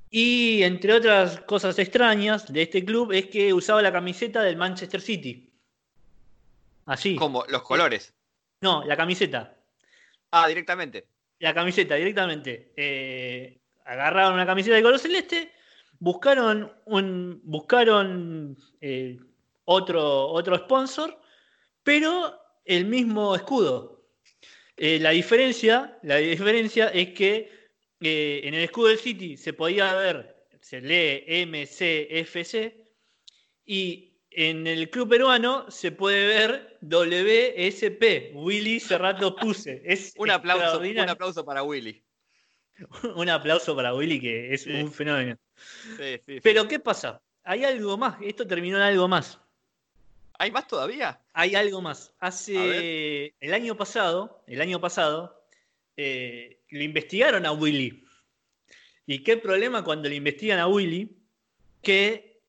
Y 0.09 0.63
entre 0.63 0.93
otras 0.93 1.41
cosas 1.41 1.77
extrañas 1.79 2.51
de 2.51 2.61
este 2.61 2.85
club 2.85 3.11
es 3.11 3.27
que 3.27 3.53
usaba 3.53 3.81
la 3.81 3.91
camiseta 3.91 4.41
del 4.43 4.55
Manchester 4.55 5.01
City. 5.01 5.51
Así. 6.85 7.15
Como 7.15 7.43
los 7.47 7.63
colores. 7.63 8.13
No, 8.61 8.83
la 8.85 8.95
camiseta. 8.95 9.57
Ah, 10.31 10.47
directamente. 10.47 11.07
La 11.39 11.53
camiseta, 11.53 11.95
directamente. 11.95 12.71
Eh, 12.75 13.59
agarraron 13.85 14.33
una 14.33 14.45
camiseta 14.45 14.75
de 14.75 14.83
color 14.83 14.99
celeste, 14.99 15.51
buscaron 15.99 16.71
un. 16.85 17.41
buscaron 17.43 18.57
eh, 18.81 19.19
otro, 19.65 20.27
otro 20.27 20.57
sponsor, 20.57 21.19
pero 21.83 22.39
el 22.63 22.85
mismo 22.85 23.35
escudo. 23.35 24.03
Eh, 24.77 24.99
la, 24.99 25.11
diferencia, 25.11 25.97
la 26.03 26.17
diferencia 26.17 26.87
es 26.89 27.13
que 27.13 27.64
en 28.05 28.53
el 28.53 28.63
escudo 28.63 28.87
del 28.87 28.99
City 28.99 29.37
se 29.37 29.53
podía 29.53 29.93
ver, 29.95 30.47
se 30.61 30.81
lee 30.81 31.45
MCFC, 31.45 32.73
y 33.65 34.15
en 34.31 34.67
el 34.67 34.89
club 34.89 35.09
peruano 35.09 35.69
se 35.71 35.91
puede 35.91 36.27
ver 36.27 36.77
WSP, 36.81 38.35
Willy 38.35 38.79
Cerrato 38.79 39.35
Puse. 39.35 39.81
Es 39.85 40.13
un, 40.17 40.29
aplauso, 40.29 40.79
un 40.79 40.99
aplauso 41.09 41.45
para 41.45 41.63
Willy. 41.63 42.03
un 43.15 43.29
aplauso 43.29 43.75
para 43.75 43.93
Willy, 43.93 44.19
que 44.19 44.53
es 44.53 44.67
un 44.67 44.91
fenómeno. 44.91 45.37
Pero, 46.43 46.67
¿qué 46.67 46.79
pasa? 46.79 47.21
Hay 47.43 47.63
algo 47.63 47.97
más. 47.97 48.17
Esto 48.21 48.45
terminó 48.45 48.77
en 48.77 48.83
algo 48.83 49.07
más. 49.07 49.39
¿Hay 50.37 50.51
más 50.51 50.67
todavía? 50.67 51.21
Hay 51.33 51.55
algo 51.55 51.81
más. 51.81 52.13
Hace 52.19 53.33
el 53.39 53.53
año 53.53 53.77
pasado, 53.77 54.43
el 54.47 54.61
año 54.61 54.81
pasado, 54.81 55.47
eh, 55.95 56.59
lo 56.75 56.83
investigaron 56.83 57.45
a 57.45 57.53
Willy. 57.53 58.03
¿Y 59.07 59.19
qué 59.19 59.37
problema 59.37 59.83
cuando 59.83 60.09
le 60.09 60.15
investigan 60.15 60.59
a 60.59 60.67
Willy? 60.67 61.09
Que 61.81 62.41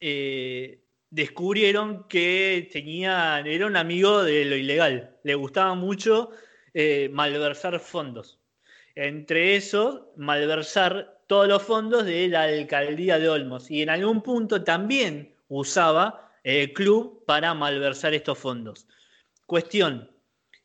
eh, 0.00 0.80
descubrieron 1.10 2.08
que 2.08 2.68
tenía, 2.72 3.40
era 3.46 3.66
un 3.66 3.76
amigo 3.76 4.24
de 4.24 4.44
lo 4.44 4.56
ilegal. 4.56 5.16
Le 5.22 5.34
gustaba 5.36 5.74
mucho 5.74 6.30
eh, 6.74 7.10
malversar 7.12 7.78
fondos. 7.78 8.40
Entre 8.96 9.54
esos, 9.54 10.02
malversar 10.16 11.20
todos 11.28 11.46
los 11.46 11.62
fondos 11.62 12.04
de 12.04 12.26
la 12.26 12.42
alcaldía 12.42 13.20
de 13.20 13.28
Olmos. 13.28 13.70
Y 13.70 13.82
en 13.82 13.90
algún 13.90 14.20
punto 14.20 14.64
también 14.64 15.32
usaba 15.48 16.32
el 16.42 16.72
club 16.72 17.24
para 17.24 17.54
malversar 17.54 18.14
estos 18.14 18.36
fondos. 18.36 18.88
Cuestión, 19.46 20.10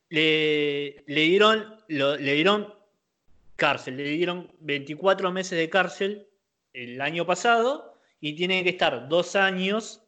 le, 0.10 1.03
dieron, 1.06 1.76
le 1.88 2.34
dieron 2.34 2.74
cárcel, 3.56 3.97
le 3.97 4.03
dieron 4.03 4.51
24 4.60 5.32
meses 5.32 5.58
de 5.58 5.70
cárcel 5.70 6.28
el 6.74 7.01
año 7.01 7.26
pasado 7.26 7.97
y 8.20 8.34
tiene 8.36 8.64
que 8.64 8.72
estar 8.72 9.08
dos 9.08 9.36
años 9.36 10.01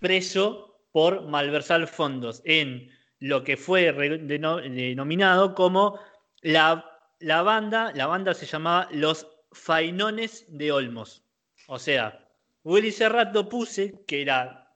preso 0.00 0.80
por 0.92 1.22
malversar 1.22 1.86
fondos 1.86 2.42
en 2.44 2.90
lo 3.20 3.42
que 3.42 3.56
fue 3.56 3.92
denominado 3.92 5.54
como 5.54 5.98
la, 6.40 6.84
la, 7.18 7.42
banda, 7.42 7.92
la 7.94 8.06
banda 8.06 8.34
se 8.34 8.46
llamaba 8.46 8.88
Los 8.92 9.26
Fainones 9.52 10.44
de 10.48 10.70
Olmos. 10.72 11.22
O 11.66 11.78
sea, 11.78 12.26
Willy 12.64 12.92
Serrato 12.92 13.48
Puse, 13.48 14.04
que 14.06 14.22
era 14.22 14.72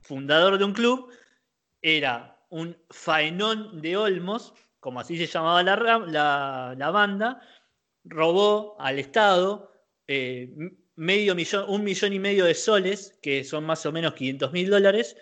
fundador 0.00 0.58
de 0.58 0.64
un 0.64 0.72
club, 0.72 1.10
era 1.82 2.36
un 2.50 2.76
fainón 2.90 3.80
de 3.80 3.96
Olmos, 3.96 4.54
como 4.86 5.00
así 5.00 5.16
se 5.16 5.26
llamaba 5.26 5.64
la, 5.64 6.90
banda, 6.92 7.40
robó 8.04 8.76
al 8.78 9.00
Estado 9.00 9.72
eh, 10.06 10.48
medio 10.94 11.34
millón, 11.34 11.64
un 11.66 11.82
millón 11.82 12.12
y 12.12 12.20
medio 12.20 12.44
de 12.44 12.54
soles, 12.54 13.18
que 13.20 13.42
son 13.42 13.64
más 13.64 13.84
o 13.84 13.90
menos 13.90 14.14
500 14.14 14.52
mil 14.52 14.70
dólares, 14.70 15.16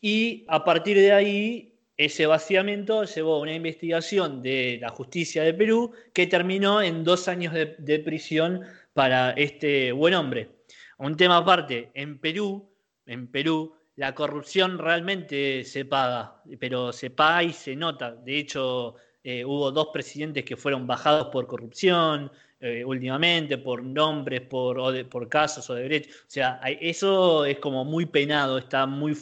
y 0.00 0.44
a 0.48 0.64
partir 0.64 0.96
de 0.96 1.12
ahí 1.12 1.78
ese 1.96 2.26
vaciamiento 2.26 3.04
llevó 3.04 3.36
a 3.36 3.38
una 3.42 3.54
investigación 3.54 4.42
de 4.42 4.78
la 4.80 4.88
justicia 4.88 5.44
de 5.44 5.54
Perú 5.54 5.92
que 6.12 6.26
terminó 6.26 6.82
en 6.82 7.04
dos 7.04 7.28
años 7.28 7.54
de, 7.54 7.98
prisión 8.00 8.62
para 8.94 9.30
este 9.30 9.92
buen 9.92 10.14
hombre. 10.14 10.50
Un 10.98 11.16
tema 11.16 11.36
aparte, 11.36 11.92
en 11.94 12.18
Perú, 12.18 12.68
en 13.06 13.30
Perú, 13.30 13.76
la 13.96 14.14
corrupción 14.14 14.78
realmente 14.78 15.64
se 15.64 15.84
paga, 15.84 16.42
pero 16.58 16.92
se 16.92 17.10
paga 17.10 17.42
y 17.42 17.52
se 17.52 17.76
nota. 17.76 18.12
De 18.12 18.38
hecho, 18.38 18.96
eh, 19.24 19.44
hubo 19.44 19.70
dos 19.70 19.88
presidentes 19.92 20.44
que 20.44 20.56
fueron 20.56 20.86
bajados 20.86 21.28
por 21.28 21.46
corrupción, 21.46 22.30
eh, 22.60 22.84
últimamente, 22.84 23.58
por 23.58 23.82
nombres, 23.82 24.42
por, 24.42 25.08
por 25.08 25.28
casos 25.28 25.68
o 25.70 25.74
de 25.74 25.82
derechos. 25.82 26.16
O 26.22 26.30
sea, 26.30 26.60
eso 26.80 27.44
es 27.44 27.58
como 27.58 27.84
muy 27.84 28.06
penado, 28.06 28.58
está, 28.58 28.86
muy, 28.86 29.16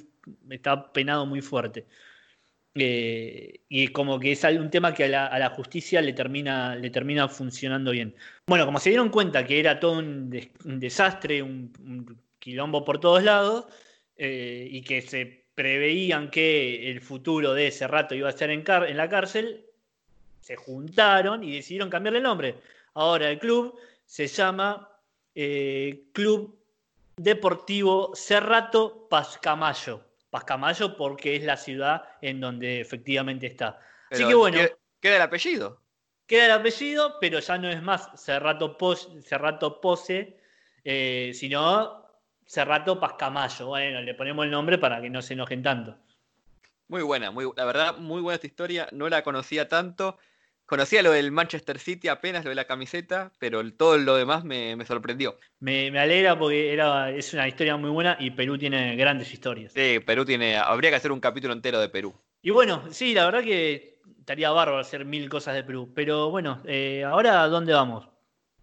está 0.51 0.93
penado 0.93 1.27
muy 1.27 1.41
fuerte. 1.41 1.87
Eh, 2.75 3.63
y 3.69 3.89
como 3.89 4.21
que 4.21 4.33
es 4.33 4.45
un 4.45 4.71
tema 4.71 4.95
que 4.95 5.05
a 5.05 5.39
la, 5.39 5.51
justicia 5.51 6.01
le 6.01 6.13
termina, 6.13 6.77
le 6.77 6.91
termina 6.91 7.29
funcionando 7.29 7.91
bien. 7.91 8.15
Bueno, 8.47 8.65
como 8.65 8.79
se 8.79 8.91
dieron 8.91 9.09
cuenta 9.09 9.45
que 9.45 9.59
era 9.59 9.81
todo 9.81 9.99
un, 9.99 10.31
desastre, 10.65 11.43
un, 11.43 11.73
quilombo 12.39 12.85
por 12.85 13.01
todos 13.01 13.23
lados, 13.23 13.67
eh, 14.23 14.69
y 14.71 14.83
que 14.83 15.01
se 15.01 15.47
preveían 15.55 16.31
que 16.31 16.91
el 16.91 17.01
futuro 17.01 17.55
de 17.55 17.69
ese 17.69 17.89
rato 17.89 18.15
iba 18.15 18.29
a 18.29 18.33
ser 18.33 18.51
en, 18.51 18.63
en 18.69 18.97
la 18.99 19.09
cárcel, 19.09 19.65
se 20.43 20.57
juntaron 20.57 21.43
y 21.43 21.55
decidieron 21.57 21.89
cambiarle 21.89 22.19
el 22.19 22.25
nombre. 22.25 22.57
Ahora 22.93 23.31
el 23.31 23.39
club 23.39 23.79
se 24.05 24.27
llama 24.27 24.91
eh, 25.35 26.03
Club 26.13 26.55
Deportivo 27.17 28.15
Cerrato 28.15 29.09
Pascamayo. 29.09 30.05
Pascamayo 30.29 30.99
porque 30.99 31.37
es 31.37 31.43
la 31.45 31.57
ciudad 31.57 32.03
en 32.21 32.43
donde 32.43 32.83
efectivamente 32.83 33.47
está. 33.47 33.81
Así 34.11 34.29
que 34.29 34.35
bueno. 34.35 34.59
Queda 35.01 35.17
el 35.17 35.23
apellido. 35.23 35.81
Queda 36.27 36.45
el 36.45 36.53
apellido, 36.53 37.17
pero 37.23 37.39
ya 37.39 37.57
no 37.57 37.71
es 37.71 37.83
más 37.83 38.11
Cerrato, 38.23 38.77
Pose, 38.77 40.37
eh, 40.85 41.31
sino 41.33 42.00
Cerrato 42.51 42.99
Pascamayo. 42.99 43.69
Bueno, 43.69 44.03
le 44.03 44.13
ponemos 44.15 44.45
el 44.45 44.51
nombre 44.51 44.77
para 44.77 45.01
que 45.01 45.09
no 45.09 45.23
se 45.23 45.35
enojen 45.35 45.63
tanto. 45.63 45.97
Muy 46.89 47.03
buena, 47.03 47.31
muy, 47.31 47.49
la 47.57 47.65
verdad, 47.65 47.97
muy 47.99 48.21
buena 48.21 48.35
esta 48.35 48.49
historia. 48.49 48.89
No 48.91 49.09
la 49.09 49.23
conocía 49.23 49.69
tanto. 49.69 50.19
Conocía 50.67 51.01
lo 51.05 51.13
del 51.13 51.31
Manchester 51.31 51.79
City 51.79 52.09
apenas, 52.09 52.43
lo 52.43 52.49
de 52.49 52.57
la 52.57 52.65
camiseta, 52.65 53.31
pero 53.39 53.63
todo 53.75 53.99
lo 53.99 54.17
demás 54.17 54.43
me, 54.43 54.85
sorprendió. 54.85 55.39
Me, 55.61 55.97
alegra 55.97 56.37
porque 56.37 56.73
era, 56.73 57.11
es 57.13 57.33
una 57.35 57.47
historia 57.47 57.77
muy 57.77 57.91
buena 57.91 58.17
y 58.19 58.33
Perú 58.33 58.59
tiene 58.59 58.97
grandes 58.97 59.33
historias. 59.33 59.73
Sí, 59.73 60.01
Perú 60.05 60.25
tiene. 60.25 60.57
Habría 60.57 60.91
que 60.91 60.97
hacer 60.97 61.13
un 61.13 61.21
capítulo 61.21 61.53
entero 61.53 61.79
de 61.79 61.89
Perú. 61.89 62.13
Y 62.43 62.51
bueno, 62.51 62.83
sí, 62.91 63.15
la 63.15 63.27
verdad 63.27 63.45
que 63.45 64.01
estaría 64.19 64.51
bárbaro 64.51 64.81
hacer 64.81 65.05
mil 65.05 65.29
cosas 65.29 65.55
de 65.55 65.63
Perú. 65.63 65.93
Pero 65.95 66.31
bueno, 66.33 66.61
eh, 66.65 67.05
ahora 67.05 67.47
¿dónde 67.47 67.73
vamos? 67.75 68.10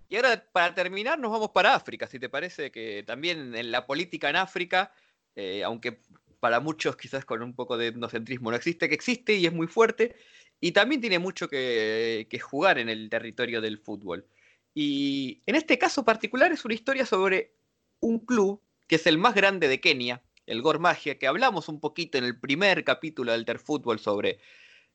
Y 0.09 0.15
ahora, 0.15 0.45
para 0.51 0.73
terminar, 0.73 1.19
nos 1.19 1.31
vamos 1.31 1.49
para 1.49 1.75
África, 1.75 2.07
si 2.07 2.19
te 2.19 2.29
parece 2.29 2.71
que 2.71 3.03
también 3.05 3.55
en 3.55 3.71
la 3.71 3.85
política 3.85 4.29
en 4.29 4.37
África, 4.37 4.93
eh, 5.35 5.63
aunque 5.63 5.99
para 6.39 6.59
muchos 6.59 6.95
quizás 6.95 7.25
con 7.25 7.41
un 7.41 7.53
poco 7.53 7.77
de 7.77 7.87
etnocentrismo 7.87 8.51
no 8.51 8.57
existe, 8.57 8.87
que 8.87 8.95
existe 8.95 9.35
y 9.35 9.45
es 9.45 9.53
muy 9.53 9.67
fuerte, 9.67 10.15
y 10.59 10.71
también 10.71 11.01
tiene 11.01 11.19
mucho 11.19 11.47
que, 11.49 12.27
jugar 12.41 12.79
en 12.79 12.89
el 12.89 13.09
territorio 13.09 13.61
del 13.61 13.79
fútbol. 13.79 14.25
Y 14.73 15.41
en 15.45 15.55
este 15.55 15.77
caso 15.77 16.05
particular 16.05 16.51
es 16.51 16.63
una 16.65 16.73
historia 16.73 17.05
sobre 17.05 17.55
un 17.99 18.19
club 18.19 18.61
que 18.87 18.95
es 18.95 19.07
el 19.07 19.17
más 19.17 19.35
grande 19.35 19.67
de 19.67 19.81
Kenia, 19.81 20.23
el 20.45 20.61
Gor 20.61 20.79
Magia, 20.79 21.19
que 21.19 21.27
hablamos 21.27 21.67
un 21.67 21.79
poquito 21.79 22.17
en 22.17 22.23
el 22.23 22.39
primer 22.39 22.83
capítulo 22.83 23.33
del 23.37 23.59
Fútbol 23.59 23.99
sobre 23.99 24.39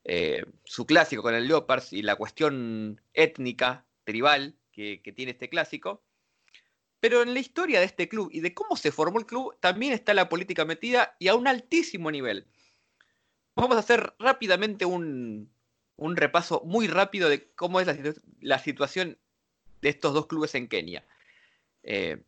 eh, 0.05 0.45
su 0.65 0.87
clásico 0.87 1.23
con 1.23 1.35
el 1.35 1.47
Leopards 1.47 1.93
y 1.93 2.03
la 2.03 2.17
cuestión 2.17 3.01
étnica, 3.13 3.85
tribal, 4.05 4.57
que, 4.73 5.01
tiene 5.15 5.33
este 5.33 5.49
clásico. 5.49 6.03
Pero 7.01 7.23
en 7.23 7.35
la 7.35 7.41
historia 7.41 7.81
de 7.81 7.87
este 7.87 8.09
club 8.09 8.29
y 8.33 8.41
de 8.41 8.55
cómo 8.55 8.77
se 8.77 8.93
formó 8.93 9.19
el 9.19 9.27
club 9.27 9.57
también 9.61 9.93
está 9.93 10.15
la 10.15 10.29
política 10.29 10.65
metida 10.65 11.17
y 11.19 11.29
a 11.29 11.35
un 11.35 11.47
altísimo 11.47 12.11
nivel. 12.11 12.47
Vamos 13.55 13.77
a 13.77 13.81
hacer 13.81 14.15
rápidamente 14.19 14.85
un, 14.85 15.51
repaso 15.99 16.63
muy 16.65 16.87
rápido 16.87 17.29
de 17.29 17.53
cómo 17.55 17.81
es 17.81 17.89
la, 18.41 18.59
situación 18.59 19.19
de 19.81 19.89
estos 19.89 20.15
dos 20.15 20.27
clubes 20.27 20.55
en 20.55 20.69
Kenia. 20.69 21.05
Eh, 21.83 22.23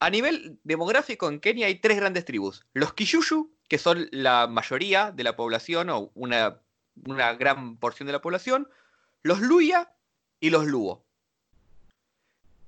a 0.00 0.10
nivel 0.10 0.60
demográfico 0.62 1.28
en 1.28 1.40
Kenia 1.40 1.66
hay 1.66 1.80
tres 1.80 1.96
grandes 1.96 2.24
tribus. 2.24 2.64
Los 2.72 2.94
Kishushu, 2.94 3.52
que 3.68 3.78
son 3.78 4.08
la 4.12 4.46
mayoría 4.46 5.10
de 5.10 5.24
la 5.24 5.36
población 5.36 5.90
o 5.90 6.12
una, 6.14 6.60
gran 6.94 7.76
porción 7.78 8.06
de 8.06 8.12
la 8.12 8.20
población. 8.20 8.68
Los 9.22 9.40
Luya 9.40 9.92
y 10.40 10.50
los 10.50 10.66
Luo. 10.66 11.04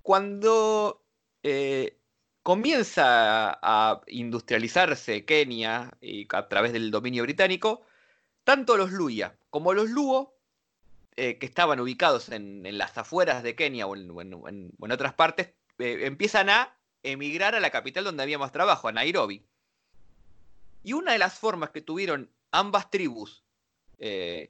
Cuando 0.02 1.04
eh, 1.42 1.98
comienza 2.42 3.58
a 3.62 4.00
industrializarse 4.06 5.24
Kenia 5.24 5.92
y 6.00 6.26
a 6.34 6.48
través 6.48 6.72
del 6.72 6.90
dominio 6.90 7.22
británico, 7.22 7.82
tanto 8.44 8.76
los 8.76 8.92
Luya 8.92 9.36
como 9.50 9.74
los 9.74 9.90
Luo, 9.90 10.34
eh, 11.16 11.38
que 11.38 11.46
estaban 11.46 11.80
ubicados 11.80 12.30
en, 12.30 12.62
las 12.78 12.96
afueras 12.96 13.42
de 13.42 13.54
Kenia 13.54 13.86
o 13.86 13.94
en, 13.94 14.72
otras 14.90 15.14
partes, 15.14 15.52
eh, 15.78 16.00
empiezan 16.02 16.48
a 16.48 16.74
emigrar 17.02 17.54
a 17.54 17.60
la 17.60 17.70
capital 17.70 18.04
donde 18.04 18.22
había 18.22 18.38
más 18.38 18.52
trabajo, 18.52 18.88
a 18.88 18.92
Nairobi. 18.92 19.44
Y 20.82 20.94
una 20.94 21.12
de 21.12 21.18
las 21.18 21.38
formas 21.38 21.70
que 21.70 21.82
tuvieron 21.82 22.30
ambas 22.52 22.90
tribus, 22.90 23.44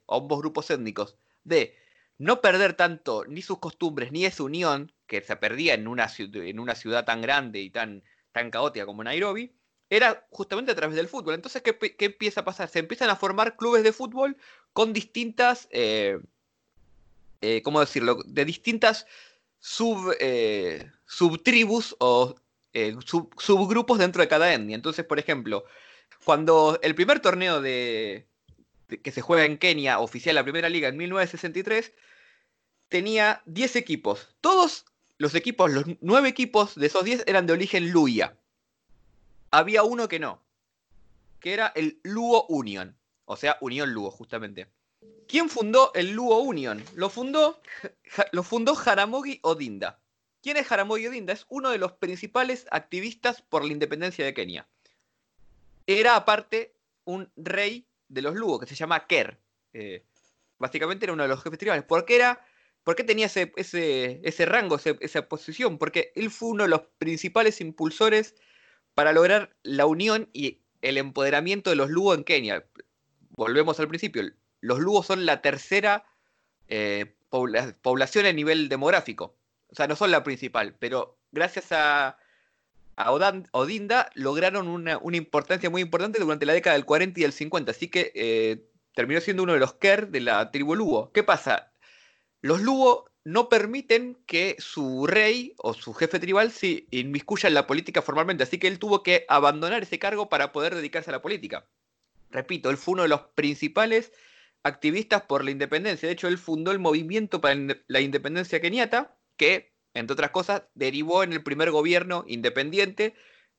ambos 0.07 0.39
grupos 0.39 0.71
étnicos, 0.71 1.17
de 1.43 1.77
no 2.21 2.43
perder 2.43 2.75
tanto 2.75 3.25
ni 3.25 3.41
sus 3.41 3.61
costumbres 3.61 4.13
ni 4.13 4.27
esa 4.27 4.43
unión 4.43 4.93
que 5.07 5.23
se 5.23 5.37
perdía 5.37 5.73
en 5.73 5.89
una, 5.89 6.07
en 6.19 6.61
una 6.61 6.75
ciudad 6.75 7.07
tan 7.07 7.23
grande 7.23 7.61
y 7.61 7.71
tan, 7.71 8.03
tan 8.33 8.51
caótica 8.51 8.85
como 8.85 9.03
Nairobi, 9.03 9.55
era 9.89 10.27
justamente 10.31 10.71
a 10.71 10.75
través 10.75 10.97
del 10.97 11.09
fútbol. 11.09 11.35
Entonces, 11.35 11.63
¿qué, 11.63 11.95
empieza 12.05 12.43
a 12.43 12.45
pasar? 12.45 12.69
Se 12.69 12.79
empiezan 12.79 13.09
a 13.09 13.17
formar 13.17 13.57
clubes 13.57 13.83
de 13.83 13.95
fútbol 13.95 14.37
con 14.75 14.93
distintas, 14.93 15.67
eh, 15.71 16.21
eh, 17.41 17.63
¿cómo 17.63 17.81
decirlo? 17.81 18.19
De 18.27 18.45
distintas 18.45 19.07
sub, 19.59 20.15
eh, 20.21 20.91
subtribus 21.07 21.97
o 22.01 22.35
eh, 22.75 22.97
subgrupos 23.39 23.99
dentro 23.99 24.21
de 24.21 24.29
cada 24.29 24.53
etnia. 24.53 24.77
Entonces, 24.77 25.07
por 25.07 25.19
ejemplo, 25.19 25.65
cuando 26.25 26.79
el 26.83 26.95
primer 26.95 27.21
torneo 27.21 27.63
de, 27.63 28.27
que 29.03 29.11
se 29.11 29.23
juega 29.23 29.47
en 29.47 29.57
Kenia, 29.57 30.01
oficial 30.01 30.35
la 30.35 30.43
primera 30.43 30.69
liga 30.69 30.89
en 30.89 30.99
1963, 30.99 31.93
tenía 32.91 33.43
10 33.47 33.77
equipos. 33.77 34.29
Todos 34.43 34.85
los 35.17 35.35
equipos, 35.35 35.71
los 35.71 35.85
9 36.01 36.29
equipos 36.29 36.75
de 36.75 36.87
esos 36.87 37.05
10 37.05 37.25
eran 37.27 37.47
de 37.47 37.55
origen 37.55 37.91
Luya. 37.91 38.37
Había 39.51 39.83
uno 39.83 40.09
que 40.09 40.19
no, 40.19 40.43
que 41.41 41.55
era 41.55 41.73
el 41.75 41.99
Luo 42.03 42.45
Union, 42.49 42.95
o 43.25 43.37
sea, 43.37 43.57
Unión 43.61 43.93
Luo, 43.93 44.11
justamente. 44.11 44.69
¿Quién 45.27 45.49
fundó 45.49 45.93
el 45.95 46.11
Luo 46.11 46.39
Union? 46.41 46.85
Lo 46.95 47.09
fundó, 47.09 47.61
lo 48.33 48.43
fundó 48.43 48.75
Jaramogi 48.75 49.41
Odinda. 49.43 49.99
¿Quién 50.43 50.57
es 50.57 50.67
Jaramogi 50.67 51.07
Odinda? 51.07 51.33
Es 51.33 51.47
uno 51.49 51.71
de 51.71 51.79
los 51.79 51.93
principales 51.93 52.67
activistas 52.71 53.43
por 53.43 53.65
la 53.65 53.73
independencia 53.73 54.25
de 54.25 54.35
Kenia. 54.35 54.67
Era 55.87 56.17
aparte 56.17 56.75
un 57.05 57.31
rey 57.37 57.87
de 58.09 58.23
los 58.23 58.35
Luo, 58.35 58.59
que 58.59 58.67
se 58.67 58.75
llama 58.75 59.07
Ker. 59.07 59.39
Eh, 59.73 60.05
básicamente 60.59 61.05
era 61.05 61.13
uno 61.13 61.23
de 61.23 61.29
los 61.29 61.43
jefes 61.43 61.59
tribales. 61.59 61.85
¿Por 61.85 62.05
qué, 62.05 62.17
era, 62.17 62.45
por 62.85 62.97
qué 62.97 63.05
tenía 63.05 63.27
ese, 63.27 63.53
ese, 63.57 64.47
rango, 64.47 64.79
esa 64.79 65.29
posición? 65.29 65.79
Porque 65.79 66.13
él 66.15 66.31
fue 66.31 66.51
uno 66.51 66.65
de 66.65 66.71
los 66.71 66.83
principales 66.99 67.61
impulsores 67.61 68.35
para 68.95 69.13
lograr 69.13 69.55
la 69.63 69.87
unión 69.87 70.29
y 70.33 70.63
el 70.83 70.99
empoderamiento 70.99 71.71
de 71.71 71.77
los 71.77 71.91
Luo 71.91 72.15
en 72.15 72.25
Kenia. 72.25 72.65
Volvemos 73.31 73.79
al 73.81 73.89
principio 73.89 74.23
los 74.61 74.79
lugos 74.79 75.07
son 75.07 75.27
la 75.27 75.43
tercera 75.43 76.05
eh, 76.69 77.17
población 77.29 78.27
a 78.27 78.33
nivel 78.33 78.69
demográfico. 78.69 79.37
O 79.69 79.75
sea, 79.75 79.87
no 79.87 79.97
son 79.97 80.11
la 80.11 80.23
principal, 80.23 80.77
pero 80.79 81.19
gracias 81.33 81.67
a, 81.71 82.19
Odinda 83.53 84.11
lograron 84.15 84.69
una, 84.69 85.01
importancia 85.13 85.71
muy 85.71 85.81
importante 85.81 86.19
durante 86.19 86.45
la 86.45 86.53
década 86.53 86.75
del 86.75 86.85
40 86.85 87.19
y 87.19 87.23
del 87.23 87.33
50. 87.33 87.71
Así 87.71 87.89
que 87.89 88.13
eh, 88.15 88.69
terminó 88.95 89.21
siendo 89.21 89.43
uno 89.43 89.55
de 89.55 89.59
los 89.59 89.75
Ker 89.75 90.09
de 90.09 90.21
la 90.21 90.51
tribu 90.51 90.75
Lugo. 90.75 91.11
¿Qué 91.13 91.23
pasa? 91.23 91.70
Los 92.43 92.61
Lugo 92.61 93.11
no 93.25 93.49
permiten 93.49 94.17
que 94.27 94.57
su 94.59 95.07
rey 95.07 95.55
o 95.59 95.75
su 95.75 95.93
jefe 95.93 96.19
tribal 96.19 96.51
se 96.51 96.87
inmiscuya 96.91 97.49
en 97.49 97.55
la 97.55 97.67
política 97.67 98.03
formalmente, 98.03 98.45
así 98.45 98.59
que 98.59 98.69
él 98.69 98.79
tuvo 98.79 99.03
que 99.03 99.27
abandonar 99.29 99.83
ese 99.83 99.99
cargo 99.99 100.29
para 100.29 100.53
poder 100.53 100.75
dedicarse 100.75 101.11
a 101.11 101.13
la 101.13 101.23
política. 101.23 101.67
Repito, 102.31 102.71
él 102.71 102.77
fue 102.77 102.93
uno 102.93 103.03
de 103.03 103.09
los 103.09 103.23
principales 103.35 104.13
activistas 104.63 105.23
por 105.23 105.45
la 105.45 105.51
independencia. 105.51 106.09
De 106.09 106.13
hecho, 106.15 106.29
él 106.29 106.39
fundó 106.39 106.71
el 106.71 106.79
movimiento 106.79 107.41
para 107.41 107.57
la 107.87 108.01
independencia 108.01 108.61
keniata, 108.61 109.17
que, 109.37 109.73
entre 109.95 110.15
otras 110.15 110.31
cosas, 110.31 110.63
derivó 110.75 111.23
en 111.23 111.33
el 111.33 111.43
primer 111.43 111.71
gobierno 111.71 112.25
independiente 112.27 113.15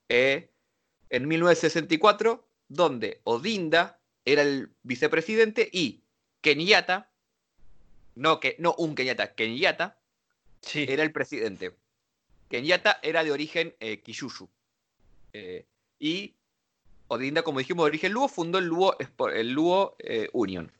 eh, 0.09 0.49
en 1.09 1.27
1964, 1.27 2.47
donde 2.67 3.21
Odinda 3.25 3.99
era 4.25 4.41
el 4.41 4.71
vicepresidente 4.83 5.69
y 5.71 6.03
Kenyatta, 6.41 7.10
no, 8.15 8.39
que, 8.39 8.55
no 8.59 8.75
un 8.77 8.95
Kenyatta, 8.95 9.33
Kenyatta 9.33 9.97
era 10.73 11.03
el 11.03 11.11
presidente. 11.11 11.75
Kenyatta 12.49 12.99
era 13.01 13.23
de 13.23 13.31
origen 13.31 13.75
eh, 13.79 14.01
eh 15.33 15.65
y 15.99 16.33
Odinda, 17.07 17.43
como 17.43 17.59
dijimos, 17.59 17.83
de 17.83 17.89
origen 17.89 18.13
Luo, 18.13 18.29
fundó 18.29 18.57
el 18.57 18.65
Luo, 18.65 18.95
el 19.33 19.51
Luo 19.51 19.95
eh, 19.99 20.29
Union. 20.31 20.71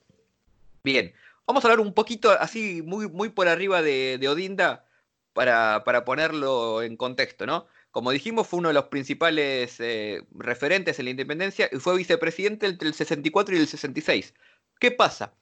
Bien, 0.82 1.14
vamos 1.46 1.64
a 1.64 1.68
hablar 1.68 1.86
un 1.86 1.94
poquito 1.94 2.32
así, 2.32 2.82
muy, 2.82 3.10
muy 3.10 3.30
por 3.30 3.50
arriba 3.50 3.82
de, 3.82 4.26
Odinda, 4.30 4.86
para, 5.34 5.84
ponerlo 6.06 6.84
en 6.84 6.96
contexto, 6.96 7.46
¿no? 7.46 7.68
Como 7.92 8.12
dijimos, 8.12 8.48
fue 8.48 8.60
uno 8.60 8.70
de 8.70 8.74
los 8.74 8.86
principales 8.86 9.76
eh, 9.80 10.24
referentes 10.34 10.98
en 11.00 11.06
la 11.06 11.12
independencia 11.12 11.70
y 11.70 11.78
fue 11.78 11.98
vicepresidente 11.98 12.66
entre 12.66 12.88
el 12.88 12.94
64 12.94 13.54
y 13.54 13.60
el 13.60 13.68
66. 13.68 14.34
¿Qué 14.80 14.92
pasa? 14.92 15.34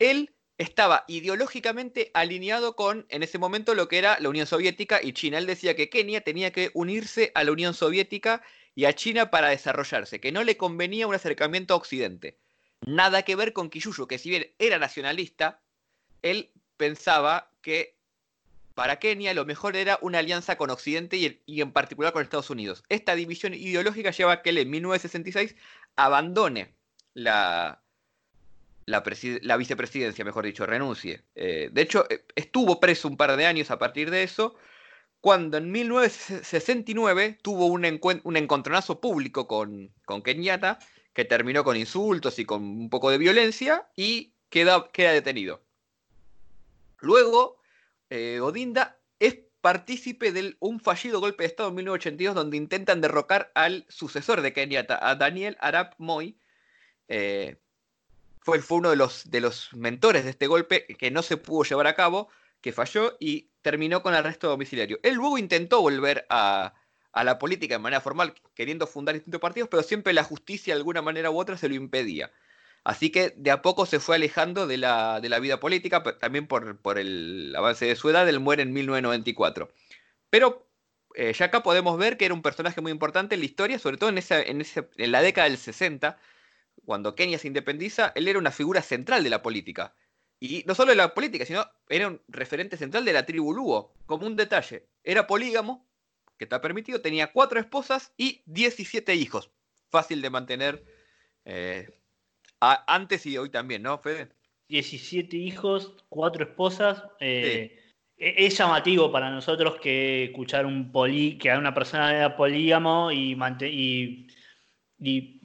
Él 0.00 0.34
estaba 0.58 1.04
ideológicamente 1.06 2.10
alineado 2.14 2.74
con, 2.74 3.06
en 3.08 3.22
ese 3.22 3.38
momento, 3.38 3.74
lo 3.74 3.88
que 3.88 3.98
era 3.98 4.18
la 4.18 4.28
Unión 4.28 4.46
Soviética 4.46 5.00
y 5.02 5.12
China. 5.12 5.38
Él 5.38 5.46
decía 5.46 5.76
que 5.76 5.88
Kenia 5.88 6.22
tenía 6.22 6.52
que 6.52 6.70
unirse 6.74 7.30
a 7.34 7.44
la 7.44 7.52
Unión 7.52 7.74
Soviética 7.74 8.42
y 8.74 8.84
a 8.84 8.92
China 8.92 9.30
para 9.30 9.48
desarrollarse, 9.48 10.20
que 10.20 10.32
no 10.32 10.42
le 10.42 10.56
convenía 10.56 11.06
un 11.06 11.14
acercamiento 11.14 11.74
a 11.74 11.76
Occidente. 11.76 12.38
Nada 12.84 13.22
que 13.22 13.36
ver 13.36 13.52
con 13.52 13.70
Kiyuyo, 13.70 14.08
que 14.08 14.18
si 14.18 14.30
bien 14.30 14.52
era 14.58 14.78
nacionalista, 14.78 15.62
él 16.22 16.50
pensaba 16.76 17.52
que 17.62 17.96
para 18.74 18.98
Kenia 18.98 19.34
lo 19.34 19.44
mejor 19.44 19.76
era 19.76 19.98
una 20.02 20.18
alianza 20.18 20.56
con 20.56 20.70
Occidente 20.70 21.16
y, 21.16 21.60
en 21.60 21.72
particular 21.72 22.12
con 22.12 22.22
Estados 22.22 22.50
Unidos. 22.50 22.84
Esta 22.88 23.14
división 23.14 23.54
ideológica 23.54 24.10
lleva 24.10 24.32
a 24.32 24.42
que 24.42 24.50
él 24.50 24.58
en 24.58 24.70
1966 24.70 25.56
abandone 25.96 26.74
la, 27.14 27.82
la, 28.88 29.56
vicepresidencia, 29.56 30.24
mejor 30.24 30.44
dicho, 30.44 30.66
renuncie. 30.66 31.22
Eh, 31.34 31.68
de 31.72 31.82
hecho, 31.82 32.06
eh, 32.10 32.24
estuvo 32.34 32.80
preso 32.80 33.08
un 33.08 33.16
par 33.16 33.36
de 33.36 33.46
años 33.46 33.70
a 33.70 33.78
partir 33.78 34.10
de 34.10 34.22
eso, 34.22 34.56
cuando 35.20 35.58
en 35.58 35.70
1969 35.70 37.38
tuvo 37.42 37.66
un, 37.66 38.00
un 38.24 38.36
encontronazo 38.36 39.00
público 39.00 39.46
con, 39.46 39.92
con 40.04 40.22
Kenyatta 40.22 40.78
que 41.12 41.24
terminó 41.24 41.64
con 41.64 41.76
insultos 41.76 42.38
y 42.38 42.44
con 42.44 42.62
un 42.62 42.90
poco 42.90 43.10
de 43.10 43.18
violencia 43.18 43.88
y 43.96 44.34
queda, 44.48 44.88
queda 44.92 45.12
detenido. 45.12 45.62
Luego, 47.00 47.60
eh, 48.10 48.40
Odinda 48.40 48.98
es 49.18 49.38
partícipe 49.60 50.32
de 50.32 50.56
un 50.60 50.80
fallido 50.80 51.20
golpe 51.20 51.42
de 51.42 51.48
Estado 51.48 51.70
en 51.70 51.74
1982 51.76 52.34
donde 52.34 52.56
intentan 52.56 53.00
derrocar 53.00 53.50
al 53.54 53.84
sucesor 53.88 54.40
de 54.40 54.52
Kenyatta, 54.52 54.98
a 55.02 55.16
Daniel 55.16 55.56
Arap 55.60 55.94
Moy. 55.98 56.38
Eh, 57.08 57.58
fue, 58.42 58.60
uno 58.70 58.90
de 58.90 58.96
los, 58.96 59.74
mentores 59.74 60.24
de 60.24 60.30
este 60.30 60.46
golpe 60.46 60.86
que 60.86 61.10
no 61.10 61.22
se 61.22 61.36
pudo 61.36 61.64
llevar 61.64 61.86
a 61.86 61.94
cabo, 61.94 62.28
que 62.60 62.72
falló 62.72 63.16
y 63.20 63.50
terminó 63.62 64.02
con 64.02 64.14
arresto 64.14 64.48
domiciliario. 64.48 64.98
Él 65.02 65.14
luego 65.14 65.38
intentó 65.38 65.80
volver 65.80 66.26
a, 66.28 66.74
la 67.14 67.38
política 67.38 67.74
de 67.74 67.80
manera 67.80 68.00
formal, 68.00 68.34
queriendo 68.54 68.86
fundar 68.86 69.14
distintos 69.14 69.40
partidos, 69.40 69.68
pero 69.68 69.82
siempre 69.82 70.12
la 70.12 70.24
justicia 70.24 70.74
de 70.74 70.78
alguna 70.78 71.02
manera 71.02 71.30
u 71.30 71.38
otra 71.38 71.56
se 71.56 71.68
lo 71.68 71.74
impedía. 71.74 72.30
Así 72.84 73.10
que 73.10 73.34
de 73.36 73.50
a 73.50 73.60
poco 73.60 73.86
se 73.86 74.00
fue 74.00 74.16
alejando 74.16 74.66
de 74.66 74.78
la, 74.78 75.20
vida 75.40 75.60
política, 75.60 76.02
también 76.18 76.46
por, 76.46 76.98
el 76.98 77.54
avance 77.56 77.86
de 77.86 77.96
su 77.96 78.08
edad, 78.08 78.28
él 78.28 78.40
muere 78.40 78.62
en 78.62 78.72
1994. 78.72 79.68
Pero 80.30 80.68
eh, 81.14 81.32
ya 81.32 81.46
acá 81.46 81.62
podemos 81.62 81.98
ver 81.98 82.16
que 82.16 82.24
era 82.24 82.34
un 82.34 82.42
personaje 82.42 82.80
muy 82.80 82.92
importante 82.92 83.34
en 83.34 83.40
la 83.40 83.46
historia, 83.46 83.78
sobre 83.78 83.96
todo 83.96 84.10
en, 84.10 84.18
esa, 84.18 84.40
en, 84.40 84.64
en 84.96 85.12
la 85.12 85.22
década 85.22 85.48
del 85.48 85.58
60, 85.58 86.18
cuando 86.88 87.14
Kenia 87.14 87.36
se 87.38 87.48
independiza, 87.48 88.12
él 88.14 88.28
era 88.28 88.38
una 88.38 88.50
figura 88.50 88.80
central 88.80 89.22
de 89.22 89.28
la 89.28 89.42
política. 89.42 89.94
Y 90.40 90.64
no 90.66 90.74
solo 90.74 90.88
de 90.92 90.96
la 90.96 91.12
política, 91.12 91.44
sino 91.44 91.66
era 91.86 92.08
un 92.08 92.22
referente 92.28 92.78
central 92.78 93.04
de 93.04 93.12
la 93.12 93.26
tribu 93.26 93.52
Luo. 93.52 93.92
Como 94.06 94.26
un 94.26 94.36
detalle, 94.36 94.86
era 95.04 95.26
polígamo, 95.26 95.86
que 96.38 96.46
está 96.46 96.62
permitido, 96.62 97.02
tenía 97.02 97.30
cuatro 97.30 97.60
esposas 97.60 98.14
y 98.16 98.40
17 98.46 99.14
hijos. 99.16 99.50
Fácil 99.90 100.22
de 100.22 100.30
mantener 100.30 100.82
eh, 101.44 101.90
antes 102.58 103.26
y 103.26 103.36
hoy 103.36 103.50
también, 103.50 103.82
¿no, 103.82 103.98
Fede? 103.98 104.30
17 104.68 105.36
hijos, 105.36 105.94
cuatro 106.08 106.42
esposas. 106.42 107.02
Eh, 107.20 107.78
e-, 108.16 108.46
es 108.46 108.56
llamativo 108.56 109.12
para 109.12 109.28
nosotros 109.28 109.76
que 109.82 110.24
escuchar 110.24 110.64
un 110.64 110.90
poli, 110.90 111.36
que 111.36 111.50
a 111.50 111.58
una 111.58 111.74
persona 111.74 112.16
era 112.16 112.34
polígamo 112.34 113.12
y, 113.12 113.36
y, 115.00 115.37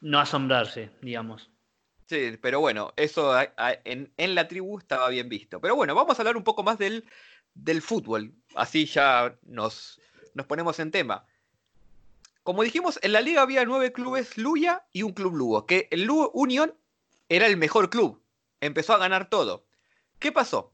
no 0.00 0.20
asombrarse, 0.20 0.90
digamos. 1.02 1.50
Sí, 2.08 2.38
pero 2.40 2.60
bueno, 2.60 2.92
eso 2.96 3.34
en, 3.84 4.34
la 4.34 4.46
tribu 4.46 4.78
estaba 4.78 5.08
bien 5.08 5.28
visto. 5.28 5.60
Pero 5.60 5.74
bueno, 5.74 5.94
vamos 5.94 6.18
a 6.18 6.22
hablar 6.22 6.36
un 6.36 6.44
poco 6.44 6.62
más 6.62 6.78
del, 6.78 7.04
del 7.54 7.82
fútbol. 7.82 8.32
Así 8.54 8.86
ya 8.86 9.36
nos, 9.42 10.00
nos 10.34 10.46
ponemos 10.46 10.78
en 10.78 10.92
tema. 10.92 11.26
Como 12.44 12.62
dijimos, 12.62 13.00
en 13.02 13.12
la 13.12 13.22
liga 13.22 13.42
había 13.42 13.64
nueve 13.64 13.92
clubes 13.92 14.38
Luya 14.38 14.86
y 14.92 15.02
un 15.02 15.12
club 15.12 15.34
Lugo, 15.34 15.66
que 15.66 15.88
el 15.90 16.04
Lugo 16.04 16.30
Unión 16.32 16.74
era 17.28 17.46
el 17.48 17.56
mejor 17.56 17.90
club. 17.90 18.22
Empezó 18.60 18.94
a 18.94 18.98
ganar 18.98 19.28
todo. 19.28 19.66
¿Qué 20.20 20.30
pasó? 20.30 20.72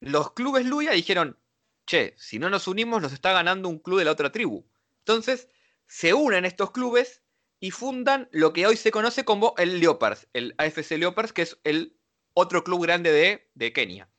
Los 0.00 0.32
clubes 0.32 0.66
Luya 0.66 0.90
dijeron, 0.90 1.38
che, 1.86 2.14
si 2.18 2.40
no 2.40 2.50
nos 2.50 2.66
unimos 2.66 3.00
nos 3.00 3.12
está 3.12 3.32
ganando 3.32 3.68
un 3.68 3.78
club 3.78 4.00
de 4.00 4.06
la 4.06 4.10
otra 4.10 4.32
tribu. 4.32 4.66
Entonces, 4.98 5.48
se 5.86 6.14
unen 6.14 6.44
estos 6.44 6.72
clubes 6.72 7.22
y 7.64 7.70
fundan 7.70 8.28
lo 8.30 8.52
que 8.52 8.66
hoy 8.66 8.76
se 8.76 8.90
conoce 8.90 9.24
como 9.24 9.54
el 9.56 9.80
Leopards, 9.80 10.28
el 10.34 10.54
AFC 10.58 10.98
Leopards, 10.98 11.32
que 11.32 11.40
es 11.40 11.58
el 11.64 11.96
otro 12.34 12.62
club 12.62 12.82
grande 12.82 13.10
de, 13.10 13.48
de 13.54 13.72
Kenia 13.72 14.10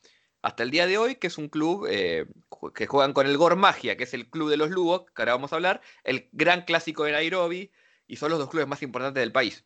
hasta 0.42 0.64
el 0.64 0.72
día 0.72 0.88
de 0.88 0.98
hoy, 0.98 1.18
que 1.18 1.28
es 1.28 1.38
un 1.38 1.50
club 1.50 1.86
eh, 1.88 2.26
que 2.74 2.88
juegan 2.88 3.14
con 3.14 3.28
el 3.28 3.38
Gor 3.38 3.56
Magia, 3.56 3.98
que 3.98 4.06
es 4.06 4.16
el 4.16 4.32
club 4.32 4.50
de 4.50 4.58
los 4.58 4.72
Lugos, 4.72 5.06
que 5.16 5.22
ahora 5.22 5.34
vamos 5.34 5.54
a 5.54 5.58
hablar, 5.58 5.82
el 6.04 6.28
gran 6.32 6.64
clásico 6.64 7.04
de 7.04 7.12
Nairobi, 7.12 7.72
y 8.08 8.16
son 8.16 8.32
los 8.32 8.40
dos 8.40 8.50
clubes 8.50 8.68
más 8.68 8.82
importantes 8.82 9.22
del 9.22 9.32
país. 9.32 9.64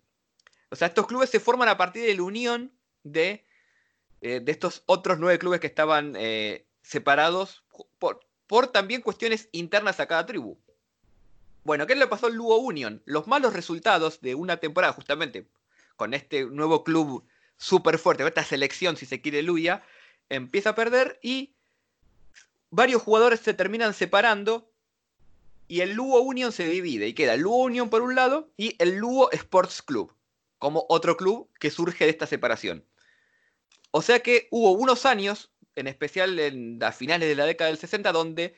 O 0.71 0.75
sea, 0.75 0.89
estos 0.89 1.07
clubes 1.07 1.29
se 1.29 1.39
forman 1.39 1.69
a 1.69 1.77
partir 1.77 2.03
de 2.05 2.15
la 2.15 2.23
unión 2.23 2.73
de, 3.03 3.45
eh, 4.19 4.41
de 4.41 4.51
estos 4.51 4.83
otros 4.87 5.19
nueve 5.19 5.39
clubes 5.39 5.61
que 5.61 5.67
estaban 5.67 6.15
eh, 6.17 6.67
separados 6.81 7.63
por, 7.97 8.19
por 8.45 8.67
también 8.67 9.01
cuestiones 9.01 9.47
internas 9.53 10.01
a 10.01 10.07
cada 10.07 10.25
tribu. 10.25 10.59
Bueno, 11.63 11.85
¿qué 11.87 11.95
le 11.95 12.07
pasó 12.07 12.27
al 12.27 12.35
Lugo 12.35 12.57
Union? 12.57 13.01
Los 13.05 13.27
malos 13.27 13.53
resultados 13.53 14.21
de 14.21 14.35
una 14.35 14.57
temporada, 14.57 14.93
justamente, 14.93 15.47
con 15.95 16.13
este 16.13 16.45
nuevo 16.45 16.83
club 16.83 17.25
súper 17.57 17.99
fuerte, 17.99 18.25
esta 18.25 18.43
selección, 18.43 18.95
si 18.95 19.05
se 19.05 19.21
quiere, 19.21 19.41
Luya, 19.41 19.83
empieza 20.29 20.71
a 20.71 20.75
perder 20.75 21.19
y 21.21 21.53
varios 22.69 23.01
jugadores 23.01 23.41
se 23.41 23.53
terminan 23.53 23.93
separando 23.93 24.71
y 25.67 25.81
el 25.81 25.93
Lugo 25.93 26.21
Union 26.21 26.51
se 26.51 26.67
divide 26.67 27.07
y 27.07 27.13
queda 27.13 27.33
el 27.33 27.41
Lugo 27.41 27.63
Union 27.63 27.89
por 27.89 28.01
un 28.01 28.15
lado 28.15 28.49
y 28.57 28.75
el 28.79 28.95
Lugo 28.95 29.31
Sports 29.31 29.81
Club 29.81 30.13
como 30.57 30.85
otro 30.89 31.17
club 31.17 31.49
que 31.59 31.71
surge 31.71 32.05
de 32.05 32.11
esta 32.11 32.27
separación. 32.27 32.85
O 33.91 34.01
sea 34.01 34.19
que 34.19 34.47
hubo 34.51 34.71
unos 34.71 35.05
años, 35.05 35.51
en 35.75 35.87
especial 35.87 36.39
en 36.39 36.79
las 36.79 36.95
finales 36.95 37.27
de 37.27 37.35
la 37.35 37.45
década 37.45 37.69
del 37.69 37.79
60, 37.79 38.11
donde 38.11 38.55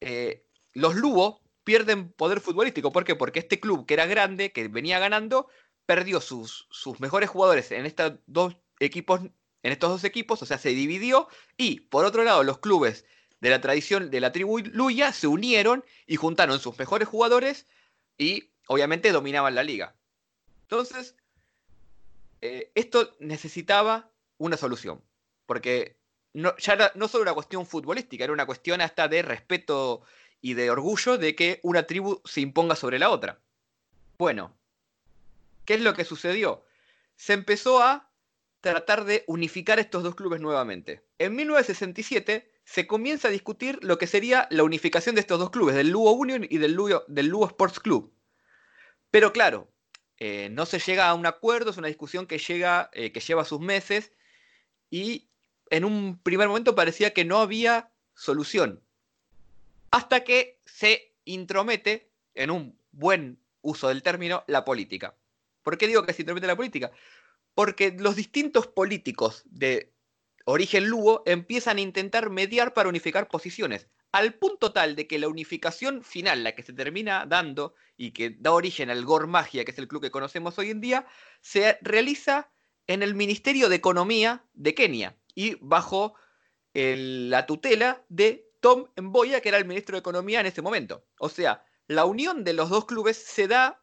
eh, 0.00 0.44
los 0.72 0.94
Lugo 0.94 1.40
pierden 1.66 2.12
poder 2.12 2.40
futbolístico. 2.40 2.92
¿Por 2.92 3.04
qué? 3.04 3.16
Porque 3.16 3.40
este 3.40 3.58
club 3.58 3.86
que 3.86 3.94
era 3.94 4.06
grande, 4.06 4.52
que 4.52 4.68
venía 4.68 5.00
ganando, 5.00 5.48
perdió 5.84 6.20
sus, 6.20 6.68
sus 6.70 7.00
mejores 7.00 7.28
jugadores 7.28 7.72
en 7.72 7.84
estos 7.84 8.14
dos 8.26 8.56
equipos 8.78 9.20
en 9.62 9.72
estos 9.72 9.90
dos 9.90 10.04
equipos, 10.04 10.40
o 10.42 10.46
sea, 10.46 10.58
se 10.58 10.68
dividió 10.68 11.26
y 11.56 11.80
por 11.80 12.04
otro 12.04 12.22
lado 12.22 12.44
los 12.44 12.58
clubes 12.58 13.04
de 13.40 13.50
la 13.50 13.60
tradición 13.60 14.12
de 14.12 14.20
la 14.20 14.30
tribu 14.30 14.60
Luya 14.60 15.12
se 15.12 15.26
unieron 15.26 15.84
y 16.06 16.14
juntaron 16.14 16.60
sus 16.60 16.78
mejores 16.78 17.08
jugadores 17.08 17.66
y 18.16 18.52
obviamente 18.68 19.10
dominaban 19.10 19.56
la 19.56 19.64
liga. 19.64 19.96
Entonces, 20.62 21.16
eh, 22.42 22.70
esto 22.76 23.16
necesitaba 23.18 24.08
una 24.38 24.56
solución, 24.56 25.02
porque 25.46 25.96
no, 26.32 26.56
ya 26.58 26.92
no 26.94 27.08
solo 27.08 27.22
una 27.22 27.34
cuestión 27.34 27.66
futbolística, 27.66 28.22
era 28.22 28.32
una 28.32 28.46
cuestión 28.46 28.80
hasta 28.80 29.08
de 29.08 29.22
respeto 29.22 30.02
y 30.46 30.54
de 30.54 30.70
orgullo 30.70 31.18
de 31.18 31.34
que 31.34 31.58
una 31.64 31.88
tribu 31.88 32.22
se 32.24 32.40
imponga 32.40 32.76
sobre 32.76 33.00
la 33.00 33.10
otra. 33.10 33.40
Bueno, 34.16 34.56
¿qué 35.64 35.74
es 35.74 35.80
lo 35.80 35.92
que 35.92 36.04
sucedió? 36.04 36.64
Se 37.16 37.32
empezó 37.32 37.82
a 37.82 38.12
tratar 38.60 39.06
de 39.06 39.24
unificar 39.26 39.80
estos 39.80 40.04
dos 40.04 40.14
clubes 40.14 40.40
nuevamente. 40.40 41.02
En 41.18 41.34
1967 41.34 42.48
se 42.62 42.86
comienza 42.86 43.26
a 43.26 43.32
discutir 43.32 43.80
lo 43.82 43.98
que 43.98 44.06
sería 44.06 44.46
la 44.52 44.62
unificación 44.62 45.16
de 45.16 45.22
estos 45.22 45.40
dos 45.40 45.50
clubes, 45.50 45.74
del 45.74 45.90
Lugo 45.90 46.12
Union 46.12 46.46
y 46.48 46.58
del 46.58 46.74
Lugo, 46.74 47.46
Sports 47.46 47.80
Club. 47.80 48.14
Pero 49.10 49.32
claro, 49.32 49.68
eh, 50.18 50.48
no 50.52 50.64
se 50.64 50.78
llega 50.78 51.08
a 51.08 51.14
un 51.14 51.26
acuerdo, 51.26 51.72
es 51.72 51.76
una 51.76 51.88
discusión 51.88 52.28
que, 52.28 52.38
llega, 52.38 52.88
eh, 52.92 53.10
que 53.10 53.18
lleva 53.18 53.44
sus 53.44 53.58
meses 53.58 54.12
y 54.90 55.28
en 55.70 55.84
un 55.84 56.20
primer 56.22 56.46
momento 56.46 56.76
parecía 56.76 57.12
que 57.12 57.24
no 57.24 57.38
había 57.38 57.90
solución. 58.14 58.85
Hasta 59.96 60.24
que 60.24 60.60
se 60.64 61.16
intromete, 61.24 62.12
en 62.34 62.50
un 62.50 62.78
buen 62.90 63.40
uso 63.62 63.88
del 63.88 64.02
término, 64.02 64.44
la 64.46 64.64
política. 64.64 65.16
¿Por 65.62 65.78
qué 65.78 65.86
digo 65.86 66.04
que 66.04 66.12
se 66.12 66.22
intromete 66.22 66.46
la 66.46 66.56
política? 66.56 66.92
porque 67.56 67.96
los 67.98 68.16
distintos 68.16 68.66
políticos 68.66 69.42
de 69.46 69.94
origen 70.44 70.88
lugo 70.88 71.22
empiezan 71.24 71.78
a 71.78 71.80
intentar 71.80 72.28
mediar 72.28 72.74
para 72.74 72.90
unificar 72.90 73.28
posiciones, 73.28 73.88
al 74.12 74.34
punto 74.34 74.74
tal 74.74 74.94
de 74.94 75.06
que 75.06 75.18
la 75.18 75.28
unificación 75.28 76.04
final, 76.04 76.44
la 76.44 76.54
que 76.54 76.62
se 76.62 76.74
termina 76.74 77.24
dando 77.24 77.74
y 77.96 78.10
que 78.10 78.36
da 78.38 78.52
origen 78.52 78.90
al 78.90 79.06
Gor 79.06 79.26
Magia, 79.26 79.64
que 79.64 79.70
es 79.70 79.78
el 79.78 79.88
club 79.88 80.02
que 80.02 80.10
conocemos 80.10 80.58
hoy 80.58 80.68
en 80.68 80.82
día, 80.82 81.06
se 81.40 81.78
realiza 81.80 82.52
en 82.86 83.02
el 83.02 83.14
Ministerio 83.14 83.70
de 83.70 83.76
Economía 83.76 84.44
de 84.52 84.74
Kenia 84.74 85.16
y 85.34 85.56
bajo 85.62 86.14
la 86.74 87.46
tutela 87.46 88.04
de 88.10 88.45
Tom 88.66 88.88
Mboya, 88.96 89.40
que 89.40 89.48
era 89.48 89.58
el 89.58 89.64
ministro 89.64 89.94
de 89.94 90.00
Economía 90.00 90.40
en 90.40 90.46
ese 90.46 90.60
momento. 90.60 91.04
O 91.20 91.28
sea, 91.28 91.64
la 91.86 92.04
unión 92.04 92.42
de 92.42 92.52
los 92.52 92.68
dos 92.68 92.84
clubes 92.84 93.16
se 93.16 93.46
da 93.46 93.80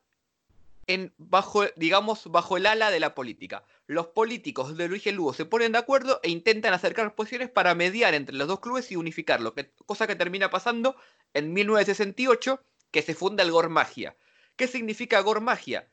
en, 0.87 1.13
bajo, 1.17 1.63
digamos, 1.77 2.29
bajo 2.29 2.57
el 2.57 2.65
ala 2.65 2.91
de 2.91 2.99
la 2.99 3.15
política. 3.15 3.63
Los 3.87 4.07
políticos 4.07 4.75
de 4.75 4.89
Luis 4.89 5.05
Lugo 5.05 5.33
se 5.33 5.45
ponen 5.45 5.71
de 5.71 5.77
acuerdo 5.77 6.19
e 6.21 6.29
intentan 6.29 6.73
acercar 6.73 7.15
posiciones 7.15 7.49
para 7.49 7.75
mediar 7.75 8.13
entre 8.13 8.35
los 8.35 8.49
dos 8.49 8.59
clubes 8.59 8.91
y 8.91 8.97
unificarlo, 8.97 9.55
cosa 9.85 10.05
que 10.05 10.17
termina 10.17 10.49
pasando 10.49 10.97
en 11.33 11.53
1968, 11.53 12.59
que 12.91 13.03
se 13.03 13.15
funda 13.15 13.41
el 13.41 13.51
Gor 13.51 13.69
Magia. 13.69 14.17
¿Qué 14.57 14.67
significa 14.67 15.21
Gor 15.21 15.39
Magia? 15.39 15.87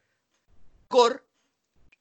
Gor 0.89 1.25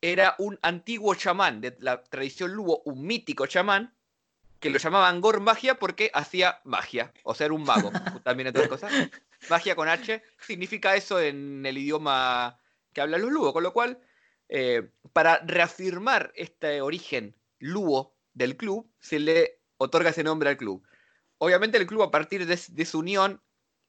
era 0.02 0.34
un 0.40 0.58
antiguo 0.64 1.14
chamán 1.14 1.62
de 1.62 1.78
la 1.82 2.02
tradición 2.02 2.52
Lugo, 2.52 2.82
un 2.86 3.06
mítico 3.06 3.46
chamán, 3.46 3.94
que 4.60 4.70
lo 4.70 4.78
llamaban 4.78 5.22
Gor 5.22 5.40
Magia 5.40 5.76
porque 5.76 6.12
hacía 6.14 6.60
magia, 6.64 7.14
o 7.24 7.34
sea, 7.34 7.46
era 7.46 7.54
un 7.54 7.64
mago, 7.64 7.92
también 8.24 8.48
entre 8.48 8.64
otras 8.64 8.82
cosas. 8.82 9.10
Magia 9.50 9.76
con 9.76 9.88
H 9.88 10.22
significa 10.40 10.96
eso 10.96 11.20
en 11.20 11.66
el 11.66 11.78
idioma 11.78 12.60
que 12.94 13.02
hablan 13.02 13.22
los 13.22 13.32
Lugo, 13.32 13.54
con 13.54 13.64
lo 13.64 13.74
cual, 13.74 14.00
eh, 14.50 14.92
para 15.14 15.40
reafirmar 15.46 16.32
este 16.36 16.82
origen 16.82 17.36
Lugo 17.60 18.16
del 18.34 18.58
club, 18.58 18.92
se 19.00 19.20
le 19.20 19.62
otorga 19.78 20.10
ese 20.10 20.24
nombre 20.24 20.50
al 20.50 20.58
club. 20.58 20.86
Obviamente 21.38 21.78
el 21.78 21.88
club 21.88 22.04
a 22.04 22.12
partir 22.12 22.46
de, 22.46 22.86
su 22.86 23.00
unión 23.00 23.42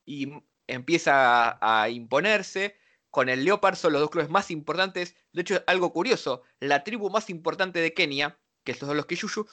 y 0.04 0.32
empieza 0.66 1.58
a, 1.60 1.88
imponerse, 1.88 2.76
con 3.10 3.28
el 3.28 3.44
Leopard 3.44 3.74
son 3.74 3.92
los 3.92 4.00
dos 4.00 4.10
clubes 4.10 4.30
más 4.30 4.52
importantes. 4.52 5.16
De 5.32 5.42
hecho, 5.42 5.64
algo 5.66 5.92
curioso, 5.92 6.42
la 6.60 6.84
tribu 6.84 7.10
más 7.10 7.28
importante 7.28 7.80
de 7.80 7.92
Kenia, 7.92 8.38
que 8.62 8.74
son 8.74 8.96
los 8.96 9.06
Kishushu, 9.06 9.46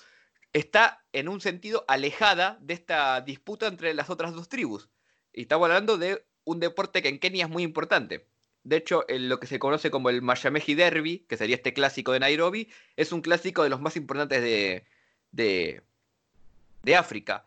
está 0.53 1.03
en 1.13 1.29
un 1.29 1.41
sentido 1.41 1.85
alejada 1.87 2.57
de 2.61 2.73
esta 2.73 3.21
disputa 3.21 3.67
entre 3.67 3.93
las 3.93 4.09
otras 4.09 4.33
dos 4.33 4.49
tribus. 4.49 4.89
Y 5.33 5.41
estamos 5.41 5.65
hablando 5.65 5.97
de 5.97 6.25
un 6.43 6.59
deporte 6.59 7.01
que 7.01 7.09
en 7.09 7.19
Kenia 7.19 7.45
es 7.45 7.51
muy 7.51 7.63
importante. 7.63 8.25
De 8.63 8.77
hecho, 8.77 9.05
lo 9.07 9.39
que 9.39 9.47
se 9.47 9.59
conoce 9.59 9.91
como 9.91 10.09
el 10.09 10.21
Mayameji 10.21 10.75
Derby, 10.75 11.19
que 11.29 11.37
sería 11.37 11.55
este 11.55 11.73
clásico 11.73 12.11
de 12.11 12.19
Nairobi, 12.19 12.69
es 12.95 13.11
un 13.11 13.21
clásico 13.21 13.63
de 13.63 13.69
los 13.69 13.79
más 13.79 13.95
importantes 13.95 14.41
de, 14.41 14.83
de, 15.31 16.95
África. 16.95 17.45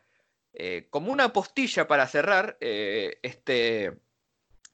Eh, 0.54 0.86
como 0.90 1.12
una 1.12 1.32
postilla 1.32 1.86
para 1.86 2.06
cerrar 2.06 2.56
eh, 2.60 3.18
este, 3.22 3.98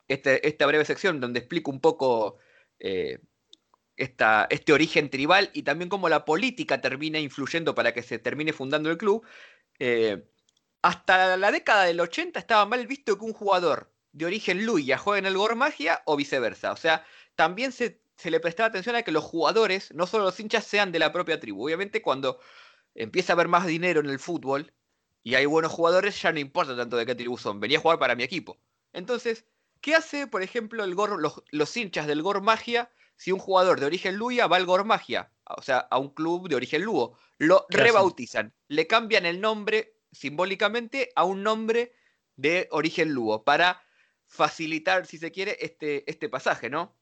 este, 0.09 0.47
esta 0.47 0.67
breve 0.67 0.85
sección 0.85 1.21
donde 1.21 1.41
explico 1.41 1.71
un 1.71 1.81
poco 1.81 2.39
eh, 2.79 3.19
este 3.97 4.73
origen 4.73 5.11
tribal 5.11 5.51
y 5.53 5.63
también 5.63 5.89
cómo 5.89 6.09
la 6.09 6.25
política 6.25 6.81
termina 6.81 7.19
influyendo 7.19 7.75
para 7.75 7.95
que 7.95 8.03
se 8.03 8.19
termine 8.19 8.53
fundando 8.53 8.91
el 8.91 8.99
club, 8.99 9.25
hasta 10.83 11.37
la 11.37 11.51
década 11.51 11.85
del 11.85 12.01
80 12.01 12.39
estaba 12.39 12.65
mal 12.67 12.87
visto 12.87 13.19
que 13.19 13.25
un 13.25 13.33
jugador 13.33 13.91
de 14.13 14.25
origen 14.25 14.65
Luya 14.65 14.97
juega 14.97 15.19
en 15.19 15.27
el 15.27 15.37
Gormagia 15.37 16.03
o 16.07 16.17
viceversa. 16.17 16.73
O 16.73 16.77
sea, 16.77 17.05
también 17.35 17.71
se, 17.73 18.01
le 18.25 18.41
prestaba 18.41 18.69
atención 18.69 18.97
a 18.97 19.03
que 19.03 19.13
los 19.13 19.25
jugadores, 19.25 19.93
no 19.95 20.07
solo 20.07 20.25
los 20.25 20.41
hinchas, 20.41 20.65
sean 20.65 20.91
de 20.91 20.99
la 20.99 21.13
propia 21.13 21.39
tribu. 21.39 21.67
Obviamente 21.67 22.01
cuando 22.01 22.41
empieza 22.95 23.33
a 23.33 23.35
haber 23.35 23.49
más 23.49 23.67
dinero 23.67 24.01
en 24.01 24.09
el 24.09 24.19
fútbol 24.19 24.73
y 25.23 25.35
hay 25.35 25.45
buenos 25.45 25.73
jugadores, 25.73 26.21
ya 26.23 26.33
no 26.33 26.39
importa 26.39 26.75
tanto 26.75 26.97
de 26.97 27.05
qué 27.05 27.15
tribu 27.15 27.37
son, 27.37 27.61
venía 27.61 27.79
a 27.79 27.83
jugar 27.83 27.99
para 27.99 28.15
mi 28.15 28.23
equipo. 28.23 28.59
Entonces, 28.95 29.45
¿qué 29.83 29.95
hace, 29.95 30.27
por 30.27 30.43
ejemplo, 30.43 30.83
el 30.83 30.97
los, 31.51 31.77
hinchas 31.77 32.07
del 32.07 32.23
Gor 32.23 32.41
Magia 32.41 32.91
si 33.17 33.33
un 33.33 33.39
jugador 33.39 33.81
de 33.81 33.87
origen 33.87 34.17
Luya 34.17 34.47
va 34.47 34.57
al 34.57 34.67
Gor 34.67 34.85
Magia? 34.85 35.31
O 35.45 35.63
sea, 35.63 35.79
a 35.79 35.99
un 35.99 36.11
club 36.11 36.49
de 36.49 36.57
origen 36.57 36.83
Lugo. 36.83 37.19
Lo 37.39 37.67
rebautizan, 37.69 38.53
le 38.69 38.87
cambian 38.87 39.27
el 39.27 39.41
nombre 39.41 39.95
simbólicamente 40.13 41.11
a 41.15 41.25
un 41.25 41.43
nombre 41.43 41.93
de 42.37 42.69
origen 42.71 43.13
Lugo 43.13 43.45
para 43.45 43.83
facilitar, 44.27 45.07
si 45.07 45.19
se 45.19 45.31
quiere, 45.31 45.57
este, 45.61 46.09
este 46.11 46.29
pasaje, 46.29 46.71
¿no? 46.71 46.95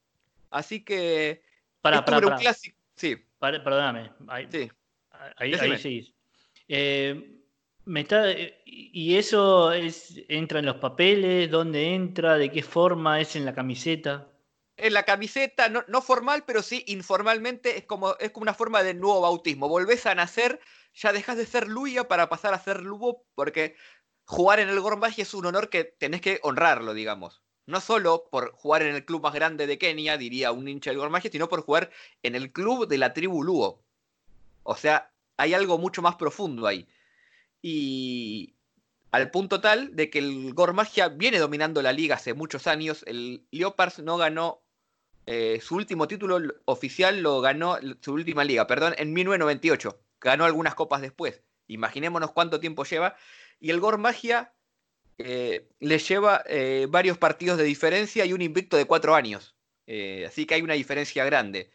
Así 0.51 0.85
que. 0.85 1.43
Para, 1.81 2.05
para, 2.05 2.27
un 2.27 2.37
clásico. 2.37 2.79
Sí. 2.97 3.17
perdóname. 3.39 4.13
Ahí 4.29 4.49
sí. 4.51 4.71
Ahí, 5.37 5.79
sí. 5.79 6.15
Eh, 6.69 7.41
me 7.85 8.01
está, 8.01 8.25
¿Y 8.65 9.17
eso 9.17 9.73
es, 9.73 10.23
entra 10.29 10.61
en 10.61 10.67
los 10.67 10.77
papeles? 10.77 11.51
¿Dónde 11.51 11.95
entra? 11.95 12.39
¿De 12.39 12.51
qué 12.51 12.63
forma? 12.63 13.21
¿Es 13.21 13.37
en 13.37 13.45
la 13.45 13.55
camiseta? 13.55 14.34
En 14.77 14.93
la 14.93 15.05
camiseta, 15.05 15.69
no, 15.69 16.03
formal, 16.03 16.45
pero 16.45 16.61
sí 16.63 16.85
informalmente, 16.89 17.79
es 17.79 17.85
como, 17.85 18.17
es 18.19 18.31
como 18.31 18.43
una 18.43 18.55
forma 18.55 18.83
de 18.83 18.95
nuevo 18.95 19.21
bautismo. 19.21 19.69
Volvés 19.69 20.05
a 20.07 20.15
nacer, 20.17 20.61
ya 20.95 21.13
dejas 21.13 21.37
de 21.37 21.47
ser 21.47 21.69
Luya 21.69 22.09
para 22.09 22.29
pasar 22.29 22.55
a 22.55 22.59
ser 22.59 22.83
Lugo, 22.83 23.25
porque 23.35 23.77
jugar 24.25 24.59
en 24.59 24.69
el 24.69 24.81
Gormagi 24.81 25.23
es 25.23 25.33
un 25.35 25.47
honor 25.47 25.71
que 25.71 25.85
tenés 25.85 26.21
que 26.21 26.41
honrarlo, 26.43 26.93
digamos. 26.93 27.43
No 27.67 27.81
solo 27.81 28.29
por 28.31 28.53
jugar 28.53 28.83
en 28.83 28.95
el 28.95 29.05
club 29.05 29.23
más 29.23 29.33
grande 29.33 29.67
de 29.67 29.79
Kenia, 29.79 30.19
diría 30.19 30.51
un 30.53 30.69
hincha 30.69 30.91
del 30.91 30.99
Gormagi, 30.99 31.31
sino 31.31 31.49
por 31.49 31.63
jugar 31.63 31.91
en 32.23 32.35
el 32.35 32.53
club 32.53 32.89
de 32.89 32.99
la 32.99 33.15
tribu 33.15 33.45
Lugo. 33.45 33.83
O 34.65 34.77
sea, 34.77 35.13
hay 35.37 35.55
algo 35.55 35.79
mucho 35.79 36.03
más 36.03 36.17
profundo 36.17 36.67
ahí. 36.67 36.89
Y 37.63 38.55
al 39.13 39.31
punto 39.31 39.61
tal 39.61 39.95
de 39.95 40.11
que 40.11 40.19
el 40.19 40.53
Gormagia 40.55 41.09
viene 41.09 41.39
dominando 41.39 41.81
la 41.81 41.93
liga 41.93 42.17
hace 42.17 42.35
muchos 42.35 42.67
años. 42.67 43.05
El 43.07 43.47
Leopards 43.53 44.01
no 44.01 44.17
ganó 44.17 44.64
eh, 45.27 45.61
su 45.63 45.77
último 45.77 46.07
título 46.07 46.39
oficial, 46.67 47.21
lo 47.21 47.41
ganó 47.41 47.79
su 48.01 48.13
última 48.13 48.45
liga, 48.45 48.67
perdón, 48.67 48.95
en 48.99 49.13
1998. 49.13 49.99
Ganó 50.21 50.45
algunas 50.45 50.75
copas 50.75 51.01
después. 51.01 51.43
Imaginémonos 51.67 52.33
cuánto 52.33 52.61
tiempo 52.61 52.85
lleva 52.85 53.17
y 53.59 53.71
el 53.71 53.81
Gor 53.81 53.99
Magia 53.99 54.53
eh, 55.17 55.69
le 55.81 55.99
lleva 55.99 56.43
eh, 56.47 56.87
varios 56.91 57.17
partidos 57.17 57.57
de 57.57 57.65
diferencia 57.65 58.25
y 58.27 58.33
un 58.33 58.43
invicto 58.43 58.77
de 58.77 58.85
cuatro 58.85 59.15
años. 59.15 59.55
Así 60.27 60.47
que 60.47 60.55
hay 60.55 60.63
una 60.63 60.75
diferencia 60.75 61.27
grande. 61.27 61.71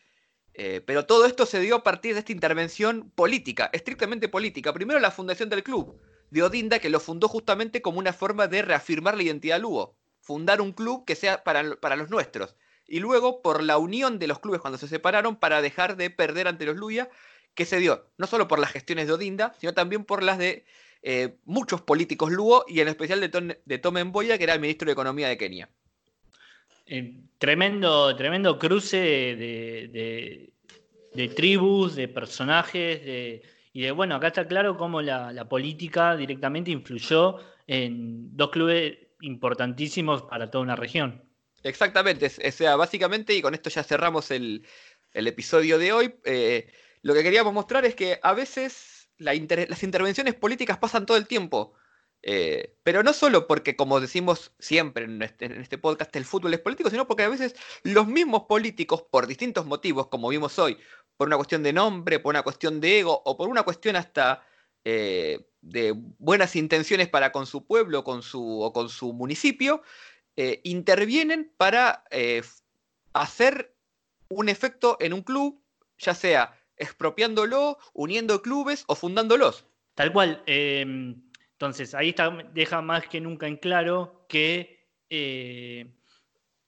pero 0.85 1.05
todo 1.05 1.25
esto 1.25 1.45
se 1.45 1.59
dio 1.59 1.75
a 1.75 1.83
partir 1.83 2.13
de 2.13 2.19
esta 2.19 2.31
intervención 2.31 3.11
política, 3.11 3.69
estrictamente 3.71 4.27
política. 4.29 4.73
Primero 4.73 4.99
la 4.99 5.11
fundación 5.11 5.49
del 5.49 5.63
club, 5.63 6.01
de 6.31 6.41
Odinda, 6.41 6.79
que 6.79 6.89
lo 6.89 6.99
fundó 6.99 7.27
justamente 7.27 7.83
como 7.83 7.99
una 7.99 8.11
forma 8.11 8.47
de 8.47 8.63
reafirmar 8.63 9.15
la 9.15 9.23
identidad 9.23 9.59
Lugo. 9.59 9.95
Fundar 10.21 10.59
un 10.59 10.73
club 10.73 11.05
que 11.05 11.15
sea 11.15 11.43
para, 11.43 11.75
para 11.75 11.95
los 11.95 12.09
nuestros. 12.09 12.55
Y 12.89 12.99
luego 12.99 13.41
por 13.41 13.63
la 13.63 13.77
unión 13.77 14.19
de 14.19 14.27
los 14.27 14.39
clubes 14.39 14.61
cuando 14.61 14.77
se 14.77 14.87
separaron 14.87 15.35
para 15.35 15.61
dejar 15.61 15.95
de 15.95 16.09
perder 16.09 16.47
ante 16.47 16.65
los 16.65 16.75
Luya, 16.75 17.09
que 17.53 17.65
se 17.65 17.77
dio 17.77 18.07
no 18.17 18.27
solo 18.27 18.47
por 18.47 18.59
las 18.59 18.71
gestiones 18.71 19.07
de 19.07 19.13
Odinda, 19.13 19.53
sino 19.59 19.73
también 19.73 20.05
por 20.05 20.23
las 20.23 20.37
de 20.37 20.65
eh, 21.01 21.37
muchos 21.45 21.81
políticos 21.81 22.31
Lugo 22.31 22.65
y 22.67 22.79
en 22.79 22.87
especial 22.87 23.21
de, 23.21 23.59
de 23.63 23.77
Tom 23.77 23.97
Mboya, 23.97 24.37
que 24.37 24.43
era 24.43 24.53
el 24.53 24.59
ministro 24.59 24.87
de 24.87 24.93
Economía 24.93 25.27
de 25.27 25.37
Kenia. 25.37 25.69
Eh, 26.85 27.21
tremendo, 27.37 28.15
tremendo 28.15 28.57
cruce 28.57 28.97
de, 28.97 30.53
tribus, 31.35 31.95
de 31.95 32.07
personajes, 32.07 33.41
y 33.71 33.81
de, 33.81 33.91
bueno, 33.91 34.15
acá 34.15 34.27
está 34.27 34.47
claro 34.47 34.75
cómo 34.75 35.01
la, 35.01 35.47
política 35.47 36.15
directamente 36.15 36.71
influyó 36.71 37.37
en 37.67 38.35
dos 38.35 38.49
clubes 38.49 38.97
importantísimos 39.21 40.23
para 40.23 40.49
toda 40.49 40.63
una 40.63 40.75
región. 40.75 41.23
Exactamente, 41.63 42.27
o 42.27 42.51
sea, 42.51 42.75
básicamente, 42.75 43.33
y 43.33 43.41
con 43.41 43.53
esto 43.53 43.69
ya 43.69 43.83
cerramos 43.83 44.31
el, 44.31 44.65
episodio 45.13 45.77
de 45.77 45.91
hoy, 45.91 46.15
eh, 46.23 46.71
lo 47.01 47.13
que 47.13 47.23
queríamos 47.23 47.53
mostrar 47.53 47.85
es 47.85 47.95
que 47.95 48.19
a 48.21 48.33
veces 48.33 49.09
las 49.17 49.35
intervenciones 49.83 50.35
políticas 50.35 50.77
pasan 50.77 51.05
todo 51.05 51.17
el 51.17 51.27
tiempo. 51.27 51.73
Eh, 52.21 52.75
pero 52.83 53.01
no 53.01 53.13
solo 53.13 53.47
porque, 53.47 53.75
como 53.77 54.01
decimos 54.01 54.51
siempre 54.59 55.07
este, 55.21 55.45
en 55.45 55.61
este, 55.61 55.77
podcast, 55.77 56.13
el 56.15 56.25
fútbol 56.25 56.53
es 56.53 56.59
político, 56.59 56.89
sino 56.89 57.07
porque 57.07 57.23
a 57.23 57.29
veces 57.29 57.55
los 57.83 58.07
mismos 58.07 58.43
políticos, 58.43 59.03
por 59.09 59.25
distintos 59.27 59.65
motivos, 59.65 60.07
como 60.07 60.29
vimos 60.29 60.59
hoy, 60.59 60.77
por 61.17 61.27
una 61.27 61.37
cuestión 61.37 61.63
de 61.63 61.73
nombre, 61.73 62.19
por 62.19 62.31
una 62.31 62.43
cuestión 62.43 62.81
de 62.81 62.99
ego 62.99 63.21
o 63.25 63.37
por 63.37 63.47
una 63.49 63.63
cuestión 63.63 63.95
hasta 63.95 64.45
eh, 64.83 65.49
de 65.61 65.93
buenas 66.17 66.55
intenciones 66.55 67.09
para 67.09 67.31
con 67.31 67.45
su 67.45 67.65
pueblo 67.65 68.03
con 68.03 68.21
su, 68.23 68.61
o 68.61 68.71
con 68.73 68.89
su 68.89 69.13
municipio, 69.13 69.81
eh, 70.39 70.61
intervienen 70.63 71.51
para 71.57 72.03
hacer 73.13 73.75
un 74.29 74.47
efecto 74.47 74.97
en 74.99 75.13
un 75.13 75.21
club, 75.21 75.61
ya 75.97 76.13
sea 76.13 76.57
expropiándolo, 76.77 77.77
uniendo 77.93 78.41
clubes 78.41 78.85
o 78.87 78.95
fundándolos. 78.95 79.65
Tal 79.95 80.13
cual. 80.13 80.41
Em, 80.45 81.21
entonces, 81.51 81.93
ahí 81.93 82.09
está, 82.09 82.29
deja 82.53 82.81
más 82.81 83.05
que 83.07 83.19
nunca 83.19 83.47
en 83.47 83.57
claro 83.57 84.25
que 84.29 84.87
eh, 85.09 85.93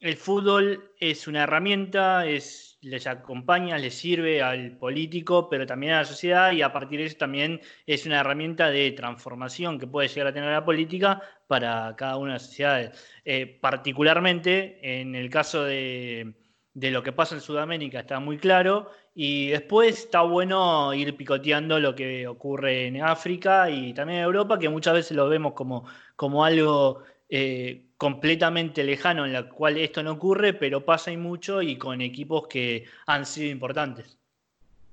el 0.01 0.17
fútbol 0.17 0.91
es 0.99 1.27
una 1.27 1.43
herramienta, 1.43 2.27
es, 2.27 2.70
les 2.81 3.05
acompaña, 3.07 3.77
les 3.77 3.93
sirve 3.93 4.41
al 4.41 4.77
político, 4.77 5.49
pero 5.49 5.65
también 5.65 5.93
a 5.93 5.99
la 5.99 6.05
sociedad 6.05 6.51
y 6.51 6.61
a 6.61 6.73
partir 6.73 6.99
de 6.99 7.05
eso 7.05 7.17
también 7.17 7.61
es 7.85 8.05
una 8.05 8.19
herramienta 8.21 8.69
de 8.69 8.91
transformación 8.91 9.79
que 9.79 9.87
puede 9.87 10.07
llegar 10.07 10.27
a 10.27 10.33
tener 10.33 10.51
la 10.51 10.65
política 10.65 11.21
para 11.47 11.95
cada 11.95 12.17
una 12.17 12.33
de 12.33 12.35
las 12.35 12.45
sociedades. 12.47 13.21
Eh, 13.23 13.45
particularmente 13.61 14.79
en 14.81 15.15
el 15.15 15.29
caso 15.29 15.63
de, 15.63 16.33
de 16.73 16.91
lo 16.91 17.03
que 17.03 17.11
pasa 17.11 17.35
en 17.35 17.41
Sudamérica 17.41 17.99
está 17.99 18.19
muy 18.19 18.37
claro 18.37 18.89
y 19.13 19.49
después 19.49 19.99
está 20.05 20.21
bueno 20.21 20.93
ir 20.93 21.17
picoteando 21.17 21.79
lo 21.79 21.95
que 21.95 22.27
ocurre 22.27 22.87
en 22.87 23.01
África 23.01 23.69
y 23.69 23.93
también 23.93 24.19
en 24.19 24.25
Europa, 24.25 24.57
que 24.57 24.69
muchas 24.69 24.93
veces 24.93 25.17
lo 25.17 25.27
vemos 25.27 25.53
como, 25.53 25.85
como 26.15 26.45
algo 26.45 27.03
eh, 27.33 27.85
completamente 27.95 28.83
lejano 28.83 29.25
en 29.25 29.31
la 29.31 29.47
cual 29.47 29.77
esto 29.77 30.03
no 30.03 30.11
ocurre, 30.11 30.53
pero 30.53 30.83
pasa 30.83 31.13
y 31.13 31.17
mucho 31.17 31.61
y 31.61 31.77
con 31.77 32.01
equipos 32.01 32.47
que 32.49 32.85
han 33.05 33.25
sido 33.25 33.49
importantes. 33.49 34.17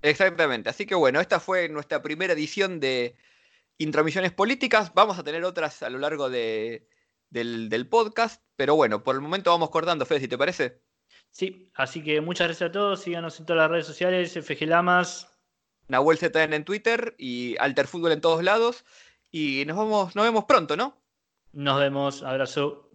Exactamente, 0.03 0.71
así 0.71 0.87
que 0.87 0.95
bueno, 0.95 1.21
esta 1.21 1.41
fue 1.41 1.69
nuestra 1.69 2.01
primera 2.01 2.35
edición 2.35 2.79
de 2.79 3.17
Intromisiones 3.79 4.31
Políticas, 4.31 4.95
vamos 4.95 5.19
a 5.19 5.25
tener 5.25 5.43
otras 5.43 5.83
a 5.83 5.91
lo 5.91 5.99
largo 5.99 6.31
del, 6.31 6.87
del 7.31 7.89
podcast, 7.89 8.41
pero 8.55 8.77
bueno, 8.77 9.03
por 9.03 9.17
el 9.17 9.21
momento 9.21 9.51
vamos 9.51 9.71
cortando, 9.71 10.07
Fede, 10.07 10.21
si 10.21 10.29
te 10.29 10.39
parece. 10.39 10.81
Sí, 11.33 11.71
así 11.75 12.05
que 12.05 12.21
muchas 12.21 12.47
gracias 12.47 12.71
a 12.71 12.73
todos. 12.73 13.03
Síganos 13.03 13.39
en 13.41 13.47
todas 13.47 13.63
las 13.63 13.71
redes 13.71 13.87
sociales, 13.87 14.33
FG 14.33 14.67
Lamas. 14.67 15.33
Nahuel 15.89 16.19
ZN 16.19 16.53
en 16.53 16.65
Twitter 16.65 17.15
y 17.19 17.57
Alterfútbol 17.59 18.13
en 18.13 18.21
todos 18.21 18.45
lados. 18.45 18.85
Y 19.31 19.65
nos, 19.67 19.77
vamos, 19.77 20.15
nos 20.15 20.25
vemos 20.25 20.45
pronto, 20.45 20.77
¿no? 20.77 20.97
Nos 21.53 21.79
vemos. 21.79 22.23
Abrazo. 22.23 22.89